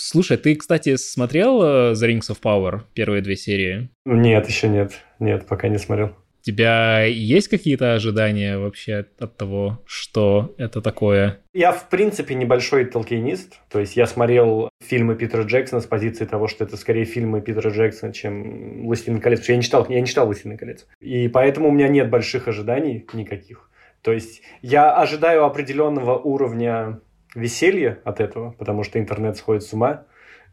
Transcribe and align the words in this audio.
Слушай, 0.00 0.38
ты, 0.38 0.56
кстати, 0.56 0.96
смотрел 0.96 1.62
э, 1.62 1.92
The 1.92 2.08
Rings 2.08 2.30
of 2.30 2.40
Power, 2.42 2.80
первые 2.94 3.20
две 3.20 3.36
серии? 3.36 3.90
Нет, 4.06 4.48
еще 4.48 4.68
нет. 4.68 4.92
Нет, 5.18 5.46
пока 5.46 5.68
не 5.68 5.78
смотрел. 5.78 6.08
У 6.40 6.42
тебя 6.42 7.02
есть 7.04 7.48
какие-то 7.48 7.92
ожидания 7.92 8.56
вообще 8.56 9.04
от 9.18 9.36
того, 9.36 9.82
что 9.84 10.54
это 10.56 10.80
такое? 10.80 11.40
Я, 11.52 11.70
в 11.72 11.90
принципе, 11.90 12.34
небольшой 12.34 12.86
толкинист. 12.86 13.60
То 13.68 13.78
есть 13.78 13.94
я 13.94 14.06
смотрел 14.06 14.70
фильмы 14.82 15.16
Питера 15.16 15.42
Джексона 15.42 15.82
с 15.82 15.86
позиции 15.86 16.24
того, 16.24 16.48
что 16.48 16.64
это 16.64 16.78
скорее 16.78 17.04
фильмы 17.04 17.42
Питера 17.42 17.68
Джексона, 17.68 18.14
чем 18.14 18.86
«Властелин 18.86 19.20
колец». 19.20 19.40
Потому 19.40 19.44
что 19.44 19.52
я 19.52 19.56
не 19.58 19.62
читал, 19.62 19.86
я 19.90 20.00
не 20.00 20.06
читал 20.06 20.26
«Властелин 20.26 20.56
колец». 20.56 20.86
И 21.00 21.28
поэтому 21.28 21.68
у 21.68 21.72
меня 21.72 21.88
нет 21.88 22.08
больших 22.08 22.48
ожиданий 22.48 23.06
никаких. 23.12 23.68
То 24.00 24.12
есть 24.12 24.40
я 24.62 24.96
ожидаю 24.96 25.44
определенного 25.44 26.16
уровня 26.18 27.00
веселья 27.34 27.98
от 28.04 28.20
этого, 28.20 28.52
потому 28.52 28.82
что 28.82 28.98
интернет 28.98 29.36
сходит 29.36 29.62
с 29.62 29.72
ума. 29.72 30.04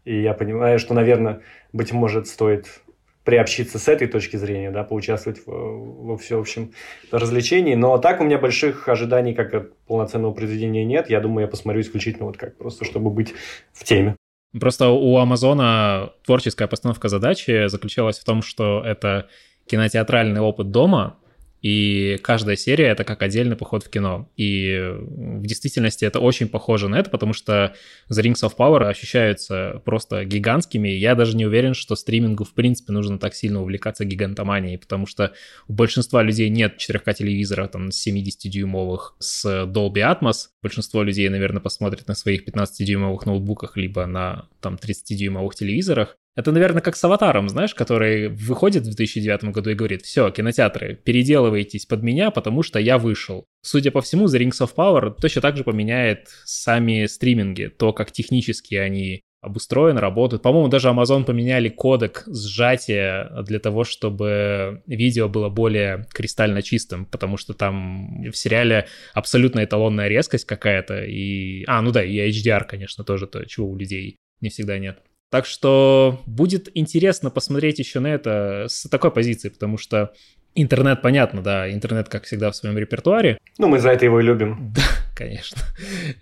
И 0.05 0.21
я 0.21 0.33
понимаю, 0.33 0.79
что, 0.79 0.93
наверное, 0.93 1.41
быть 1.73 1.91
может, 1.91 2.27
стоит 2.27 2.81
приобщиться 3.27 3.77
с 3.77 3.89
этой 3.89 4.07
точки 4.07 4.37
зрения, 4.37 4.71
да, 4.71 4.85
поучаствовать 4.85 5.45
в, 5.45 5.51
во 5.51 6.17
всеобщем 6.17 6.71
развлечении. 7.11 7.75
Но 7.75 7.97
так 7.97 8.21
у 8.21 8.23
меня 8.23 8.37
больших 8.37 8.87
ожиданий 8.87 9.33
как 9.33 9.53
от 9.53 9.77
полноценного 9.85 10.31
произведения 10.31 10.85
нет. 10.85 11.09
Я 11.09 11.19
думаю, 11.19 11.41
я 11.41 11.47
посмотрю 11.49 11.81
исключительно 11.81 12.25
вот 12.25 12.37
как, 12.37 12.57
просто 12.57 12.85
чтобы 12.85 13.09
быть 13.09 13.33
в 13.73 13.83
теме. 13.83 14.15
Просто 14.57 14.87
у 14.89 15.17
Амазона 15.17 16.13
творческая 16.25 16.67
постановка 16.69 17.09
задачи 17.09 17.67
заключалась 17.67 18.17
в 18.17 18.23
том, 18.23 18.41
что 18.41 18.81
это 18.85 19.27
кинотеатральный 19.65 20.39
опыт 20.39 20.71
дома, 20.71 21.17
и 21.69 22.17
каждая 22.23 22.55
серия— 22.55 22.85
это 22.87 23.03
как 23.03 23.21
отдельный 23.21 23.57
поход 23.57 23.83
в 23.83 23.89
кино. 23.89 24.31
И 24.37 24.89
в 24.89 25.45
действительности 25.45 26.05
это 26.05 26.21
очень 26.21 26.47
похоже 26.47 26.87
на 26.87 26.97
это, 26.97 27.09
потому 27.09 27.33
что 27.33 27.75
The 28.09 28.23
Rings 28.23 28.41
of 28.41 28.55
Power 28.57 28.85
ощущаются 28.87 29.81
просто 29.83 30.23
гигантскими. 30.23 30.87
Я 30.87 31.13
даже 31.13 31.35
не 31.35 31.45
уверен, 31.45 31.73
что 31.73 31.97
стримингу 31.97 32.45
в 32.45 32.53
принципе 32.53 32.93
нужно 32.93 33.19
так 33.19 33.35
сильно 33.35 33.61
увлекаться 33.61 34.05
гигантоманией, 34.05 34.77
потому 34.77 35.07
что 35.07 35.33
у 35.67 35.73
большинства 35.73 36.23
людей 36.23 36.47
нет 36.47 36.77
4К 36.79 37.13
телевизора 37.13 37.67
там 37.67 37.89
70-дюймовых 37.89 39.17
с 39.19 39.65
Dolby 39.65 39.95
Atmos. 39.95 40.47
Большинство 40.63 41.03
людей, 41.03 41.27
наверное, 41.27 41.59
посмотрят 41.59 42.07
на 42.07 42.15
своих 42.15 42.47
15-дюймовых 42.47 43.25
ноутбуках 43.25 43.75
либо 43.75 44.05
на 44.05 44.47
там 44.61 44.75
30-дюймовых 44.75 45.53
телевизорах. 45.53 46.15
Это, 46.37 46.51
наверное, 46.51 46.83
как 46.83 46.95
с 46.95 47.03
«Аватаром», 47.03 47.49
знаешь, 47.49 47.73
который 47.73 48.29
выходит 48.29 48.83
в 48.83 48.95
2009 48.95 49.45
году 49.45 49.71
и 49.71 49.73
говорит, 49.73 50.03
все, 50.03 50.29
кинотеатры, 50.29 50.93
переделывайтесь 50.93 51.87
под 51.87 52.03
меня, 52.03 52.29
потому 52.29 52.61
что 52.61 52.77
я 52.77 52.99
вышел. 52.99 53.45
Судя 53.63 53.89
по 53.89 54.01
всему, 54.01 54.27
The 54.27 54.39
Rings 54.39 54.61
of 54.61 54.75
Power 54.75 55.15
точно 55.19 55.41
так 55.41 55.57
же 55.57 55.63
поменяет 55.63 56.27
сами 56.45 57.07
стриминги, 57.07 57.73
то, 57.75 57.91
как 57.91 58.11
технически 58.11 58.75
они 58.75 59.21
обустроены, 59.41 59.99
работают. 59.99 60.43
По-моему, 60.43 60.67
даже 60.67 60.89
Amazon 60.89 61.25
поменяли 61.25 61.69
кодек 61.69 62.23
сжатия 62.27 63.31
для 63.41 63.57
того, 63.57 63.83
чтобы 63.83 64.83
видео 64.85 65.27
было 65.29 65.49
более 65.49 66.05
кристально 66.13 66.61
чистым, 66.61 67.07
потому 67.07 67.37
что 67.37 67.55
там 67.55 68.29
в 68.29 68.37
сериале 68.37 68.85
абсолютно 69.15 69.63
эталонная 69.63 70.07
резкость 70.07 70.45
какая-то, 70.45 71.03
и... 71.03 71.63
А, 71.65 71.81
ну 71.81 71.91
да, 71.91 72.03
и 72.03 72.29
HDR, 72.29 72.63
конечно, 72.65 73.03
тоже 73.03 73.25
то, 73.25 73.43
чего 73.45 73.67
у 73.67 73.75
людей 73.75 74.17
не 74.39 74.49
всегда 74.49 74.77
нет. 74.77 74.99
Так 75.29 75.45
что 75.45 76.21
будет 76.25 76.69
интересно 76.73 77.29
посмотреть 77.29 77.79
еще 77.79 77.99
на 77.99 78.07
это 78.07 78.67
с 78.69 78.87
такой 78.89 79.11
позиции, 79.11 79.49
потому 79.49 79.77
что 79.77 80.13
интернет, 80.55 81.01
понятно, 81.01 81.41
да, 81.41 81.71
интернет, 81.71 82.09
как 82.09 82.23
всегда, 82.23 82.51
в 82.51 82.55
своем 82.55 82.77
репертуаре. 82.77 83.37
Ну, 83.57 83.67
мы 83.67 83.79
за 83.79 83.91
это 83.91 84.05
его 84.05 84.19
и 84.19 84.23
любим. 84.23 84.73
Да, 84.75 84.83
конечно. 85.15 85.61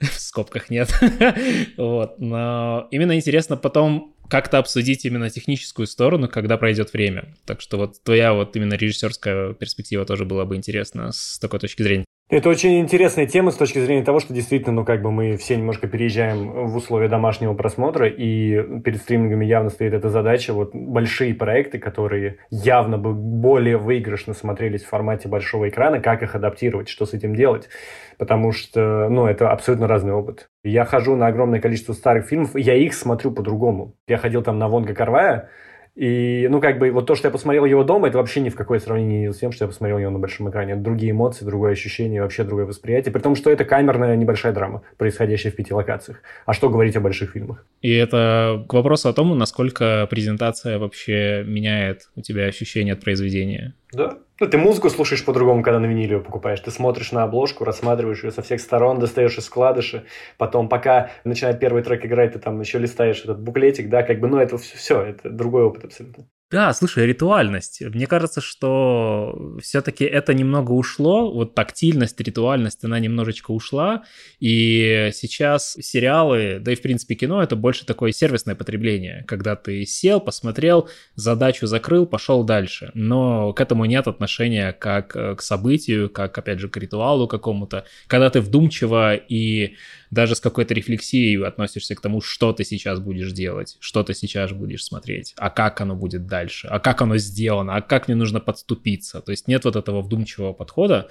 В 0.01 0.19
скобках 0.19 0.69
нет. 0.69 0.89
вот. 1.77 2.19
Но 2.19 2.87
именно 2.91 3.15
интересно 3.15 3.57
потом 3.57 4.15
как-то 4.29 4.57
обсудить 4.57 5.05
именно 5.05 5.29
техническую 5.29 5.85
сторону, 5.85 6.27
когда 6.27 6.57
пройдет 6.57 6.93
время. 6.93 7.35
Так 7.45 7.61
что 7.61 7.77
вот 7.77 8.01
твоя 8.03 8.33
вот 8.33 8.55
именно 8.55 8.73
режиссерская 8.73 9.53
перспектива 9.53 10.05
тоже 10.05 10.25
была 10.25 10.45
бы 10.45 10.55
интересна 10.55 11.11
с 11.11 11.37
такой 11.39 11.59
точки 11.59 11.83
зрения. 11.83 12.05
Это 12.27 12.49
очень 12.49 12.79
интересная 12.79 13.27
тема 13.27 13.51
с 13.51 13.55
точки 13.55 13.77
зрения 13.77 14.03
того, 14.03 14.19
что 14.19 14.33
действительно, 14.33 14.73
ну, 14.73 14.83
как 14.83 15.03
бы 15.03 15.11
мы 15.11 15.37
все 15.37 15.57
немножко 15.57 15.87
переезжаем 15.87 16.65
в 16.65 16.75
условия 16.75 17.07
домашнего 17.07 17.53
просмотра, 17.53 18.07
и 18.07 18.79
перед 18.79 18.99
стримингами 18.99 19.45
явно 19.45 19.69
стоит 19.69 19.93
эта 19.93 20.09
задача, 20.09 20.51
вот 20.53 20.71
большие 20.73 21.35
проекты, 21.35 21.77
которые 21.77 22.37
явно 22.49 22.97
бы 22.97 23.13
более 23.13 23.77
выигрышно 23.77 24.33
смотрелись 24.33 24.83
в 24.83 24.89
формате 24.89 25.27
большого 25.27 25.69
экрана, 25.69 25.99
как 25.99 26.23
их 26.23 26.33
адаптировать, 26.33 26.89
что 26.89 27.05
с 27.05 27.13
этим 27.13 27.35
делать, 27.35 27.69
потому 28.17 28.51
что, 28.53 29.07
ну, 29.07 29.27
это 29.27 29.51
абсолютно 29.51 29.87
разный 29.87 30.13
опыт. 30.13 30.49
Я 30.63 30.83
хожу 30.83 31.15
на 31.15 31.27
огромное 31.27 31.61
количество 31.61 31.93
старых 31.93 32.25
фильмов, 32.25 32.55
я 32.55 32.73
их 32.73 32.95
смотрю 32.95 33.33
по-другому. 33.33 33.93
Я 34.07 34.17
ходил 34.17 34.41
там 34.41 34.57
на 34.57 34.67
Вонга 34.67 34.95
Карвая, 34.95 35.49
и, 35.95 36.47
ну, 36.49 36.59
как 36.59 36.77
бы, 36.77 36.91
вот 36.91 37.05
то, 37.05 37.15
что 37.15 37.29
я 37.29 37.31
посмотрел 37.31 37.63
его 37.63 37.85
дома, 37.85 38.09
это 38.09 38.17
вообще 38.17 38.41
ни 38.41 38.49
в 38.49 38.55
какое 38.55 38.79
сравнение 38.79 39.27
не 39.27 39.33
с 39.33 39.37
тем, 39.37 39.53
что 39.53 39.63
я 39.63 39.69
посмотрел 39.69 39.97
его 39.97 40.11
на 40.11 40.19
большом 40.19 40.49
экране. 40.49 40.73
Это 40.73 40.81
другие 40.81 41.11
эмоции, 41.11 41.45
другое 41.45 41.71
ощущение, 41.71 42.21
вообще 42.21 42.43
другое 42.43 42.65
восприятие. 42.65 43.13
При 43.13 43.21
том, 43.21 43.35
что 43.35 43.49
это 43.49 43.63
камерная 43.63 44.17
небольшая 44.17 44.51
драма, 44.51 44.83
происходящая 44.97 45.53
в 45.53 45.55
пяти 45.55 45.73
локациях. 45.73 46.21
А 46.45 46.51
что 46.51 46.69
говорить 46.69 46.97
о 46.97 46.99
больших 46.99 47.31
фильмах? 47.31 47.65
И 47.81 47.93
это 47.93 48.65
к 48.67 48.73
вопросу 48.73 49.07
о 49.07 49.13
том, 49.13 49.37
насколько 49.37 50.05
презентация 50.09 50.79
вообще 50.79 51.45
меняет 51.47 52.09
у 52.17 52.21
тебя 52.21 52.45
ощущение 52.45 52.93
от 52.93 52.99
произведения. 52.99 53.73
Да. 53.93 54.17
Ну, 54.39 54.47
ты 54.47 54.57
музыку 54.57 54.89
слушаешь 54.89 55.23
по-другому, 55.23 55.63
когда 55.63 55.79
на 55.79 55.85
виниле 55.85 56.17
ее 56.17 56.19
покупаешь. 56.19 56.59
Ты 56.59 56.69
смотришь 56.69 57.13
на 57.13 57.23
обложку, 57.23 57.63
рассматриваешь 57.63 58.21
ее 58.21 58.31
со 58.31 58.41
всех 58.41 58.59
сторон, 58.59 58.99
достаешь 58.99 59.37
из 59.37 59.45
складыши. 59.45 60.05
Потом, 60.37 60.67
пока 60.67 61.11
начинает 61.23 61.59
первый 61.61 61.83
трек 61.83 62.05
играть, 62.05 62.33
ты 62.33 62.39
там 62.39 62.59
еще 62.59 62.77
листаешь 62.77 63.23
этот 63.23 63.39
буклетик, 63.39 63.87
да, 63.87 64.03
как 64.03 64.19
бы, 64.19 64.27
ну, 64.27 64.37
это 64.37 64.57
все, 64.57 65.01
это 65.01 65.29
другой 65.29 65.63
опыт 65.63 65.85
абсолютно. 65.85 66.27
Да, 66.55 66.73
слушай, 66.73 67.05
ритуальность. 67.05 67.81
Мне 67.81 68.07
кажется, 68.07 68.39
что 68.39 69.57
все-таки 69.61 70.05
это 70.05 70.33
немного 70.33 70.71
ушло, 70.71 71.29
вот 71.29 71.53
тактильность, 71.53 72.17
ритуальность, 72.21 72.81
она 72.85 72.97
немножечко 72.97 73.51
ушла, 73.51 74.03
и 74.39 75.09
сейчас 75.11 75.75
сериалы, 75.81 76.59
да 76.61 76.71
и 76.71 76.75
в 76.75 76.81
принципе 76.81 77.15
кино, 77.15 77.43
это 77.43 77.57
больше 77.57 77.85
такое 77.85 78.13
сервисное 78.13 78.55
потребление, 78.55 79.25
когда 79.27 79.57
ты 79.57 79.85
сел, 79.85 80.21
посмотрел, 80.21 80.87
задачу 81.15 81.67
закрыл, 81.67 82.05
пошел 82.05 82.45
дальше, 82.45 82.89
но 82.93 83.51
к 83.51 83.59
этому 83.59 83.83
нет 83.83 84.07
отношения 84.07 84.71
как 84.71 85.09
к 85.09 85.41
событию, 85.41 86.09
как, 86.09 86.37
опять 86.37 86.59
же, 86.59 86.69
к 86.69 86.77
ритуалу 86.77 87.27
какому-то, 87.27 87.83
когда 88.07 88.29
ты 88.29 88.39
вдумчиво 88.39 89.13
и 89.13 89.75
даже 90.11 90.35
с 90.35 90.39
какой-то 90.39 90.73
рефлексией 90.73 91.43
относишься 91.43 91.95
к 91.95 92.01
тому, 92.01 92.21
что 92.21 92.53
ты 92.53 92.63
сейчас 92.63 92.99
будешь 92.99 93.31
делать, 93.31 93.77
что 93.79 94.03
ты 94.03 94.13
сейчас 94.13 94.51
будешь 94.51 94.83
смотреть, 94.83 95.33
а 95.37 95.49
как 95.49 95.81
оно 95.81 95.95
будет 95.95 96.27
дальше, 96.27 96.67
а 96.69 96.79
как 96.79 97.01
оно 97.01 97.17
сделано, 97.17 97.75
а 97.75 97.81
как 97.81 98.07
мне 98.07 98.15
нужно 98.15 98.39
подступиться. 98.39 99.21
То 99.21 99.31
есть 99.31 99.47
нет 99.47 99.65
вот 99.65 99.75
этого 99.75 100.01
вдумчивого 100.01 100.53
подхода. 100.53 101.09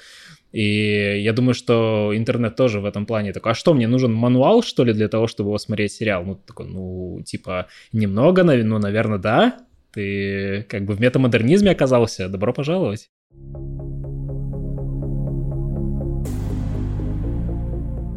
И 0.52 1.20
я 1.20 1.32
думаю, 1.32 1.54
что 1.54 2.12
интернет 2.14 2.54
тоже 2.54 2.78
в 2.80 2.84
этом 2.84 3.06
плане 3.06 3.32
такой, 3.32 3.52
а 3.52 3.54
что, 3.54 3.74
мне 3.74 3.88
нужен 3.88 4.12
мануал, 4.12 4.62
что 4.62 4.84
ли, 4.84 4.92
для 4.92 5.08
того, 5.08 5.26
чтобы 5.26 5.50
его 5.50 5.58
смотреть 5.58 5.92
сериал? 5.92 6.24
Ну, 6.24 6.36
такой, 6.36 6.66
ну, 6.66 7.22
типа, 7.26 7.66
немного, 7.92 8.44
ну, 8.44 8.78
наверное, 8.78 9.18
да. 9.18 9.58
Ты 9.92 10.64
как 10.68 10.84
бы 10.84 10.94
в 10.94 11.00
метамодернизме 11.00 11.70
оказался. 11.70 12.28
Добро 12.28 12.52
пожаловать. 12.52 13.10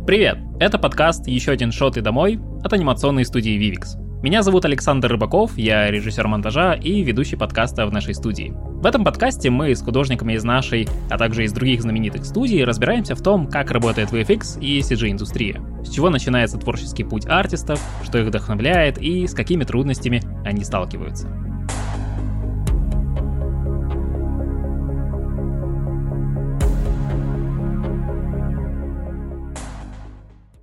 Привет! 0.07 0.37
Это 0.61 0.79
подкаст 0.79 1.27
«Еще 1.27 1.51
один 1.51 1.73
шот 1.73 1.97
и 1.97 2.01
домой» 2.01 2.39
от 2.63 2.71
анимационной 2.71 3.25
студии 3.25 3.59
Vivix. 3.59 3.99
Меня 4.23 4.41
зовут 4.41 4.63
Александр 4.63 5.11
Рыбаков, 5.11 5.57
я 5.57 5.91
режиссер 5.91 6.25
монтажа 6.29 6.75
и 6.75 7.03
ведущий 7.03 7.35
подкаста 7.35 7.85
в 7.85 7.91
нашей 7.91 8.15
студии. 8.15 8.53
В 8.55 8.85
этом 8.85 9.03
подкасте 9.03 9.49
мы 9.49 9.75
с 9.75 9.81
художниками 9.81 10.31
из 10.35 10.45
нашей, 10.45 10.87
а 11.09 11.17
также 11.17 11.43
из 11.43 11.51
других 11.51 11.81
знаменитых 11.81 12.23
студий 12.23 12.63
разбираемся 12.63 13.15
в 13.15 13.21
том, 13.21 13.47
как 13.47 13.69
работает 13.69 14.13
VFX 14.13 14.61
и 14.61 14.79
CG-индустрия, 14.79 15.61
с 15.83 15.89
чего 15.89 16.09
начинается 16.09 16.57
творческий 16.57 17.03
путь 17.03 17.25
артистов, 17.25 17.81
что 18.05 18.17
их 18.17 18.27
вдохновляет 18.27 18.99
и 18.99 19.27
с 19.27 19.33
какими 19.33 19.65
трудностями 19.65 20.21
они 20.45 20.63
сталкиваются. 20.63 21.27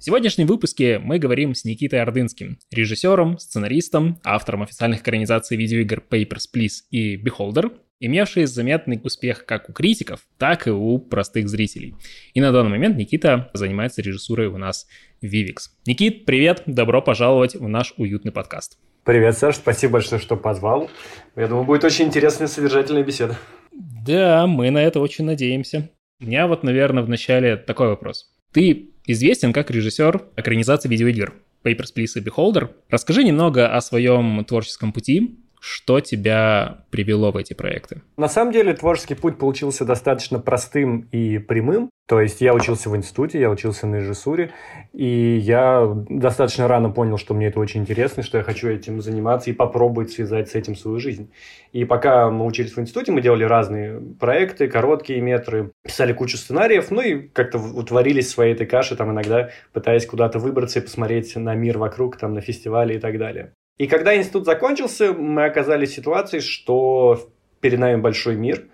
В 0.05 0.07
сегодняшнем 0.07 0.47
выпуске 0.47 0.99
мы 0.99 1.19
говорим 1.19 1.55
с 1.55 1.65
Никитой 1.65 2.03
Ордынским, 2.03 2.59
режиссером, 2.71 3.39
сценаристом, 3.39 4.21
автором 4.23 4.61
официальных 4.61 5.01
экранизаций 5.01 5.57
видеоигр 5.57 6.03
Papers, 6.11 6.43
Please 6.55 6.83
и 6.91 7.17
Beholder, 7.17 7.73
имевшие 8.01 8.47
заметный 8.47 9.01
успех 9.03 9.47
как 9.47 9.71
у 9.71 9.73
критиков, 9.73 10.21
так 10.37 10.67
и 10.67 10.71
у 10.71 10.99
простых 10.99 11.49
зрителей. 11.49 11.95
И 12.35 12.43
на 12.43 12.53
данный 12.53 12.69
момент 12.69 12.99
Никита 12.99 13.51
занимается 13.55 14.03
режиссурой 14.03 14.49
у 14.49 14.59
нас 14.59 14.87
в 15.23 15.25
Vivix. 15.25 15.71
Никит, 15.87 16.27
привет, 16.27 16.65
добро 16.67 17.01
пожаловать 17.01 17.55
в 17.55 17.67
наш 17.67 17.95
уютный 17.97 18.31
подкаст. 18.31 18.77
Привет, 19.05 19.39
Саш, 19.39 19.57
спасибо 19.57 19.95
большое, 19.95 20.21
что 20.21 20.37
позвал. 20.37 20.91
Я 21.35 21.49
думаю, 21.49 21.65
будет 21.65 21.83
очень 21.83 22.05
интересная, 22.09 22.49
содержательная 22.49 23.05
беседа. 23.05 23.39
Да, 23.73 24.47
мы 24.47 24.71
на 24.71 24.83
это 24.83 25.01
очень 25.01 25.25
надеемся. 25.25 25.89
У 26.21 26.27
меня 26.27 26.47
вот, 26.47 26.63
наверное, 26.63 27.03
в 27.03 27.09
начале 27.09 27.57
такой 27.57 27.89
вопрос. 27.89 28.31
Ты 28.53 28.91
известен 29.07 29.53
как 29.53 29.71
режиссер 29.71 30.23
экранизации 30.37 30.89
видеоигр. 30.89 31.35
Papers, 31.65 31.95
Please 31.97 32.17
и 32.17 32.21
Beholder. 32.21 32.71
Расскажи 32.91 33.25
немного 33.25 33.75
о 33.75 33.81
своем 33.81 34.45
творческом 34.45 34.93
пути, 34.93 35.39
что 35.67 36.01
тебя 36.01 36.85
привело 36.91 37.33
в 37.33 37.39
эти 37.39 37.55
проекты? 37.55 38.03
На 38.19 38.29
самом 38.29 38.53
деле 38.53 38.75
творческий 38.75 39.15
путь 39.15 39.39
получился 39.39 39.87
достаточно 39.87 40.39
простым 40.39 41.09
и 41.11 41.39
прямым. 41.39 41.89
То 42.07 42.21
есть 42.21 42.43
я 42.43 42.53
учился 42.53 42.91
в 42.91 42.97
институте, 42.97 43.41
я 43.41 43.49
учился 43.49 43.87
на 43.87 43.97
режиссуре, 43.97 44.51
и 44.93 45.39
я 45.39 45.91
достаточно 46.11 46.69
рано 46.69 46.91
понял, 46.91 47.17
что 47.17 47.33
мне 47.33 47.47
это 47.47 47.61
очень 47.61 47.81
интересно, 47.81 48.23
что 48.23 48.37
я 48.37 48.45
хочу 48.45 48.69
этим 48.69 49.01
заниматься 49.01 49.49
и 49.49 49.55
попробовать 49.55 50.13
связать 50.13 50.51
с 50.51 50.55
этим 50.55 50.77
свою 50.77 50.99
жизнь. 50.99 51.33
И 51.73 51.87
пока 51.87 52.29
мы 52.29 52.45
учились 52.45 52.77
в 52.77 52.79
институте, 52.79 53.13
мы 53.13 53.23
делали 53.23 53.45
разные 53.45 54.03
проекты, 54.21 54.69
короткие 54.69 55.23
метры, 55.23 55.73
писали 55.83 56.13
кучу 56.13 56.37
сценариев, 56.37 56.91
ну 56.91 57.01
и 57.01 57.21
как-то 57.29 57.57
утворились 57.57 58.29
своей 58.29 58.53
этой 58.53 58.67
каше, 58.67 58.97
там 58.97 59.13
иногда 59.13 59.49
пытаясь 59.73 60.05
куда-то 60.05 60.39
выбраться 60.39 60.81
и 60.81 60.83
посмотреть 60.83 61.35
на 61.37 61.55
мир 61.55 61.79
вокруг, 61.79 62.19
там 62.19 62.35
на 62.35 62.43
фестивале 62.43 62.97
и 62.97 62.99
так 62.99 63.17
далее. 63.17 63.55
И 63.77 63.87
когда 63.89 64.17
институт 64.17 64.45
закончился, 64.45 65.13
мы 65.13 65.45
оказались 65.45 65.91
в 65.91 65.95
ситуации, 65.95 66.39
что 66.39 67.29
перед 67.61 67.79
нами 67.79 68.01
большой 68.01 68.37
мир, 68.37 68.69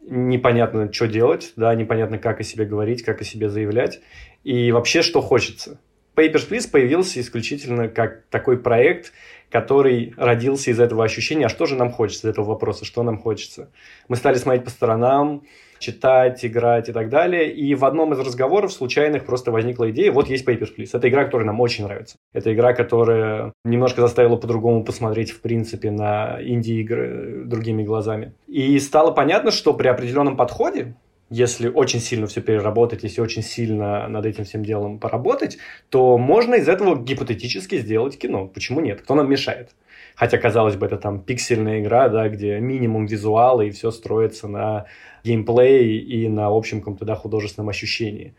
непонятно, 0.00 0.90
что 0.92 1.06
делать, 1.06 1.52
да, 1.56 1.74
непонятно, 1.74 2.18
как 2.18 2.40
о 2.40 2.42
себе 2.42 2.64
говорить, 2.64 3.02
как 3.02 3.20
о 3.20 3.24
себе 3.24 3.50
заявлять, 3.50 4.00
и 4.44 4.72
вообще, 4.72 5.02
что 5.02 5.20
хочется. 5.20 5.78
Papers, 6.14 6.48
Please 6.48 6.70
появился 6.70 7.20
исключительно 7.20 7.88
как 7.88 8.24
такой 8.30 8.58
проект, 8.58 9.12
который 9.50 10.14
родился 10.16 10.70
из 10.70 10.80
этого 10.80 11.04
ощущения, 11.04 11.46
а 11.46 11.50
что 11.50 11.66
же 11.66 11.76
нам 11.76 11.90
хочется, 11.92 12.28
из 12.28 12.30
этого 12.30 12.46
вопроса, 12.46 12.86
что 12.86 13.02
нам 13.02 13.18
хочется. 13.18 13.70
Мы 14.08 14.16
стали 14.16 14.36
смотреть 14.38 14.64
по 14.64 14.70
сторонам, 14.70 15.42
читать, 15.78 16.44
играть 16.44 16.88
и 16.88 16.92
так 16.92 17.08
далее. 17.08 17.52
И 17.52 17.74
в 17.74 17.84
одном 17.84 18.12
из 18.12 18.18
разговоров 18.18 18.72
случайных 18.72 19.24
просто 19.24 19.50
возникла 19.50 19.90
идея, 19.90 20.12
вот 20.12 20.28
есть 20.28 20.46
Papers, 20.46 20.70
Please. 20.76 20.90
Это 20.92 21.08
игра, 21.08 21.24
которая 21.24 21.46
нам 21.46 21.60
очень 21.60 21.84
нравится. 21.84 22.16
Это 22.32 22.52
игра, 22.52 22.72
которая 22.72 23.52
немножко 23.64 24.00
заставила 24.00 24.36
по-другому 24.36 24.84
посмотреть, 24.84 25.30
в 25.30 25.40
принципе, 25.40 25.90
на 25.90 26.38
инди-игры 26.40 27.44
другими 27.44 27.82
глазами. 27.82 28.32
И 28.46 28.78
стало 28.78 29.10
понятно, 29.10 29.50
что 29.50 29.74
при 29.74 29.88
определенном 29.88 30.36
подходе, 30.36 30.94
если 31.28 31.68
очень 31.68 32.00
сильно 32.00 32.26
все 32.26 32.40
переработать, 32.40 33.02
если 33.02 33.20
очень 33.20 33.42
сильно 33.42 34.06
над 34.08 34.26
этим 34.26 34.44
всем 34.44 34.64
делом 34.64 34.98
поработать, 34.98 35.58
то 35.88 36.18
можно 36.18 36.54
из 36.54 36.68
этого 36.68 36.96
гипотетически 36.96 37.78
сделать 37.78 38.18
кино. 38.18 38.46
Почему 38.46 38.80
нет? 38.80 39.02
Кто 39.02 39.14
нам 39.14 39.28
мешает? 39.28 39.70
Хотя, 40.16 40.38
казалось 40.38 40.76
бы, 40.76 40.86
это 40.86 40.96
там 40.96 41.20
пиксельная 41.20 41.80
игра, 41.80 42.08
да, 42.08 42.28
где 42.28 42.58
минимум 42.58 43.06
визуала 43.06 43.60
и 43.60 43.70
все 43.70 43.90
строится 43.90 44.48
на 44.48 44.86
геймплее 45.22 45.98
и 45.98 46.28
на 46.28 46.46
общем 46.48 46.80
каком-то 46.80 47.04
да, 47.04 47.14
художественном 47.14 47.68
ощущении. 47.68 48.34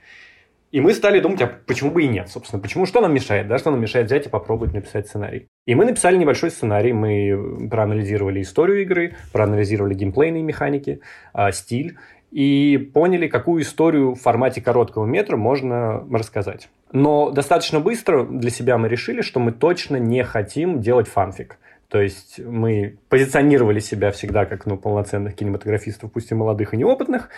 И 0.72 0.82
мы 0.82 0.94
стали 0.94 1.20
думать, 1.22 1.42
а 1.42 1.48
почему 1.66 1.92
бы 1.92 2.04
и 2.04 2.08
нет, 2.08 2.30
собственно. 2.30 2.62
Почему, 2.62 2.86
что 2.86 3.00
нам 3.00 3.14
мешает, 3.14 3.48
да, 3.48 3.58
что 3.58 3.72
нам 3.72 3.80
мешает 3.80 4.08
взять 4.08 4.26
и 4.26 4.30
попробовать 4.30 4.74
написать 4.74 5.08
сценарий. 5.08 5.48
И 5.66 5.76
мы 5.76 5.86
написали 5.86 6.18
небольшой 6.18 6.52
сценарий, 6.52 6.92
мы 6.92 7.70
проанализировали 7.70 8.42
историю 8.42 8.82
игры, 8.82 9.16
проанализировали 9.32 9.94
геймплейные 9.94 10.44
механики, 10.44 11.00
э, 11.34 11.52
стиль, 11.54 11.98
и 12.32 12.78
поняли, 12.94 13.28
какую 13.28 13.62
историю 13.64 14.14
в 14.14 14.20
формате 14.20 14.62
короткого 14.62 15.06
метра 15.06 15.38
можно 15.38 16.06
рассказать. 16.12 16.70
Но 16.92 17.32
достаточно 17.32 17.80
быстро 17.80 18.26
для 18.26 18.50
себя 18.50 18.78
мы 18.78 18.90
решили, 18.90 19.22
что 19.22 19.40
мы 19.40 19.54
точно 19.54 19.98
не 19.98 20.24
хотим 20.24 20.82
делать 20.82 21.08
фанфик. 21.08 21.58
То 21.89 22.01
есть 22.01 22.39
мы 22.39 22.98
позиционировали 23.07 23.80
себя 23.80 24.12
всегда 24.12 24.45
как 24.45 24.66
ну, 24.66 24.78
полноценных 24.78 25.36
кинематографистов, 25.36 26.12
пусть 26.12 26.31
и 26.31 26.36
молодых 26.36 26.74
и 26.74 26.78
неопытных. 26.78 27.30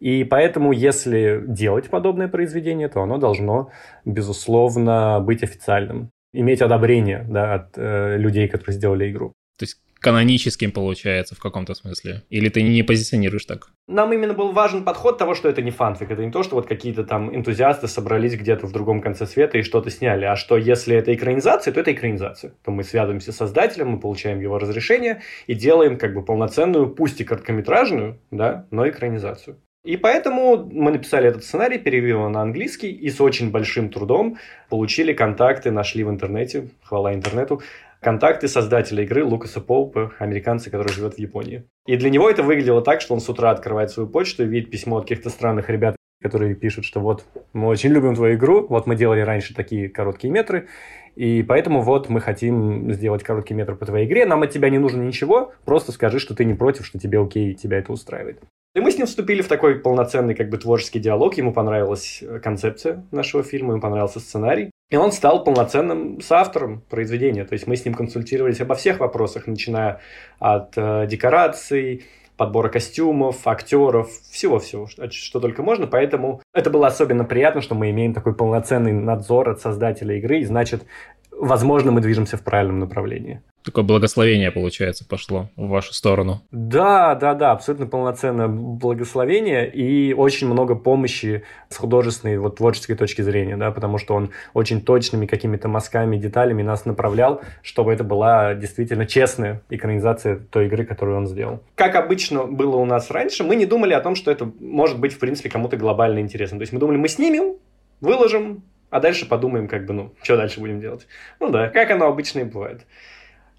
И 0.00 0.24
поэтому, 0.24 0.72
если 0.72 1.42
делать 1.46 1.90
подобное 1.90 2.28
произведение, 2.28 2.88
то 2.88 3.02
оно 3.02 3.18
должно, 3.18 3.70
безусловно, 4.06 5.20
быть 5.20 5.42
официальным. 5.42 6.10
Иметь 6.32 6.62
одобрение 6.62 7.26
да, 7.28 7.54
от 7.54 7.76
э, 7.76 8.16
людей, 8.16 8.48
которые 8.48 8.76
сделали 8.76 9.10
игру. 9.10 9.32
То 9.58 9.64
есть 9.64 9.80
каноническим 10.00 10.72
получается 10.72 11.34
в 11.34 11.38
каком-то 11.38 11.74
смысле? 11.74 12.22
Или 12.30 12.48
ты 12.48 12.62
не 12.62 12.82
позиционируешь 12.82 13.44
так? 13.44 13.70
Нам 13.86 14.12
именно 14.12 14.34
был 14.34 14.52
важен 14.52 14.84
подход 14.84 15.18
того, 15.18 15.34
что 15.34 15.48
это 15.48 15.62
не 15.62 15.70
фанфик, 15.70 16.10
это 16.10 16.24
не 16.24 16.30
то, 16.30 16.42
что 16.42 16.56
вот 16.56 16.66
какие-то 16.66 17.04
там 17.04 17.34
энтузиасты 17.34 17.88
собрались 17.88 18.36
где-то 18.36 18.66
в 18.66 18.72
другом 18.72 19.00
конце 19.00 19.26
света 19.26 19.58
и 19.58 19.62
что-то 19.62 19.90
сняли, 19.90 20.24
а 20.24 20.36
что 20.36 20.56
если 20.56 20.96
это 20.96 21.14
экранизация, 21.14 21.72
то 21.72 21.80
это 21.80 21.92
экранизация. 21.92 22.54
То 22.64 22.70
мы 22.70 22.84
связываемся 22.84 23.32
с 23.32 23.36
создателем, 23.36 23.88
мы 23.88 24.00
получаем 24.00 24.40
его 24.40 24.58
разрешение 24.58 25.22
и 25.46 25.54
делаем 25.54 25.96
как 25.96 26.14
бы 26.14 26.24
полноценную, 26.24 26.90
пусть 26.90 27.20
и 27.20 27.24
короткометражную, 27.24 28.18
да, 28.30 28.66
но 28.70 28.88
экранизацию. 28.88 29.56
И 29.84 29.96
поэтому 29.96 30.68
мы 30.70 30.90
написали 30.90 31.28
этот 31.28 31.44
сценарий, 31.44 31.78
перевели 31.78 32.10
его 32.10 32.28
на 32.28 32.42
английский 32.42 32.90
и 32.90 33.08
с 33.08 33.20
очень 33.20 33.50
большим 33.50 33.90
трудом 33.90 34.36
получили 34.68 35.14
контакты, 35.14 35.70
нашли 35.70 36.04
в 36.04 36.10
интернете, 36.10 36.68
хвала 36.82 37.14
интернету, 37.14 37.62
контакты 38.00 38.48
создателя 38.48 39.02
игры 39.04 39.24
Лукаса 39.24 39.60
Поупа, 39.60 40.12
американца, 40.18 40.70
который 40.70 40.92
живет 40.92 41.14
в 41.14 41.18
Японии. 41.18 41.64
И 41.86 41.96
для 41.96 42.10
него 42.10 42.28
это 42.28 42.42
выглядело 42.42 42.82
так, 42.82 43.00
что 43.00 43.14
он 43.14 43.20
с 43.20 43.28
утра 43.28 43.50
открывает 43.50 43.90
свою 43.90 44.08
почту 44.08 44.44
и 44.44 44.46
видит 44.46 44.70
письмо 44.70 44.98
от 44.98 45.04
каких-то 45.04 45.30
странных 45.30 45.70
ребят, 45.70 45.96
которые 46.22 46.54
пишут, 46.54 46.84
что 46.84 47.00
вот 47.00 47.24
мы 47.52 47.68
очень 47.68 47.90
любим 47.90 48.14
твою 48.14 48.36
игру, 48.36 48.66
вот 48.68 48.86
мы 48.86 48.96
делали 48.96 49.20
раньше 49.20 49.54
такие 49.54 49.88
короткие 49.88 50.32
метры, 50.32 50.68
и 51.14 51.42
поэтому 51.42 51.82
вот 51.82 52.08
мы 52.08 52.20
хотим 52.20 52.92
сделать 52.92 53.22
короткий 53.22 53.54
метр 53.54 53.76
по 53.76 53.86
твоей 53.86 54.06
игре, 54.06 54.26
нам 54.26 54.42
от 54.42 54.50
тебя 54.50 54.68
не 54.70 54.78
нужно 54.78 55.02
ничего, 55.02 55.52
просто 55.64 55.92
скажи, 55.92 56.18
что 56.18 56.34
ты 56.34 56.44
не 56.44 56.54
против, 56.54 56.86
что 56.86 56.98
тебе 56.98 57.20
окей, 57.20 57.54
тебя 57.54 57.78
это 57.78 57.92
устраивает. 57.92 58.40
И 58.74 58.80
мы 58.80 58.92
с 58.92 58.98
ним 58.98 59.06
вступили 59.06 59.42
в 59.42 59.48
такой 59.48 59.80
полноценный 59.80 60.34
как 60.34 60.50
бы 60.50 60.58
творческий 60.58 61.00
диалог. 61.00 61.34
Ему 61.34 61.52
понравилась 61.52 62.22
концепция 62.42 63.04
нашего 63.10 63.42
фильма, 63.42 63.72
ему 63.72 63.80
понравился 63.80 64.20
сценарий. 64.20 64.70
И 64.90 64.96
он 64.96 65.12
стал 65.12 65.44
полноценным 65.44 66.20
соавтором 66.20 66.82
произведения. 66.88 67.44
То 67.44 67.52
есть 67.52 67.66
мы 67.66 67.76
с 67.76 67.84
ним 67.84 67.94
консультировались 67.94 68.60
обо 68.60 68.74
всех 68.74 69.00
вопросах, 69.00 69.46
начиная 69.46 70.00
от 70.38 70.72
э, 70.76 71.06
декораций, 71.06 72.06
подбора 72.38 72.70
костюмов, 72.70 73.46
актеров, 73.46 74.08
всего-всего, 74.30 74.86
что, 74.86 75.10
что 75.10 75.40
только 75.40 75.62
можно. 75.62 75.86
Поэтому 75.86 76.40
это 76.54 76.70
было 76.70 76.86
особенно 76.86 77.24
приятно, 77.24 77.60
что 77.60 77.74
мы 77.74 77.90
имеем 77.90 78.14
такой 78.14 78.34
полноценный 78.34 78.92
надзор 78.92 79.50
от 79.50 79.60
создателя 79.60 80.16
игры, 80.16 80.38
и 80.38 80.44
значит, 80.44 80.86
возможно, 81.30 81.92
мы 81.92 82.00
движемся 82.00 82.38
в 82.38 82.42
правильном 82.42 82.78
направлении. 82.78 83.42
Такое 83.64 83.84
благословение, 83.84 84.50
получается, 84.50 85.04
пошло 85.04 85.50
в 85.56 85.68
вашу 85.68 85.92
сторону. 85.92 86.42
Да, 86.50 87.14
да, 87.14 87.34
да, 87.34 87.52
абсолютно 87.52 87.86
полноценное 87.86 88.48
благословение 88.48 89.70
и 89.70 90.14
очень 90.14 90.46
много 90.46 90.74
помощи 90.74 91.42
с 91.68 91.76
художественной, 91.76 92.38
вот 92.38 92.56
творческой 92.56 92.94
точки 92.94 93.22
зрения, 93.22 93.56
да, 93.56 93.70
потому 93.70 93.98
что 93.98 94.14
он 94.14 94.30
очень 94.54 94.80
точными 94.80 95.26
какими-то 95.26 95.68
мазками, 95.68 96.16
деталями 96.16 96.62
нас 96.62 96.84
направлял, 96.84 97.42
чтобы 97.62 97.92
это 97.92 98.04
была 98.04 98.54
действительно 98.54 99.06
честная 99.06 99.62
экранизация 99.70 100.36
той 100.36 100.66
игры, 100.66 100.84
которую 100.84 101.18
он 101.18 101.26
сделал. 101.26 101.60
Как 101.74 101.94
обычно 101.96 102.44
было 102.44 102.76
у 102.76 102.84
нас 102.84 103.10
раньше, 103.10 103.44
мы 103.44 103.56
не 103.56 103.66
думали 103.66 103.92
о 103.92 104.00
том, 104.00 104.14
что 104.14 104.30
это 104.30 104.50
может 104.60 104.98
быть, 104.98 105.12
в 105.12 105.18
принципе, 105.18 105.50
кому-то 105.50 105.76
глобально 105.76 106.20
интересно. 106.20 106.58
То 106.58 106.62
есть 106.62 106.72
мы 106.72 106.78
думали, 106.78 106.96
мы 106.96 107.08
снимем, 107.08 107.56
выложим, 108.00 108.62
а 108.90 109.00
дальше 109.00 109.26
подумаем, 109.26 109.68
как 109.68 109.86
бы, 109.86 109.92
ну, 109.92 110.14
что 110.22 110.36
дальше 110.36 110.60
будем 110.60 110.80
делать. 110.80 111.06
Ну 111.40 111.50
да, 111.50 111.68
как 111.68 111.90
оно 111.90 112.06
обычно 112.06 112.40
и 112.40 112.44
бывает. 112.44 112.86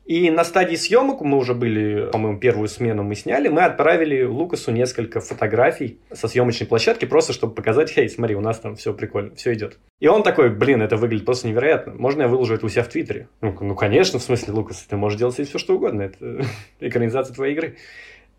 И 0.10 0.32
на 0.32 0.44
стадии 0.44 0.76
съемок, 0.76 1.22
мы 1.22 1.38
уже 1.38 1.54
были, 1.54 2.10
по-моему, 2.10 2.40
первую 2.40 2.68
смену 2.68 3.04
мы 3.04 3.14
сняли, 3.14 3.48
мы 3.48 3.62
отправили 3.62 4.24
Лукасу 4.24 4.72
несколько 4.72 5.20
фотографий 5.22 6.00
со 6.12 6.28
съемочной 6.28 6.66
площадки, 6.66 7.06
просто 7.06 7.32
чтобы 7.32 7.54
показать, 7.54 7.92
хей, 7.92 8.10
смотри, 8.10 8.34
у 8.34 8.42
нас 8.42 8.58
там 8.58 8.76
все 8.76 8.92
прикольно, 8.92 9.36
все 9.36 9.54
идет. 9.54 9.78
И 10.00 10.08
он 10.08 10.24
такой, 10.24 10.50
блин, 10.50 10.82
это 10.82 10.98
выглядит 10.98 11.26
просто 11.26 11.48
невероятно. 11.48 11.94
Можно 11.94 12.24
я 12.24 12.28
выложу 12.28 12.56
это 12.56 12.66
у 12.66 12.70
себя 12.70 12.82
в 12.82 12.88
Твиттере? 12.88 13.28
Ну, 13.42 13.56
ну 13.62 13.76
конечно, 13.76 14.18
в 14.18 14.24
смысле, 14.24 14.52
Лукас, 14.54 14.82
ты 14.82 14.98
можешь 14.98 15.20
делать 15.20 15.36
все, 15.36 15.60
что 15.60 15.76
угодно. 15.76 16.02
Это 16.02 16.42
экранизация 16.80 17.36
твоей 17.36 17.54
игры. 17.54 17.78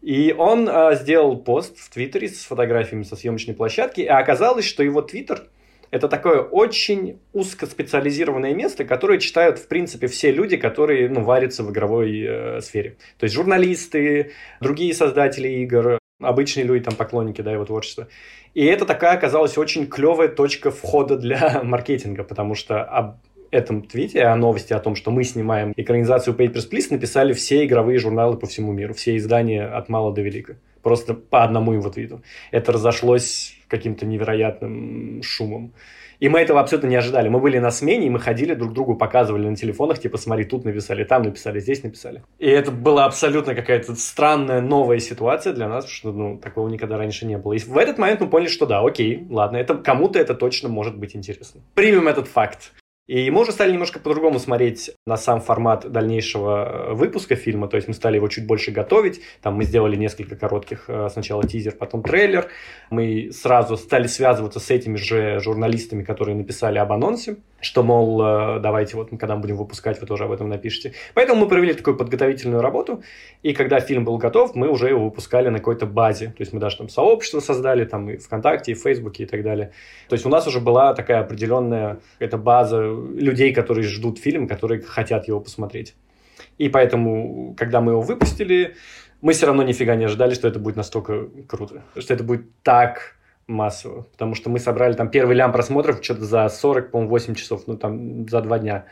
И 0.03 0.35
он 0.37 0.69
а, 0.69 0.97
сделал 0.97 1.37
пост 1.37 1.79
в 1.79 1.89
Твиттере 1.89 2.27
с 2.31 2.47
фотографиями 2.47 3.05
со 3.05 3.15
съемочной 3.15 3.55
площадки, 3.55 4.01
и 4.01 4.07
оказалось, 4.07 4.65
что 4.65 4.83
его 4.83 5.03
Твиттер– 5.03 5.45
это 5.91 6.09
такое 6.09 6.41
очень 6.41 7.19
узкоспециализированное 7.33 8.55
место, 8.55 8.85
которое 8.85 9.19
читают, 9.19 9.59
в 9.59 9.67
принципе, 9.67 10.07
все 10.07 10.31
люди, 10.31 10.57
которые 10.57 11.09
ну, 11.09 11.23
варятся 11.23 11.65
в 11.65 11.71
игровой 11.71 12.21
э, 12.21 12.61
сфере. 12.61 12.97
То 13.19 13.25
есть 13.25 13.35
журналисты, 13.35 14.33
другие 14.61 14.95
создатели 14.95 15.49
игр, 15.49 15.99
обычные 16.21 16.65
люди, 16.65 16.85
там, 16.85 16.95
поклонники 16.95 17.41
да, 17.43 17.53
его 17.53 17.65
творчества. 17.65 18.09
И 18.55 18.65
это 18.65 18.85
такая 18.85 19.17
оказалась 19.17 19.57
очень 19.59 19.87
клевая 19.87 20.29
точка 20.29 20.71
входа 20.71 21.17
для 21.17 21.61
маркетинга, 21.65 22.25
потому 22.25 22.55
что 22.55 22.83
об 22.83 23.17
этом 23.51 23.83
твите, 23.83 24.23
о 24.23 24.37
новости 24.37 24.73
о 24.73 24.81
том, 24.81 24.95
что 24.95 25.11
мы 25.11 25.25
снимаем 25.25 25.73
экранизацию 25.77 26.37
Papers, 26.37 26.71
Please, 26.71 26.87
написали 26.91 27.33
все 27.33 27.65
игровые 27.65 27.99
журналы 27.99 28.37
по 28.37 28.47
всему 28.47 28.73
миру, 28.73 28.95
все 28.95 29.17
издания 29.17 29.65
от 29.65 29.89
мала 29.89 30.13
до 30.13 30.23
велика. 30.23 30.57
Просто 30.83 31.15
по 31.15 31.45
одному 31.45 31.73
его 31.73 31.91
твиту. 31.91 32.23
Это 32.51 32.73
разошлось 32.73 33.55
каким-то 33.69 34.07
невероятным 34.07 35.23
шумом. 35.23 35.73
И 36.21 36.29
мы 36.29 36.41
этого 36.41 36.61
абсолютно 36.61 36.89
не 36.89 36.97
ожидали. 36.97 37.29
Мы 37.29 37.41
были 37.41 37.59
на 37.59 37.71
смене, 37.71 38.07
и 38.07 38.11
мы 38.11 38.21
ходили 38.21 38.55
друг 38.55 38.75
другу, 38.75 38.95
показывали 38.95 39.49
на 39.49 39.57
телефонах, 39.57 39.99
типа, 39.99 40.19
смотри, 40.19 40.45
тут 40.45 40.67
написали, 40.67 41.03
там 41.05 41.23
написали, 41.23 41.61
здесь 41.61 41.83
написали. 41.83 42.23
И 42.39 42.47
это 42.47 42.71
была 42.71 43.07
абсолютно 43.07 43.55
какая-то 43.55 43.95
странная 43.95 44.61
новая 44.61 44.99
ситуация 44.99 45.55
для 45.55 45.67
нас, 45.67 45.89
что, 45.89 46.13
ну, 46.13 46.37
такого 46.37 46.69
никогда 46.69 46.99
раньше 46.99 47.25
не 47.25 47.39
было. 47.39 47.55
И 47.55 47.59
в 47.59 47.77
этот 47.79 47.97
момент 47.97 48.21
мы 48.21 48.29
поняли, 48.29 48.51
что 48.51 48.67
да, 48.67 48.81
окей, 48.81 49.27
ладно, 49.31 49.57
это 49.57 49.77
кому-то 49.77 50.19
это 50.19 50.35
точно 50.35 50.69
может 50.69 50.99
быть 50.99 51.17
интересно. 51.17 51.63
Примем 51.75 52.07
этот 52.07 52.29
факт. 52.29 52.73
И 53.11 53.29
мы 53.33 53.41
уже 53.41 53.51
стали 53.51 53.73
немножко 53.73 53.99
по-другому 53.99 54.39
смотреть 54.39 54.93
на 55.05 55.17
сам 55.17 55.41
формат 55.41 55.91
дальнейшего 55.91 56.91
э, 56.91 56.95
выпуска 56.95 57.35
фильма, 57.35 57.67
то 57.67 57.75
есть 57.75 57.89
мы 57.89 57.95
стали 57.95 58.15
его 58.15 58.29
чуть 58.29 58.47
больше 58.47 58.71
готовить, 58.71 59.21
там 59.43 59.55
мы 59.55 59.65
сделали 59.65 59.97
несколько 59.97 60.37
коротких, 60.37 60.85
э, 60.87 61.09
сначала 61.13 61.43
тизер, 61.43 61.73
потом 61.73 62.05
трейлер, 62.05 62.47
мы 62.89 63.33
сразу 63.33 63.77
стали 63.77 64.07
связываться 64.07 64.61
с 64.61 64.71
этими 64.71 64.95
же 64.95 65.41
журналистами, 65.41 66.05
которые 66.05 66.37
написали 66.37 66.79
об 66.79 66.93
анонсе, 66.93 67.39
что, 67.61 67.83
мол, 67.83 68.23
э, 68.23 68.61
давайте 68.61 68.97
вот 68.97 69.11
когда 69.11 69.37
мы 69.37 69.43
будем 69.43 69.57
выпускать, 69.57 70.01
вы 70.01 70.07
тоже 70.07 70.25
об 70.25 70.33
этом 70.33 70.49
напишите. 70.49 70.95
Поэтому 71.15 71.41
мы 71.41 71.49
провели 71.49 71.75
такую 71.75 71.97
подготовительную 71.97 72.63
работу, 72.63 73.03
и 73.43 73.53
когда 73.53 73.81
фильм 73.81 74.05
был 74.05 74.19
готов, 74.19 74.55
мы 74.55 74.69
уже 74.69 74.89
его 74.89 75.05
выпускали 75.05 75.49
на 75.49 75.59
какой-то 75.59 75.87
базе, 75.87 76.27
то 76.27 76.41
есть 76.41 76.53
мы 76.53 76.61
даже 76.61 76.79
там 76.79 76.89
сообщество 76.89 77.41
создали, 77.41 77.85
там 77.85 78.11
и 78.11 78.17
ВКонтакте, 78.17 78.73
и 78.73 78.75
в 78.75 78.83
Фейсбуке 78.83 79.25
и 79.25 79.27
так 79.27 79.43
далее. 79.43 79.73
То 80.09 80.15
есть 80.15 80.27
у 80.27 80.29
нас 80.29 80.47
уже 80.47 80.61
была 80.61 80.95
такая 80.95 81.21
определенная 81.21 82.01
эта 82.19 82.39
база 82.39 82.81
людей, 82.81 83.53
которые 83.53 83.85
ждут 83.85 84.19
фильм, 84.19 84.49
которые 84.49 84.81
хотят 84.81 85.29
его 85.29 85.41
посмотреть. 85.41 85.95
И 86.59 86.69
поэтому, 86.69 87.55
когда 87.57 87.81
мы 87.81 87.93
его 87.93 88.03
выпустили, 88.03 88.75
мы 89.21 89.33
все 89.33 89.47
равно 89.47 89.63
нифига 89.63 89.97
не 89.97 90.05
ожидали, 90.05 90.35
что 90.35 90.49
это 90.49 90.59
будет 90.59 90.77
настолько 90.77 91.29
круто, 91.47 91.83
что 91.99 92.15
это 92.15 92.25
будет 92.25 92.47
так 92.63 93.17
массово, 93.51 94.03
потому 94.13 94.35
что 94.35 94.51
мы 94.51 94.59
собрали 94.59 94.95
там 94.95 95.11
первый 95.11 95.37
лям 95.37 95.53
просмотров 95.53 96.03
что-то 96.03 96.25
за 96.25 96.49
40, 96.49 96.91
по-моему, 96.91 97.11
8 97.11 97.35
часов, 97.35 97.63
ну 97.67 97.77
там 97.77 98.29
за 98.29 98.41
два 98.41 98.59
дня 98.59 98.87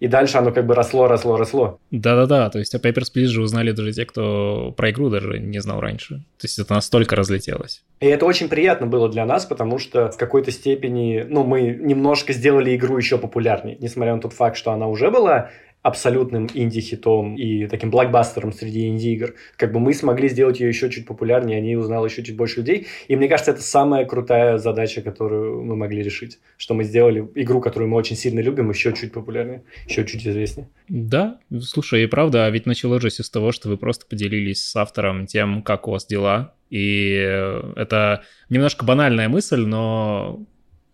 и 0.00 0.08
дальше 0.08 0.38
оно 0.38 0.50
как 0.50 0.66
бы 0.66 0.74
росло, 0.74 1.06
росло, 1.06 1.36
росло. 1.36 1.78
Да-да-да, 1.90 2.48
то 2.48 2.58
есть 2.58 2.74
о 2.74 2.78
Papers, 2.78 3.12
Please 3.14 3.26
же 3.26 3.42
узнали 3.42 3.70
даже 3.72 3.92
те, 3.92 4.06
кто 4.06 4.72
про 4.76 4.90
игру 4.90 5.10
даже 5.10 5.38
не 5.38 5.60
знал 5.60 5.80
раньше. 5.80 6.24
То 6.38 6.46
есть 6.46 6.58
это 6.58 6.72
настолько 6.72 7.16
разлетелось. 7.16 7.82
И 8.00 8.06
это 8.06 8.24
очень 8.24 8.48
приятно 8.48 8.86
было 8.86 9.10
для 9.10 9.26
нас, 9.26 9.44
потому 9.44 9.78
что 9.78 10.10
в 10.10 10.16
какой-то 10.16 10.50
степени, 10.50 11.26
ну, 11.28 11.44
мы 11.44 11.60
немножко 11.78 12.32
сделали 12.32 12.74
игру 12.74 12.96
еще 12.96 13.18
популярнее, 13.18 13.76
несмотря 13.78 14.14
на 14.14 14.22
тот 14.22 14.32
факт, 14.32 14.56
что 14.56 14.72
она 14.72 14.88
уже 14.88 15.10
была 15.10 15.50
абсолютным 15.82 16.48
инди-хитом 16.52 17.36
и 17.36 17.66
таким 17.66 17.90
блокбастером 17.90 18.52
среди 18.52 18.88
инди-игр. 18.88 19.34
Как 19.56 19.72
бы 19.72 19.80
мы 19.80 19.94
смогли 19.94 20.28
сделать 20.28 20.60
ее 20.60 20.68
еще 20.68 20.90
чуть 20.90 21.06
популярнее, 21.06 21.58
о 21.58 21.60
ней 21.60 21.76
узнало 21.76 22.06
еще 22.06 22.22
чуть 22.22 22.36
больше 22.36 22.60
людей. 22.60 22.86
И 23.08 23.16
мне 23.16 23.28
кажется, 23.28 23.52
это 23.52 23.62
самая 23.62 24.04
крутая 24.04 24.58
задача, 24.58 25.00
которую 25.00 25.64
мы 25.64 25.76
могли 25.76 26.02
решить. 26.02 26.38
Что 26.58 26.74
мы 26.74 26.84
сделали 26.84 27.26
игру, 27.34 27.60
которую 27.60 27.88
мы 27.88 27.96
очень 27.96 28.16
сильно 28.16 28.40
любим, 28.40 28.70
еще 28.70 28.92
чуть 28.92 29.12
популярнее, 29.12 29.62
еще 29.86 30.04
чуть 30.04 30.26
известнее. 30.26 30.68
Да, 30.88 31.38
слушай, 31.60 32.04
и 32.04 32.06
правда, 32.06 32.46
а 32.46 32.50
ведь 32.50 32.66
началось 32.66 33.02
же 33.02 33.10
с 33.10 33.30
того, 33.30 33.52
что 33.52 33.68
вы 33.68 33.78
просто 33.78 34.06
поделились 34.06 34.62
с 34.64 34.76
автором 34.76 35.26
тем, 35.26 35.62
как 35.62 35.88
у 35.88 35.92
вас 35.92 36.06
дела, 36.06 36.54
и 36.68 37.12
это 37.76 38.22
немножко 38.48 38.84
банальная 38.84 39.28
мысль, 39.28 39.60
но 39.60 40.44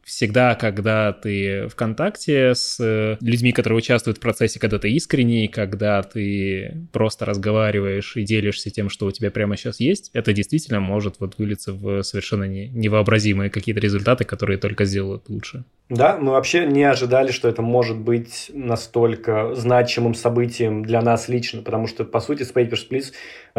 всегда, 0.06 0.54
когда 0.54 1.12
ты 1.12 1.66
в 1.66 1.74
контакте 1.74 2.54
с 2.54 2.78
э, 2.78 3.16
людьми, 3.20 3.50
которые 3.50 3.78
участвуют 3.78 4.18
в 4.18 4.20
процессе, 4.20 4.60
когда 4.60 4.78
ты 4.78 4.90
искренний, 4.92 5.48
когда 5.48 6.00
ты 6.02 6.86
просто 6.92 7.24
разговариваешь 7.24 8.16
и 8.16 8.22
делишься 8.22 8.70
тем, 8.70 8.88
что 8.88 9.06
у 9.06 9.10
тебя 9.10 9.32
прямо 9.32 9.56
сейчас 9.56 9.80
есть, 9.80 10.10
это 10.12 10.32
действительно 10.32 10.78
может 10.78 11.16
вот 11.18 11.36
вылиться 11.38 11.72
в 11.72 12.02
совершенно 12.02 12.44
невообразимые 12.44 13.50
какие-то 13.50 13.80
результаты, 13.80 14.24
которые 14.24 14.58
только 14.58 14.84
сделают 14.84 15.28
лучше. 15.28 15.64
Да, 15.88 16.16
мы 16.18 16.32
вообще 16.32 16.66
не 16.66 16.84
ожидали, 16.84 17.32
что 17.32 17.48
это 17.48 17.62
может 17.62 17.96
быть 17.96 18.50
настолько 18.52 19.54
значимым 19.54 20.14
событием 20.14 20.84
для 20.84 21.00
нас 21.00 21.28
лично, 21.28 21.62
потому 21.62 21.86
что, 21.88 22.04
по 22.04 22.20
сути, 22.20 22.44
с 22.44 22.52
Papers, 22.52 22.88
Please 22.88 23.12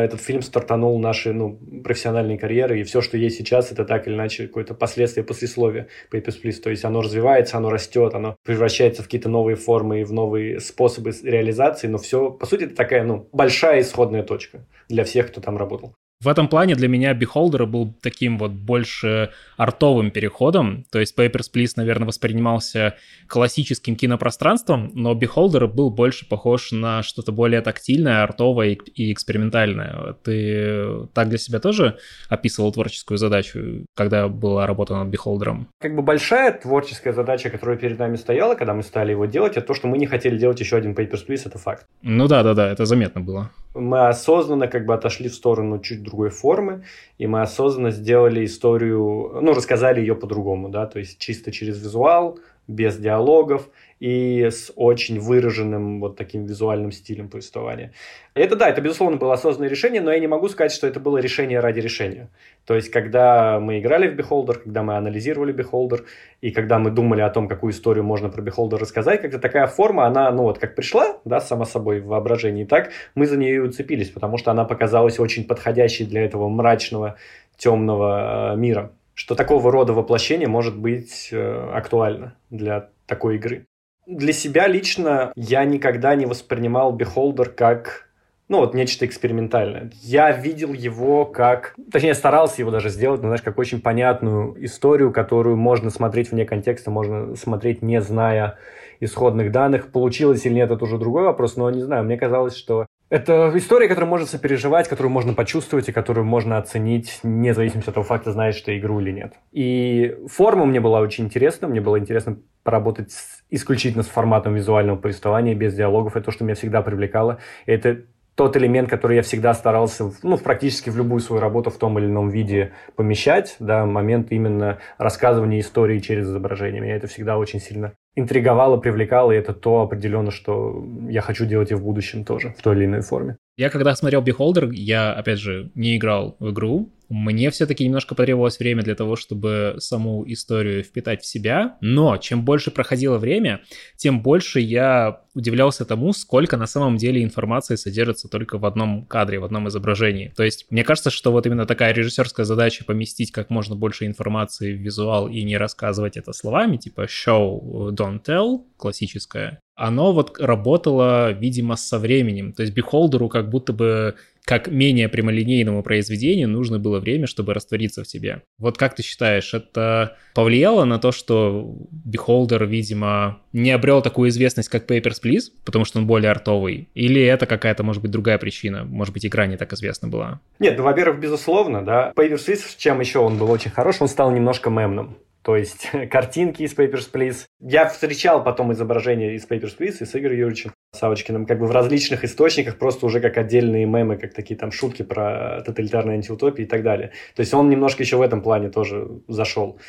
этот 0.04 0.22
фильм 0.22 0.42
стартанул 0.42 1.00
наши 1.00 1.34
ну, 1.34 1.60
профессиональные 1.84 2.38
карьеры, 2.38 2.80
и 2.80 2.84
все, 2.84 3.02
что 3.02 3.18
есть 3.18 3.38
сейчас, 3.38 3.72
это 3.72 3.86
так 3.86 4.08
или 4.08 4.16
иначе 4.16 4.48
какое-то 4.48 4.74
последствие, 4.74 5.24
послесловие 5.24 5.88
Papers, 6.12 6.42
Please. 6.44 6.62
То 6.62 6.70
есть 6.70 6.86
оно 6.86 7.02
развивается, 7.02 7.58
оно 7.58 7.70
растет, 7.70 8.14
оно 8.14 8.36
превращается 8.44 9.02
в 9.02 9.06
какие-то 9.06 9.30
новые 9.30 9.56
формы 9.56 10.02
и 10.02 10.04
в 10.04 10.14
новые 10.14 10.60
способы 10.60 11.14
реализации, 11.24 11.88
но 11.88 11.98
все, 11.98 12.32
по 12.32 12.46
сути, 12.46 12.64
это 12.64 12.76
такая 12.76 13.04
ну, 13.04 13.28
большая 13.32 13.82
исходная 13.82 14.24
точка 14.24 14.66
для 14.90 15.04
всех, 15.04 15.28
кто 15.28 15.42
там 15.42 15.58
работал. 15.58 15.96
В 16.20 16.30
этом 16.30 16.48
плане 16.48 16.74
для 16.74 16.88
меня 16.88 17.14
Beholder 17.14 17.68
был 17.68 17.94
таким 18.02 18.40
вот 18.40 18.52
больше 18.52 19.30
артовым 19.56 20.10
переходом. 20.10 20.84
То 20.92 21.00
есть 21.00 21.18
Papers, 21.18 21.52
Please, 21.54 21.74
наверное, 21.76 22.08
воспринимался 22.08 22.96
классическим 23.28 23.96
кинопространством, 23.96 24.90
но 24.96 25.14
Beholder 25.14 25.68
был 25.68 25.92
больше 25.92 26.28
похож 26.28 26.72
на 26.72 27.04
что-то 27.04 27.32
более 27.32 27.62
тактильное, 27.62 28.24
артовое 28.24 28.78
и 28.96 29.14
экспериментальное. 29.14 30.16
Ты 30.24 31.08
так 31.14 31.30
для 31.30 31.38
себя 31.38 31.60
тоже 31.60 32.00
описывал 32.30 32.72
творческую 32.72 33.20
задачу, 33.20 33.86
когда 33.96 34.28
была 34.28 34.66
работа 34.66 34.96
над 34.96 35.14
Beholder? 35.14 35.66
Как 35.80 35.96
бы 35.96 36.02
большая 36.02 36.52
творческая 36.52 37.14
задача, 37.14 37.52
которая 37.52 37.78
перед 37.78 38.00
нами 38.00 38.16
стояла, 38.16 38.56
когда 38.56 38.74
мы 38.74 38.82
стали 38.82 39.12
его 39.12 39.28
делать, 39.28 39.56
это 39.56 39.68
то, 39.68 39.76
что 39.76 39.88
мы 39.88 40.00
не 40.00 40.08
хотели 40.08 40.36
делать 40.36 40.60
еще 40.60 40.78
один 40.78 40.94
Papers, 40.94 41.28
Please, 41.28 41.44
это 41.46 41.60
факт. 41.60 41.86
Ну 42.02 42.28
да, 42.28 42.42
да, 42.42 42.56
да, 42.56 42.72
это 42.72 42.86
заметно 42.86 43.22
было. 43.22 43.52
Мы 43.76 44.08
осознанно 44.08 44.68
как 44.68 44.88
бы 44.88 44.96
отошли 44.96 45.30
в 45.30 45.36
сторону 45.36 45.80
чуть 45.80 46.02
другой 46.08 46.30
формы, 46.30 46.84
и 47.18 47.28
мы 47.28 47.42
осознанно 47.42 47.92
сделали 47.92 48.46
историю, 48.46 49.40
ну, 49.42 49.54
рассказали 49.54 50.00
ее 50.00 50.16
по-другому, 50.16 50.70
да, 50.70 50.86
то 50.88 51.00
есть 51.00 51.20
чисто 51.20 51.52
через 51.52 51.82
визуал, 51.82 52.40
без 52.68 52.98
диалогов 52.98 53.70
и 54.00 54.44
с 54.44 54.72
очень 54.76 55.20
выраженным 55.20 56.00
вот 56.00 56.16
таким 56.16 56.46
визуальным 56.46 56.92
стилем 56.92 57.30
повествования. 57.30 57.94
Это 58.34 58.56
да, 58.56 58.70
это 58.70 58.82
безусловно 58.82 59.18
было 59.18 59.34
осознанное 59.34 59.70
решение, 59.70 60.02
но 60.02 60.12
я 60.12 60.20
не 60.20 60.28
могу 60.28 60.48
сказать, 60.50 60.72
что 60.72 60.86
это 60.88 61.00
было 61.00 61.18
решение 61.18 61.60
ради 61.60 61.80
решения. 61.80 62.30
То 62.66 62.76
есть, 62.76 62.90
когда 62.92 63.60
мы 63.60 63.80
играли 63.80 64.08
в 64.08 64.16
Beholder, 64.16 64.60
когда 64.60 64.84
мы 64.84 64.98
анализировали 64.98 65.54
Beholder, 65.54 66.06
и 66.42 66.52
когда 66.52 66.78
мы 66.78 66.92
думали 66.92 67.22
о 67.22 67.30
том, 67.30 67.48
какую 67.48 67.74
историю 67.74 68.04
можно 68.04 68.30
про 68.30 68.44
Beholder 68.44 68.78
рассказать, 68.78 69.22
как-то 69.22 69.40
такая 69.40 69.68
форма, 69.68 70.06
она, 70.06 70.30
ну 70.32 70.44
вот, 70.44 70.60
как 70.60 70.76
пришла, 70.76 71.18
да, 71.26 71.40
сама 71.40 71.66
собой 71.66 72.00
в 72.00 72.08
воображении, 72.08 72.66
так 72.66 72.92
мы 73.16 73.26
за 73.26 73.38
нее 73.38 73.56
и 73.56 73.60
уцепились, 73.60 74.10
потому 74.10 74.38
что 74.38 74.52
она 74.52 74.66
показалась 74.66 75.20
очень 75.20 75.46
подходящей 75.46 76.06
для 76.06 76.24
этого 76.24 76.48
мрачного, 76.50 77.16
темного 77.58 78.54
э, 78.54 78.58
мира 78.58 78.92
что 79.18 79.34
такого 79.34 79.72
рода 79.72 79.94
воплощение 79.94 80.48
может 80.48 80.78
быть 80.78 81.30
э, 81.32 81.72
актуально 81.74 82.36
для 82.52 82.90
такой 83.08 83.38
игры. 83.38 83.66
Для 84.08 84.32
себя 84.34 84.68
лично 84.68 85.34
я 85.36 85.66
никогда 85.66 86.16
не 86.16 86.26
воспринимал 86.26 86.98
Beholder 86.98 87.46
как 87.46 88.08
ну, 88.50 88.60
вот 88.60 88.74
нечто 88.74 89.06
экспериментальное. 89.06 89.92
Я 90.02 90.32
видел 90.32 90.72
его 90.72 91.26
как... 91.26 91.76
Точнее, 91.92 92.14
старался 92.14 92.62
его 92.62 92.72
даже 92.72 92.88
сделать, 92.90 93.22
но, 93.22 93.28
знаешь, 93.28 93.42
как 93.42 93.58
очень 93.58 93.82
понятную 93.82 94.56
историю, 94.64 95.12
которую 95.12 95.58
можно 95.58 95.90
смотреть 95.90 96.32
вне 96.32 96.46
контекста, 96.46 96.90
можно 96.90 97.36
смотреть, 97.36 97.82
не 97.82 98.00
зная 98.00 98.58
исходных 99.02 99.52
данных. 99.52 99.92
Получилось 99.92 100.46
или 100.46 100.54
нет, 100.54 100.72
это 100.72 100.82
уже 100.82 100.98
другой 100.98 101.24
вопрос, 101.24 101.58
но 101.58 101.70
не 101.70 101.82
знаю. 101.82 102.06
Мне 102.06 102.16
казалось, 102.16 102.56
что 102.56 102.86
это 103.10 103.52
история, 103.56 103.88
которую 103.88 104.10
можно 104.10 104.28
сопереживать, 104.28 104.90
которую 104.90 105.12
можно 105.12 105.34
почувствовать 105.34 105.88
и 105.88 105.94
которую 105.94 106.26
можно 106.26 106.58
оценить, 106.58 107.20
вне 107.24 107.54
зависимости 107.54 107.90
от 107.90 107.96
того 107.96 108.06
факта, 108.06 108.32
знаешь 108.32 108.60
ты 108.62 108.78
игру 108.78 109.00
или 109.00 109.12
нет. 109.12 109.34
И 109.52 110.18
форма 110.28 110.66
мне 110.66 110.82
была 110.82 111.00
очень 111.00 111.26
интересна. 111.26 111.68
Мне 111.68 111.80
было 111.80 111.98
интересно 112.00 112.40
поработать 112.64 113.12
с, 113.12 113.44
исключительно 113.50 114.04
с 114.04 114.08
форматом 114.08 114.56
визуального 114.56 114.98
повествования, 114.98 115.56
без 115.56 115.74
диалогов. 115.74 116.18
Это 116.18 116.26
то, 116.26 116.32
что 116.32 116.44
меня 116.44 116.56
всегда 116.56 116.82
привлекало. 116.82 117.40
Это 117.66 118.02
тот 118.38 118.56
элемент, 118.56 118.88
который 118.88 119.16
я 119.16 119.24
всегда 119.24 119.56
старался, 119.56 120.12
ну, 120.22 120.38
практически 120.38 120.92
в 120.92 120.96
любую 120.96 121.22
свою 121.22 121.42
работу 121.42 121.72
в 121.72 121.78
том 121.78 121.98
или 121.98 122.06
ином 122.06 122.30
виде 122.30 122.72
помещать, 122.96 123.56
да, 123.60 123.84
момент 123.88 124.32
именно 124.32 124.78
рассказывания 125.00 125.60
истории 125.60 125.98
через 125.98 126.28
изображение. 126.28 126.80
Меня 126.80 126.96
это 126.96 127.08
всегда 127.08 127.40
очень 127.40 127.60
сильно 127.60 127.94
интриговало, 128.16 128.78
привлекало, 128.78 129.32
и 129.32 129.38
это 129.38 129.54
то 129.54 129.82
определенно, 129.82 130.30
что 130.30 130.86
я 131.10 131.22
хочу 131.22 131.46
делать 131.46 131.72
и 131.72 131.74
в 131.74 131.84
будущем 131.84 132.24
тоже, 132.26 132.54
в 132.56 132.62
той 132.62 132.76
или 132.76 132.86
иной 132.86 133.02
форме. 133.02 133.38
Я 133.58 133.72
когда 133.72 133.96
смотрел 133.96 134.22
Beholder, 134.22 134.70
я, 134.72 135.14
опять 135.14 135.40
же, 135.40 135.72
не 135.74 135.98
играл 135.98 136.36
в 136.40 136.52
игру, 136.52 136.92
мне 137.10 137.52
все-таки 137.52 137.86
немножко 137.86 138.16
потребовалось 138.16 138.60
время 138.60 138.84
для 138.84 138.96
того, 138.96 139.16
чтобы 139.16 139.76
саму 139.80 140.24
историю 140.28 140.84
впитать 140.84 141.22
в 141.22 141.26
себя, 141.26 141.78
но 141.82 142.18
чем 142.18 142.44
больше 142.44 142.72
проходило 142.72 143.18
время, 143.18 143.62
тем 143.96 144.22
больше 144.22 144.60
я 144.60 145.22
удивлялся 145.34 145.86
тому, 145.86 146.14
сколько 146.14 146.58
на 146.58 146.66
самом 146.66 146.98
деле 146.98 147.24
информации 147.24 147.76
содержится 147.76 148.28
только 148.28 148.58
в 148.58 148.66
одном 148.66 149.06
кадре, 149.06 149.40
в 149.40 149.46
одном 149.46 149.68
изображении. 149.68 150.34
То 150.36 150.44
есть 150.44 150.66
мне 150.72 150.84
кажется, 150.84 151.12
что 151.12 151.32
вот 151.32 151.46
именно 151.46 151.66
такая 151.66 151.94
режиссерская 151.94 152.46
задача 152.46 152.84
поместить 152.84 153.32
как 153.32 153.50
можно 153.52 153.76
больше 153.76 154.06
информации 154.06 154.74
в 154.74 154.82
визуал 154.82 155.28
и 155.28 155.44
не 155.44 155.58
рассказывать 155.58 156.18
это 156.18 156.34
словами, 156.34 156.78
типа 156.78 157.02
show, 157.02 157.92
don't 157.92 158.24
tell, 158.24 158.64
классическая, 158.78 159.60
оно 159.76 160.12
вот 160.12 160.40
работало, 160.40 161.32
видимо, 161.32 161.76
со 161.76 162.00
временем. 162.00 162.52
То 162.52 162.64
есть 162.64 162.76
Beholder 162.76 163.30
как 163.30 163.50
будто 163.50 163.74
бы 163.74 164.16
как 164.48 164.70
менее 164.70 165.10
прямолинейному 165.10 165.84
произведению 165.84 166.48
нужно 166.48 166.80
было 166.80 167.02
время, 167.02 167.28
чтобы 167.28 167.54
раствориться 167.54 168.04
в 168.04 168.08
себе. 168.08 168.44
Вот 168.58 168.78
как 168.78 168.96
ты 168.96 169.04
считаешь, 169.04 169.54
это 169.54 170.16
повлияло 170.34 170.86
на 170.86 171.00
то, 171.00 171.12
что 171.12 171.76
Beholder, 172.06 172.66
видимо, 172.66 173.42
не 173.52 173.72
обрел 173.72 174.02
такую 174.02 174.30
известность, 174.30 174.70
как 174.70 174.90
Papers, 174.90 175.18
Please, 175.22 175.52
потому 175.66 175.84
что 175.84 176.00
он 176.00 176.08
более 176.08 176.32
артовый? 176.32 176.88
Или 176.94 177.22
это 177.22 177.46
какая-то, 177.46 177.84
может 177.84 178.02
быть, 178.02 178.12
другая 178.12 178.38
причина? 178.38 178.86
Может 178.86 179.14
быть, 179.14 179.26
игра 179.26 179.48
не 179.48 179.58
так 179.58 179.74
известна 179.74 180.08
была? 180.08 180.40
Нет, 180.60 180.78
ну, 180.78 180.86
во-первых, 180.86 181.20
безусловно, 181.20 181.84
да. 181.84 182.14
Papers, 182.16 182.48
Please, 182.48 182.62
чем 182.78 183.02
еще 183.02 183.20
он 183.20 183.38
был 183.38 183.52
очень 183.52 183.72
хорош, 183.72 183.98
он 184.00 184.08
стал 184.08 184.32
немножко 184.32 184.70
мемным. 184.70 185.18
То 185.48 185.56
есть 185.56 185.90
картинки 186.12 186.64
из 186.64 186.76
Papers, 186.76 187.10
Please. 187.10 187.46
Я 187.62 187.88
встречал 187.88 188.44
потом 188.44 188.74
изображения 188.74 189.34
из 189.34 189.48
Papers, 189.48 189.78
Please 189.80 189.96
и 190.02 190.06
с 190.06 190.14
Игорем 190.14 190.40
Юрьевичем 190.40 190.74
Савочкиным 190.92 191.46
как 191.46 191.60
бы 191.60 191.68
в 191.68 191.72
различных 191.72 192.26
источниках, 192.26 192.78
просто 192.78 193.06
уже 193.06 193.22
как 193.22 193.38
отдельные 193.38 193.86
мемы, 193.86 194.18
как 194.18 194.34
такие 194.34 194.60
там 194.60 194.74
шутки 194.74 195.04
про 195.04 195.62
тоталитарные 195.66 196.16
антиутопии 196.16 196.64
и 196.64 196.68
так 196.68 196.84
далее. 196.84 197.14
То 197.34 197.40
есть 197.40 197.54
он 197.54 197.70
немножко 197.70 198.04
еще 198.04 198.18
в 198.18 198.22
этом 198.22 198.42
плане 198.42 198.70
тоже 198.70 199.08
зашел. 199.30 199.80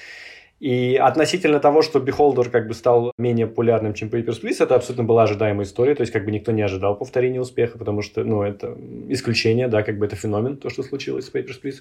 И 0.61 0.97
относительно 0.97 1.61
того, 1.61 1.83
что 1.83 2.01
Beholder 2.01 2.51
как 2.51 2.67
бы 2.67 2.75
стал 2.75 3.13
менее 3.17 3.47
популярным, 3.47 3.95
чем 3.95 4.09
Papers, 4.09 4.43
Please, 4.43 4.57
это 4.61 4.75
абсолютно 4.75 5.05
была 5.05 5.23
ожидаемая 5.23 5.65
история, 5.65 5.95
то 5.95 6.01
есть 6.01 6.13
как 6.13 6.25
бы 6.25 6.33
никто 6.33 6.51
не 6.51 6.63
ожидал 6.63 6.97
повторения 6.97 7.41
успеха, 7.41 7.79
потому 7.79 8.03
что, 8.03 8.25
ну, 8.25 8.43
это 8.43 8.77
исключение, 9.09 9.69
да, 9.69 9.83
как 9.83 9.99
бы 9.99 10.07
это 10.07 10.17
феномен, 10.17 10.57
то, 10.57 10.69
что 10.69 10.83
случилось 10.83 11.27
с 11.27 11.33
Papers, 11.33 11.63
Please. 11.63 11.77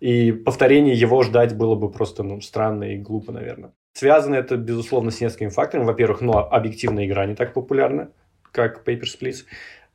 И 0.00 0.32
повторение 0.32 0.94
его 0.94 1.22
ждать 1.22 1.54
было 1.54 1.74
бы 1.74 1.90
просто, 1.90 2.22
ну, 2.22 2.40
странно 2.40 2.84
и 2.84 2.96
глупо, 2.96 3.32
наверное. 3.32 3.72
Связано 3.92 4.34
это, 4.34 4.56
безусловно, 4.56 5.10
с 5.10 5.20
несколькими 5.20 5.48
факторами. 5.50 5.86
Во-первых, 5.86 6.22
ну, 6.22 6.38
объективная 6.38 7.06
игра 7.06 7.26
не 7.26 7.34
так 7.34 7.52
популярна, 7.52 8.10
как 8.50 8.86
Papers, 8.88 9.18
Please. 9.20 9.44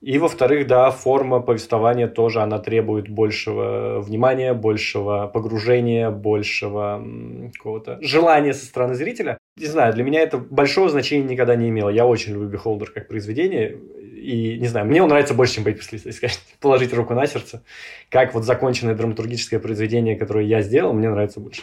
И, 0.01 0.17
во-вторых, 0.17 0.65
да, 0.65 0.89
форма 0.89 1.41
повествования 1.41 2.08
тоже, 2.08 2.41
она 2.41 2.58
требует 2.58 3.08
большего 3.08 4.01
внимания, 4.01 4.55
большего 4.55 5.27
погружения, 5.27 6.10
большего 6.10 7.05
какого-то 7.53 8.00
желания 8.01 8.55
со 8.55 8.65
стороны 8.65 8.96
зрителя. 8.96 9.38
Не 9.58 9.67
знаю, 9.67 9.93
для 9.93 10.03
меня 10.03 10.22
это 10.22 10.39
большого 10.39 10.89
значения 10.89 11.24
никогда 11.24 11.55
не 11.55 11.70
имело. 11.70 11.89
Я 11.89 12.08
очень 12.08 12.34
люблю 12.34 12.50
Beholder 12.50 12.88
как 12.91 13.08
произведение. 13.08 13.77
И, 14.15 14.58
не 14.60 14.67
знаю, 14.67 14.88
мне 14.88 15.03
он 15.03 15.10
нравится 15.10 15.36
больше, 15.36 15.55
чем 15.55 15.65
Papers, 15.65 15.89
если 15.91 16.10
сказать, 16.12 16.39
положить 16.60 16.93
руку 16.93 17.13
на 17.13 17.27
сердце. 17.27 17.63
Как 18.10 18.34
вот 18.34 18.43
законченное 18.43 18.96
драматургическое 18.96 19.60
произведение, 19.60 20.15
которое 20.15 20.46
я 20.46 20.62
сделал, 20.62 20.93
мне 20.93 21.10
нравится 21.10 21.39
больше. 21.39 21.62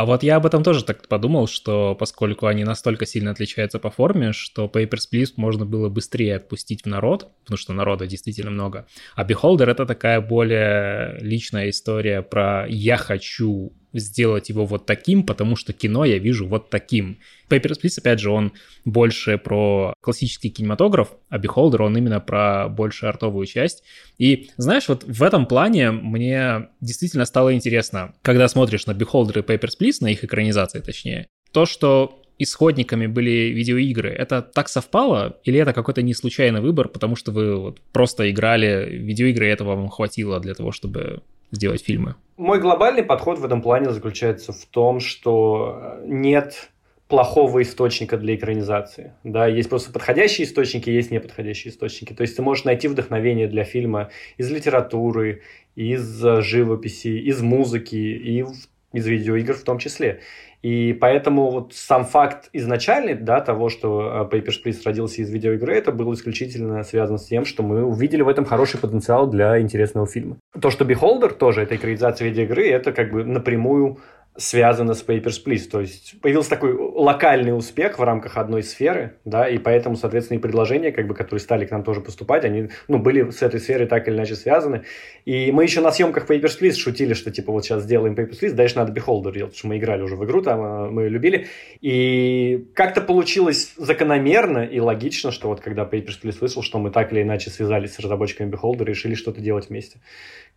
А 0.00 0.06
вот 0.06 0.22
я 0.22 0.36
об 0.36 0.46
этом 0.46 0.62
тоже 0.62 0.82
так 0.82 1.06
подумал, 1.08 1.46
что 1.46 1.94
поскольку 1.94 2.46
они 2.46 2.64
настолько 2.64 3.04
сильно 3.04 3.32
отличаются 3.32 3.78
по 3.78 3.90
форме, 3.90 4.32
что 4.32 4.64
Papers, 4.64 5.02
Please 5.12 5.34
можно 5.36 5.66
было 5.66 5.90
быстрее 5.90 6.36
отпустить 6.36 6.84
в 6.84 6.86
народ, 6.86 7.28
потому 7.44 7.58
что 7.58 7.74
народа 7.74 8.06
действительно 8.06 8.50
много. 8.50 8.86
А 9.14 9.26
Beholder— 9.26 9.66
это 9.70 9.84
такая 9.84 10.22
более 10.22 11.18
личная 11.20 11.68
история 11.68 12.22
про 12.22 12.64
«я 12.66 12.96
хочу 12.96 13.74
сделать 13.92 14.48
его 14.48 14.66
вот 14.66 14.86
таким, 14.86 15.24
потому 15.24 15.56
что 15.56 15.72
кино 15.72 16.04
я 16.04 16.18
вижу 16.18 16.46
вот 16.46 16.70
таким. 16.70 17.18
Papers, 17.48 17.80
Please, 17.82 17.98
опять 17.98 18.20
же, 18.20 18.30
он 18.30 18.52
больше 18.84 19.38
про 19.38 19.94
классический 20.00 20.50
кинематограф, 20.50 21.08
а 21.28 21.38
Beholder, 21.38 21.82
он 21.82 21.96
именно 21.96 22.20
про 22.20 22.68
больше 22.68 23.06
артовую 23.06 23.46
часть. 23.46 23.82
И, 24.18 24.50
знаешь, 24.56 24.88
вот 24.88 25.04
в 25.04 25.22
этом 25.22 25.46
плане 25.46 25.90
мне 25.90 26.68
действительно 26.80 27.24
стало 27.24 27.54
интересно, 27.54 28.14
когда 28.22 28.48
смотришь 28.48 28.86
на 28.86 28.92
Beholder 28.92 29.40
и 29.40 29.42
Papers, 29.42 29.72
Please, 29.80 29.96
на 30.00 30.08
их 30.08 30.24
экранизации 30.24 30.80
точнее, 30.80 31.26
то, 31.52 31.66
что 31.66 32.20
исходниками 32.40 33.06
были 33.06 33.52
видеоигры, 33.52 34.08
это 34.10 34.40
так 34.40 34.68
совпало? 34.68 35.38
Или 35.44 35.60
это 35.60 35.74
какой-то 35.74 36.00
не 36.00 36.14
случайный 36.14 36.62
выбор, 36.62 36.88
потому 36.88 37.14
что 37.14 37.32
вы 37.32 37.54
вот 37.56 37.80
просто 37.92 38.30
играли 38.30 38.88
видеоигры, 38.90 39.46
и 39.46 39.50
этого 39.50 39.76
вам 39.76 39.88
хватило 39.88 40.40
для 40.40 40.54
того, 40.54 40.72
чтобы 40.72 41.22
сделать 41.50 41.84
фильмы? 41.84 42.14
Мой 42.36 42.58
глобальный 42.58 43.02
подход 43.02 43.38
в 43.38 43.44
этом 43.44 43.60
плане 43.60 43.90
заключается 43.90 44.52
в 44.52 44.64
том, 44.66 45.00
что 45.00 45.98
нет 46.04 46.70
плохого 47.10 47.60
источника 47.60 48.16
для 48.16 48.36
экранизации. 48.36 49.12
Да, 49.24 49.46
есть 49.46 49.68
просто 49.68 49.92
подходящие 49.92 50.46
источники, 50.46 50.88
есть 50.88 51.10
неподходящие 51.10 51.72
источники. 51.72 52.12
То 52.14 52.22
есть 52.22 52.36
ты 52.36 52.42
можешь 52.42 52.64
найти 52.64 52.86
вдохновение 52.88 53.48
для 53.48 53.64
фильма 53.64 54.10
из 54.38 54.48
литературы, 54.50 55.42
из 55.74 56.22
живописи, 56.22 57.08
из 57.08 57.42
музыки 57.42 57.96
и 57.96 58.44
из 58.92 59.06
видеоигр 59.06 59.54
в 59.54 59.62
том 59.62 59.78
числе. 59.78 60.20
И 60.62 60.92
поэтому 60.92 61.50
вот 61.50 61.72
сам 61.74 62.04
факт 62.04 62.50
изначальный, 62.52 63.14
да, 63.14 63.40
того, 63.40 63.70
что 63.70 64.28
э, 64.30 64.36
Papers, 64.36 64.56
Please 64.64 64.80
родился 64.84 65.22
из 65.22 65.30
видеоигры, 65.30 65.74
это 65.74 65.90
было 65.90 66.12
исключительно 66.12 66.82
связано 66.84 67.16
с 67.16 67.24
тем, 67.24 67.46
что 67.46 67.62
мы 67.62 67.82
увидели 67.82 68.20
в 68.20 68.28
этом 68.28 68.44
хороший 68.44 68.78
потенциал 68.78 69.26
для 69.26 69.58
интересного 69.60 70.06
фильма. 70.06 70.36
То, 70.60 70.70
что 70.70 70.84
Beholder 70.84 71.32
тоже, 71.32 71.62
это 71.62 71.76
экранизация 71.76 72.28
видеоигры, 72.28 72.68
это 72.68 72.92
как 72.92 73.10
бы 73.10 73.24
напрямую 73.24 74.00
связано 74.36 74.94
с 74.94 75.04
Papers, 75.04 75.42
Please. 75.44 75.68
То 75.68 75.80
есть 75.80 76.20
появился 76.20 76.50
такой 76.50 76.72
локальный 76.72 77.56
успех 77.56 77.98
в 77.98 78.02
рамках 78.02 78.36
одной 78.36 78.62
сферы, 78.62 79.16
да, 79.24 79.48
и 79.48 79.58
поэтому, 79.58 79.96
соответственно, 79.96 80.38
и 80.38 80.40
предложения, 80.40 80.92
как 80.92 81.06
бы, 81.06 81.14
которые 81.14 81.40
стали 81.40 81.66
к 81.66 81.70
нам 81.70 81.82
тоже 81.82 82.00
поступать, 82.00 82.44
они, 82.44 82.68
ну, 82.88 82.98
были 82.98 83.30
с 83.30 83.42
этой 83.42 83.60
сферой 83.60 83.86
так 83.86 84.06
или 84.08 84.14
иначе 84.14 84.36
связаны. 84.36 84.84
И 85.24 85.50
мы 85.52 85.64
еще 85.64 85.80
на 85.80 85.90
съемках 85.90 86.28
Papers, 86.28 86.60
Please 86.60 86.76
шутили, 86.76 87.14
что, 87.14 87.30
типа, 87.30 87.52
вот 87.52 87.64
сейчас 87.64 87.82
сделаем 87.82 88.14
Papers, 88.14 88.40
Please, 88.40 88.52
дальше 88.52 88.76
надо 88.76 88.92
Beholder 88.92 89.32
делать, 89.32 89.52
потому 89.52 89.58
что 89.58 89.68
мы 89.68 89.78
играли 89.78 90.02
уже 90.02 90.16
в 90.16 90.24
игру, 90.24 90.42
там, 90.42 90.60
а, 90.62 90.90
мы 90.90 91.02
ее 91.02 91.08
любили. 91.08 91.48
И 91.80 92.68
как-то 92.74 93.00
получилось 93.00 93.74
закономерно 93.76 94.64
и 94.64 94.78
логично, 94.80 95.32
что 95.32 95.48
вот 95.48 95.60
когда 95.60 95.82
Papers, 95.84 96.20
Please 96.22 96.38
вышел, 96.40 96.62
что 96.62 96.78
мы 96.78 96.90
так 96.90 97.12
или 97.12 97.22
иначе 97.22 97.50
связались 97.50 97.94
с 97.94 97.98
разработчиками 97.98 98.50
Beholder 98.50 98.82
и 98.82 98.86
решили 98.86 99.14
что-то 99.14 99.40
делать 99.40 99.68
вместе. 99.68 99.98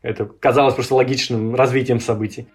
Это 0.01 0.25
казалось 0.25 0.75
просто 0.75 0.95
логичным 0.95 1.55
развитием 1.55 1.99
событий. 1.99 2.47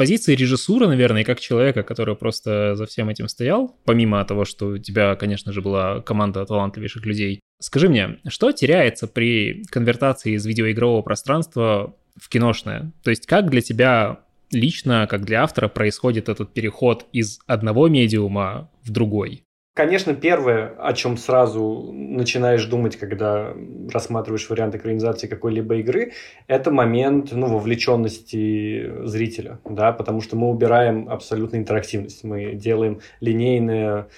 Позиции 0.00 0.34
режиссуры, 0.34 0.86
наверное, 0.86 1.20
и 1.20 1.24
как 1.26 1.40
человека, 1.40 1.82
который 1.82 2.16
просто 2.16 2.74
за 2.74 2.86
всем 2.86 3.10
этим 3.10 3.28
стоял, 3.28 3.76
помимо 3.84 4.24
того, 4.24 4.46
что 4.46 4.68
у 4.68 4.78
тебя, 4.78 5.14
конечно 5.14 5.52
же, 5.52 5.60
была 5.60 6.00
команда 6.00 6.46
талантливейших 6.46 7.04
людей, 7.04 7.40
скажи 7.60 7.90
мне, 7.90 8.16
что 8.26 8.50
теряется 8.50 9.06
при 9.06 9.62
конвертации 9.70 10.36
из 10.36 10.46
видеоигрового 10.46 11.02
пространства 11.02 11.94
в 12.16 12.30
киношное? 12.30 12.92
То 13.04 13.10
есть 13.10 13.26
как 13.26 13.50
для 13.50 13.60
тебя 13.60 14.20
лично, 14.50 15.06
как 15.06 15.26
для 15.26 15.42
автора, 15.42 15.68
происходит 15.68 16.30
этот 16.30 16.54
переход 16.54 17.04
из 17.12 17.38
одного 17.46 17.88
медиума 17.88 18.70
в 18.82 18.90
другой? 18.90 19.44
Конечно, 19.72 20.14
первое, 20.14 20.74
о 20.78 20.92
чем 20.94 21.16
сразу 21.16 21.92
начинаешь 21.92 22.64
думать, 22.64 22.96
когда 22.96 23.54
рассматриваешь 23.92 24.50
вариант 24.50 24.74
экранизации 24.74 25.28
какой-либо 25.28 25.76
игры, 25.76 26.12
это 26.48 26.72
момент 26.72 27.30
ну, 27.30 27.46
вовлеченности 27.46 29.06
зрителя, 29.06 29.60
да, 29.64 29.92
потому 29.92 30.22
что 30.22 30.34
мы 30.34 30.50
убираем 30.50 31.08
абсолютно 31.08 31.56
интерактивность, 31.56 32.24
мы 32.24 32.54
делаем 32.54 33.00
линейное 33.20 34.08